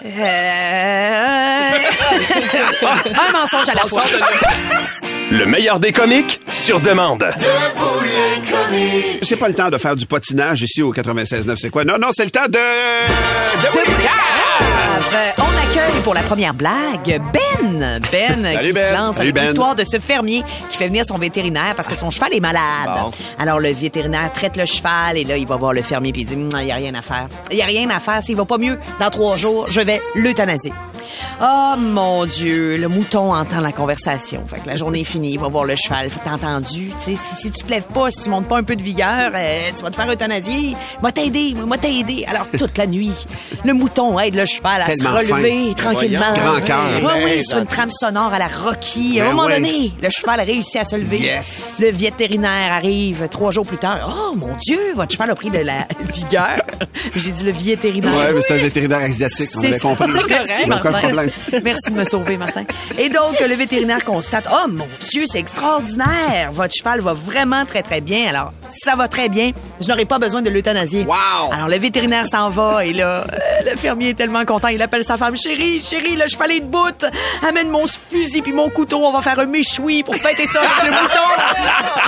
Euh... 0.05 1.69
Un 2.83 3.31
mensonge 3.31 3.67
à 3.67 3.73
la 3.73 3.85
fois. 3.87 4.03
Le 5.31 5.45
meilleur 5.47 5.79
des 5.79 5.91
comiques 5.91 6.39
sur 6.51 6.79
demande. 6.81 7.25
C'est 9.23 9.37
pas 9.37 9.47
le 9.47 9.55
temps 9.55 9.69
de 9.69 9.77
faire 9.79 9.95
du 9.95 10.05
patinage 10.05 10.61
ici 10.61 10.83
au 10.83 10.93
96.9, 10.93 11.55
c'est 11.57 11.71
quoi? 11.71 11.83
Non, 11.83 11.97
non, 11.97 12.09
c'est 12.11 12.25
le 12.25 12.31
temps 12.31 12.45
de... 12.45 12.51
de... 12.51 13.67
On 15.39 15.46
accueille 15.71 16.01
pour 16.03 16.13
la 16.13 16.21
première 16.21 16.53
blague 16.53 17.21
Ben. 17.33 17.99
Ben 18.11 18.43
Salut, 18.43 18.67
qui 18.67 18.73
Ben. 18.73 18.89
se 18.89 18.97
lance 18.97 19.15
Salut, 19.15 19.29
avec 19.29 19.35
Ben. 19.35 19.43
l'histoire 19.47 19.75
de 19.75 19.83
ce 19.83 19.99
fermier 19.99 20.43
qui 20.69 20.77
fait 20.77 20.87
venir 20.87 21.05
son 21.05 21.17
vétérinaire 21.17 21.73
parce 21.75 21.87
que 21.87 21.95
son 21.95 22.11
cheval 22.11 22.33
est 22.33 22.39
malade. 22.39 22.61
Bon. 22.87 23.11
Alors 23.39 23.59
le 23.59 23.69
vétérinaire 23.73 24.31
traite 24.33 24.55
le 24.57 24.65
cheval 24.65 25.17
et 25.17 25.23
là 25.23 25.37
il 25.37 25.47
va 25.47 25.55
voir 25.57 25.73
le 25.73 25.81
fermier 25.81 26.11
puis 26.13 26.21
il 26.21 26.25
dit 26.25 26.35
Hum, 26.35 26.49
il 26.61 26.67
y 26.67 26.71
a 26.71 26.75
rien 26.75 26.93
à 26.95 27.01
faire. 27.01 27.27
Il 27.51 27.57
y 27.57 27.61
a 27.61 27.65
rien 27.65 27.89
à 27.89 27.99
faire. 27.99 28.21
S'il 28.23 28.35
va 28.35 28.45
pas 28.45 28.57
mieux 28.57 28.77
dans 28.99 29.09
trois 29.09 29.37
jours, 29.37 29.65
je 29.69 29.81
vais 29.81 30.01
l'euthanasier. 30.15 30.73
Oh 31.41 31.73
mon 31.77 32.25
Dieu, 32.25 32.77
le 32.77 32.87
mouton 32.87 33.33
entend 33.35 33.59
la 33.61 33.71
conversation. 33.71 34.43
Fait 34.47 34.59
que 34.61 34.67
la 34.67 34.75
journée 34.75 35.01
est 35.01 35.03
finie, 35.03 35.33
il 35.33 35.39
va 35.39 35.47
voir 35.47 35.65
le 35.65 35.75
cheval. 35.75 36.09
Fait 36.09 36.19
t'as 36.23 36.31
entendu, 36.31 36.87
tu 36.89 36.93
sais, 36.97 37.15
si, 37.15 37.35
si 37.35 37.51
tu 37.51 37.63
te 37.63 37.69
lèves 37.71 37.83
pas, 37.93 38.09
si 38.11 38.21
tu 38.23 38.29
montes 38.29 38.47
pas 38.47 38.57
un 38.57 38.63
peu 38.63 38.75
de 38.75 38.81
vigueur, 38.81 39.31
euh, 39.35 39.69
tu 39.75 39.83
vas 39.83 39.89
te 39.91 39.95
faire 39.95 40.09
euthanasier. 40.09 40.75
Moi 41.01 41.11
t'aider, 41.11 41.55
moi 41.55 41.77
t'aider. 41.77 42.25
Alors 42.27 42.47
toute 42.57 42.77
la 42.77 42.87
nuit, 42.87 43.25
le 43.63 43.73
mouton 43.73 44.19
aide 44.19 44.35
le 44.35 44.45
cheval 44.45 44.81
à 44.81 44.85
Tellement 44.85 45.11
se 45.11 45.33
relever 45.33 45.67
fin. 45.69 45.73
tranquillement. 45.73 46.33
Grand 46.35 46.61
cœur. 46.61 46.77
Oui, 47.01 47.11
oui, 47.23 47.31
Ben, 47.35 47.41
sur 47.43 47.57
une 47.59 47.67
trame 47.67 47.91
sonore 47.91 48.33
à 48.33 48.39
la 48.39 48.47
Rocky. 48.47 49.19
À 49.19 49.23
un 49.25 49.27
Ben 49.29 49.35
moment 49.35 49.47
ouais. 49.47 49.55
donné, 49.55 49.93
le 50.01 50.09
cheval 50.09 50.39
a 50.39 50.43
réussi 50.43 50.77
à 50.77 50.85
se 50.85 50.95
lever. 50.95 51.19
Yes. 51.19 51.79
Le 51.81 51.91
vétérinaire 51.91 52.71
arrive 52.73 53.27
trois 53.29 53.51
jours 53.51 53.65
plus 53.65 53.77
tard. 53.77 54.13
Oh 54.31 54.35
mon 54.35 54.55
Dieu, 54.65 54.79
votre 54.95 55.11
cheval 55.11 55.29
a 55.29 55.35
pris 55.35 55.49
de 55.49 55.59
la 55.59 55.87
vigueur. 56.13 56.57
J'ai 57.15 57.31
dit 57.31 57.43
le 57.45 57.51
vétérinaire. 57.51 58.15
Ouais, 58.15 58.33
mais 58.33 58.41
c'est 58.41 58.53
un 58.53 58.57
vétérinaire 58.57 58.99
asiatique, 59.01 59.49
on 59.55 59.59
avait 59.63 59.79
compris. 59.79 60.05
c'est 60.11 60.19
correct, 60.21 60.49
Il 60.65 60.69
problème. 60.97 61.29
Merci 61.63 61.91
de 61.91 61.95
me 61.95 62.03
sauver, 62.03 62.37
Martin. 62.37 62.63
Et 62.97 63.09
donc, 63.09 63.39
le 63.39 63.55
vétérinaire 63.55 64.03
constate, 64.03 64.47
oh 64.51 64.67
mon 64.69 64.87
Dieu, 65.09 65.23
c'est 65.25 65.39
extraordinaire. 65.39 66.51
Votre 66.51 66.73
cheval 66.73 67.01
va 67.01 67.13
vraiment 67.13 67.65
très, 67.65 67.81
très 67.81 68.01
bien. 68.01 68.27
Alors, 68.27 68.53
ça 68.69 68.95
va 68.95 69.07
très 69.07 69.29
bien. 69.29 69.51
Je 69.81 69.87
n'aurai 69.87 70.05
pas 70.05 70.19
besoin 70.19 70.41
de 70.41 70.49
l'euthanasier. 70.49 71.05
Wow! 71.05 71.51
Alors, 71.51 71.67
le 71.67 71.77
vétérinaire 71.77 72.27
s'en 72.27 72.49
va 72.49 72.85
et 72.85 72.93
là, 72.93 73.23
euh, 73.23 73.37
le 73.71 73.77
fermier 73.77 74.09
est 74.09 74.13
tellement 74.13 74.45
content. 74.45 74.67
Il 74.69 74.81
appelle 74.81 75.03
sa 75.03 75.17
femme, 75.17 75.35
chérie, 75.35 75.81
chérie, 75.81 76.15
le 76.15 76.27
cheval 76.27 76.51
est 76.51 76.59
debout. 76.61 76.77
Amène 77.47 77.69
mon 77.69 77.85
fusil 77.87 78.41
puis 78.41 78.53
mon 78.53 78.69
couteau. 78.69 79.05
On 79.05 79.11
va 79.11 79.21
faire 79.21 79.39
un 79.39 79.45
méchoui 79.45 80.03
pour 80.03 80.15
fêter 80.15 80.45
ça 80.45 80.61
avec 80.61 80.83
le 80.83 80.91
mouton. 80.91 81.07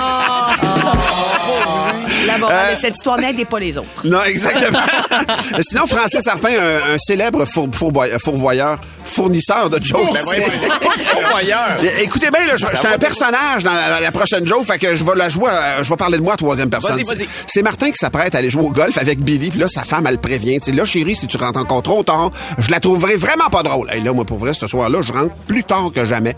Oh. 0.02 0.79
La 2.26 2.38
morale 2.38 2.56
Euh, 2.70 2.74
de 2.74 2.80
cette 2.80 2.94
histoire 2.96 3.18
n'aide 3.18 3.46
pas 3.46 3.58
les 3.58 3.78
autres. 3.78 3.88
Non, 4.04 4.22
exactement. 4.24 4.78
Sinon, 5.60 5.86
Francis 5.86 6.26
Arpin, 6.26 6.50
un, 6.50 6.94
un 6.94 6.98
célèbre 6.98 7.44
four- 7.46 7.68
fourboy- 7.72 8.18
fourvoyeur, 8.22 8.78
fournisseur 9.04 9.70
de 9.70 9.82
jokes. 9.82 10.12
Ben 10.12 10.24
ouais, 10.26 10.40
fourvoyeur. 10.98 11.78
Écoutez 12.02 12.28
bien, 12.30 12.56
j'étais 12.56 12.86
un 12.86 12.98
personnage 12.98 13.64
dans 13.64 13.72
la, 13.72 14.00
la 14.00 14.12
prochaine 14.12 14.46
joke, 14.46 14.66
fait 14.66 14.78
que 14.78 14.94
je 14.94 15.02
vais 15.04 15.14
la 15.16 15.28
jouer, 15.28 15.50
euh, 15.50 15.82
je 15.82 15.88
vais 15.88 15.96
parler 15.96 16.18
de 16.18 16.22
moi 16.22 16.34
à 16.34 16.36
troisième 16.36 16.68
personne. 16.70 16.92
Vas-y, 17.02 17.04
vas-y. 17.04 17.28
C'est 17.46 17.62
Martin 17.62 17.90
qui 17.90 17.96
s'apprête 17.96 18.34
à 18.34 18.38
aller 18.38 18.50
jouer 18.50 18.64
au 18.64 18.70
golf 18.70 18.98
avec 18.98 19.20
Billy, 19.20 19.50
puis 19.50 19.58
là, 19.60 19.66
sa 19.68 19.84
femme, 19.84 20.06
elle 20.06 20.14
le 20.14 20.20
prévient. 20.20 20.58
Sais, 20.62 20.72
là, 20.72 20.84
chérie, 20.84 21.16
si 21.16 21.26
tu 21.26 21.36
rentres 21.36 21.58
encore 21.58 21.82
trop 21.82 22.02
tard, 22.02 22.30
je 22.58 22.70
la 22.70 22.80
trouverai 22.80 23.16
vraiment 23.16 23.48
pas 23.50 23.62
drôle. 23.62 23.90
Et 23.94 24.00
là, 24.00 24.12
moi, 24.12 24.24
pour 24.24 24.38
vrai, 24.38 24.52
ce 24.52 24.66
soir-là, 24.66 25.00
je 25.02 25.12
rentre 25.12 25.34
plus 25.46 25.64
tard 25.64 25.90
que 25.94 26.04
jamais. 26.04 26.34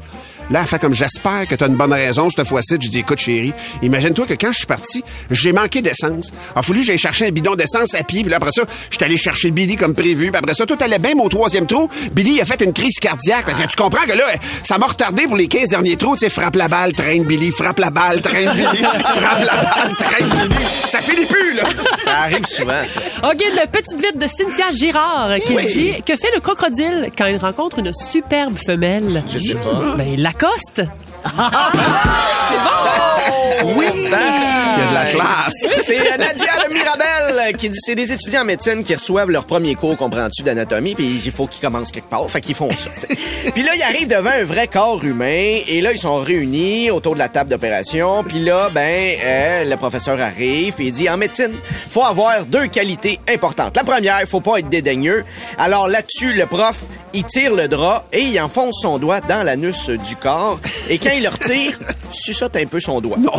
Là, 0.53 0.61
elle 0.61 0.67
fait 0.67 0.79
comme 0.79 0.93
j'espère 0.95 1.47
que 1.49 1.55
tu 1.55 1.65
as 1.65 1.67
une 1.67 1.77
bonne 1.77 1.93
raison 1.93 2.29
cette 2.31 2.47
fois-ci. 2.47 2.75
Je 2.81 2.89
dis 2.89 2.99
écoute 2.99 3.19
chérie, 3.19 3.53
imagine-toi 3.83 4.27
que 4.27 4.35
quand 4.35 4.53
je 4.53 4.59
suis 4.59 4.67
parti, 4.67 5.03
j'ai 5.31 5.53
manqué 5.53 5.81
d'essence. 5.81 6.29
Il 6.55 6.59
a 6.59 6.63
fallu 6.63 6.81
que 6.81 6.87
j'aille 6.87 6.99
chercher 6.99 7.27
un 7.27 7.31
bidon 7.31 7.55
d'essence 7.55 7.95
à 7.95 8.03
pied. 8.05 8.21
Puis 8.23 8.31
là, 8.31 8.37
après 8.37 8.51
ça, 8.53 8.63
je 8.91 8.97
suis 8.97 9.05
allé 9.05 9.17
chercher 9.17 9.51
Billy 9.51 9.77
comme 9.77 9.95
prévu. 9.95 10.29
Puis 10.29 10.37
après 10.37 10.55
ça, 10.55 10.67
tout 10.67 10.77
allait 10.81 10.99
bien, 10.99 11.13
mais 11.17 11.23
au 11.23 11.29
troisième 11.29 11.67
trou, 11.67 11.89
Billy 12.13 12.41
a 12.41 12.45
fait 12.45 12.61
une 12.63 12.73
crise 12.73 12.99
cardiaque. 13.01 13.47
Que 13.47 13.67
tu 13.67 13.77
comprends 13.77 14.05
que 14.07 14.13
là, 14.17 14.25
ça 14.63 14.77
m'a 14.79 14.87
retardé 14.87 15.23
pour 15.27 15.37
les 15.37 15.49
15 15.49 15.71
derniers 15.71 15.97
trous. 15.97 16.17
Tu 16.17 16.21
sais, 16.27 16.29
frappe 16.31 16.57
la 16.57 16.69
balle, 16.69 16.93
traîne 16.93 17.25
Billy, 17.25 17.51
frappe 17.51 17.79
la 17.79 17.89
balle, 17.91 18.21
traîne 18.21 18.53
Billy, 18.53 18.67
frappe 18.85 19.45
la 19.45 19.55
balle, 19.65 19.97
traîne 19.97 20.29
Billy. 20.29 20.61
Ça 20.65 20.99
finit 20.99 21.25
plus, 21.27 21.55
là. 21.55 21.63
Ça 22.05 22.11
arrive 22.25 22.45
souvent, 22.47 22.83
ça. 22.87 23.01
OK, 23.31 23.39
le 23.41 23.67
petite 23.71 23.99
vite 23.99 24.19
de 24.19 24.27
Cynthia 24.27 24.71
Girard 24.73 25.31
qui 25.47 25.55
Oui. 25.55 25.73
dit 25.73 26.03
Que 26.03 26.17
fait 26.17 26.29
le 26.35 26.41
crocodile 26.41 27.11
quand 27.17 27.27
il 27.27 27.37
rencontre 27.39 27.79
une 27.79 27.93
superbe 27.95 28.57
femelle? 28.59 29.23
Je 29.29 29.39
sais 29.39 29.55
pas. 29.55 29.95
Ben, 29.97 30.07
il 30.13 30.23
l'accoste. 30.43 30.89
Oui! 33.65 33.87
Il 33.95 34.11
y 34.11 34.15
a 34.15 34.89
de 34.89 34.95
la 34.95 35.05
classe. 35.07 35.67
C'est 35.85 35.99
euh, 35.99 36.17
Nadia 36.17 36.69
de 36.69 36.73
Mirabel 36.73 37.57
qui 37.57 37.69
dit 37.69 37.79
c'est 37.81 37.95
des 37.95 38.13
étudiants 38.13 38.43
en 38.43 38.45
médecine 38.45 38.83
qui 38.85 38.95
reçoivent 38.95 39.31
leur 39.31 39.45
premier 39.45 39.75
cours, 39.75 39.97
comprends-tu, 39.97 40.43
d'anatomie, 40.43 40.95
puis 40.95 41.21
il 41.25 41.31
faut 41.31 41.47
qu'ils 41.47 41.61
commencent 41.61 41.91
quelque 41.93 42.09
part. 42.09 42.29
Fait 42.31 42.41
qu'ils 42.41 42.55
font 42.55 42.71
ça. 42.71 42.91
tu 42.95 43.15
sais. 43.15 43.51
Puis 43.53 43.63
là, 43.63 43.73
ils 43.75 43.83
arrivent 43.83 44.09
devant 44.09 44.31
un 44.31 44.45
vrai 44.45 44.67
corps 44.69 45.05
humain 45.05 45.59
et 45.67 45.81
là, 45.81 45.93
ils 45.93 45.99
sont 45.99 46.17
réunis 46.17 46.91
autour 46.91 47.15
de 47.15 47.19
la 47.19 47.29
table 47.29 47.51
d'opération. 47.51 48.25
Puis 48.25 48.41
là, 48.41 48.69
ben, 48.73 49.17
euh, 49.23 49.65
le 49.65 49.77
professeur 49.77 50.21
arrive 50.21 50.75
puis 50.75 50.89
il 50.89 50.93
dit 50.93 51.09
en 51.09 51.17
médecine, 51.17 51.53
faut 51.91 52.05
avoir 52.05 52.45
deux 52.45 52.67
qualités 52.67 53.21
importantes. 53.29 53.77
La 53.77 53.85
première, 53.85 54.21
faut 54.27 54.41
pas 54.41 54.59
être 54.59 54.69
dédaigneux. 54.69 55.25
Alors 55.59 55.89
là-dessus, 55.89 56.33
le 56.33 56.47
prof, 56.47 56.81
il 57.13 57.25
tire 57.25 57.55
le 57.55 57.69
drap 57.69 58.05
et 58.13 58.23
il 58.23 58.41
enfonce 58.41 58.81
son 58.83 58.99
doigt 58.99 59.21
dans 59.21 59.43
l'anus 59.43 59.91
du 59.91 60.17
corps. 60.17 60.59
Et 60.89 60.99
quand 60.99 61.11
il 61.15 61.23
le 61.23 61.29
retire, 61.29 61.79
suçote 62.11 62.57
un 62.57 62.67
peu 62.67 62.81
son 62.81 63.01
doigt. 63.01 63.19
Non. 63.19 63.33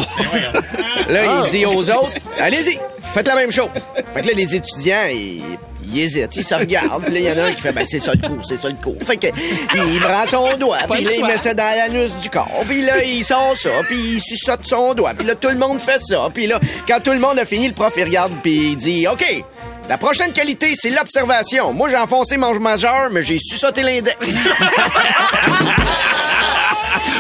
Là, 1.10 1.22
il 1.26 1.52
dit 1.52 1.66
aux 1.66 1.90
autres, 1.90 2.12
allez-y, 2.40 2.80
faites 3.02 3.28
la 3.28 3.36
même 3.36 3.52
chose. 3.52 3.70
Fait 4.14 4.22
que 4.22 4.28
là, 4.28 4.34
les 4.36 4.56
étudiants, 4.56 5.06
ils, 5.12 5.42
ils 5.86 6.00
hésitent, 6.02 6.36
ils 6.36 6.44
se 6.44 6.56
regardent. 6.56 7.04
Puis 7.04 7.14
là, 7.14 7.20
il 7.20 7.26
y 7.26 7.32
en 7.32 7.38
a 7.38 7.48
un 7.48 7.54
qui 7.54 7.62
fait, 7.62 7.72
ben, 7.72 7.86
c'est 7.86 8.00
ça 8.00 8.14
le 8.14 8.28
coup, 8.28 8.40
c'est 8.44 8.60
ça 8.60 8.70
le 8.70 8.76
coup. 8.76 8.96
Fait 9.04 9.18
que, 9.18 9.28
il 9.28 10.00
prend 10.00 10.26
son 10.28 10.58
doigt, 10.58 10.78
puis 10.90 11.04
là, 11.04 11.12
il 11.18 11.26
met 11.26 11.38
ça 11.38 11.54
dans 11.54 11.64
l'anus 11.64 12.18
du 12.18 12.30
corps. 12.30 12.64
Puis 12.68 12.82
là, 12.82 13.04
il 13.04 13.24
sort 13.24 13.56
ça, 13.58 13.70
puis 13.88 13.98
il 13.98 14.22
suçote 14.22 14.66
son 14.66 14.94
doigt. 14.94 15.14
Puis 15.18 15.28
là, 15.28 15.36
tout 15.36 15.50
le 15.50 15.58
monde 15.58 15.80
fait 15.80 16.00
ça. 16.02 16.28
Puis 16.34 16.48
là, 16.48 16.60
quand 16.88 17.00
tout 17.02 17.12
le 17.12 17.20
monde 17.20 17.38
a 17.40 17.46
fini, 17.46 17.68
le 17.68 17.74
prof, 17.74 17.94
il 17.98 18.04
regarde, 18.04 18.32
puis 18.42 18.72
il 18.72 18.78
dit, 18.78 19.08
OK, 19.08 19.44
la 19.90 19.98
prochaine 19.98 20.32
qualité, 20.32 20.74
c'est 20.76 20.90
l'observation. 20.90 21.74
Moi, 21.74 21.90
j'ai 21.90 21.98
enfoncé 21.98 22.38
mon 22.38 22.58
majeur, 22.60 23.10
mais 23.12 23.22
j'ai 23.22 23.38
suçoté 23.40 23.84
l'index. 23.84 24.18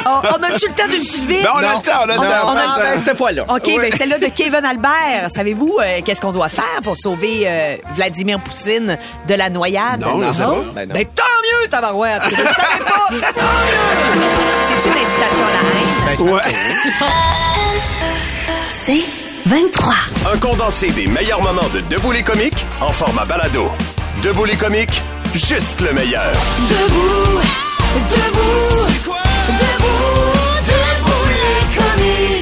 Oh, 0.05 0.19
on 0.23 0.43
a-tu 0.43 0.67
le 0.67 0.73
temps 0.73 0.87
d'une 0.87 0.99
petite 0.99 1.25
vite? 1.27 1.43
Ben, 1.43 1.49
on 1.53 1.57
a 1.57 1.61
Non. 1.61 1.67
le 1.77 1.81
temps, 1.85 1.91
on 2.05 2.09
a 2.09 2.13
le 2.13 2.17
temps. 2.17 2.23
on 2.47 2.55
a- 2.55 2.59
Ah, 2.65 2.79
ben, 2.81 2.99
cette 2.99 3.17
fois-là. 3.17 3.43
OK, 3.49 3.65
ben 3.79 3.91
celle-là 3.95 4.17
de 4.19 4.27
Kevin 4.27 4.65
Albert. 4.65 5.29
Savez-vous 5.33 5.77
euh, 5.81 6.01
qu'est-ce 6.05 6.21
qu'on 6.21 6.31
doit 6.31 6.49
faire 6.49 6.81
pour 6.83 6.95
sauver 6.97 7.43
euh, 7.45 7.75
Vladimir 7.95 8.39
Poutine 8.39 8.97
de 9.27 9.33
la 9.35 9.49
noyade? 9.49 10.01
Non, 10.01 10.33
sais 10.33 10.43
pas. 10.43 10.55
Ben 10.75 10.87
non. 10.89 10.93
Ben, 10.95 11.05
tant 11.05 11.23
mieux, 11.43 11.67
tabarouette! 11.69 12.21
Vous 12.23 12.29
le 12.31 12.35
savez 12.43 12.83
pas? 12.85 13.07
Tant 13.09 13.15
mieux! 13.15 13.21
C'est 14.81 14.89
une 14.89 14.97
incitation 14.97 15.45
à 15.45 15.51
la 15.53 15.59
haine? 15.59 16.17
Ben, 16.17 16.23
Ouais. 16.33 16.41
C'est 18.85 19.03
23. 19.45 19.93
Un 20.33 20.37
condensé 20.37 20.91
des 20.91 21.07
meilleurs 21.07 21.41
moments 21.41 21.67
de 21.73 21.79
Debout 21.81 22.11
les 22.11 22.23
comiques 22.23 22.65
en 22.81 22.91
format 22.91 23.25
balado. 23.25 23.69
Debout 24.21 24.45
les 24.45 24.55
comiques, 24.55 25.01
juste 25.33 25.81
le 25.81 25.93
meilleur. 25.93 26.31
Debout? 26.69 27.41
Debout, 28.09 28.82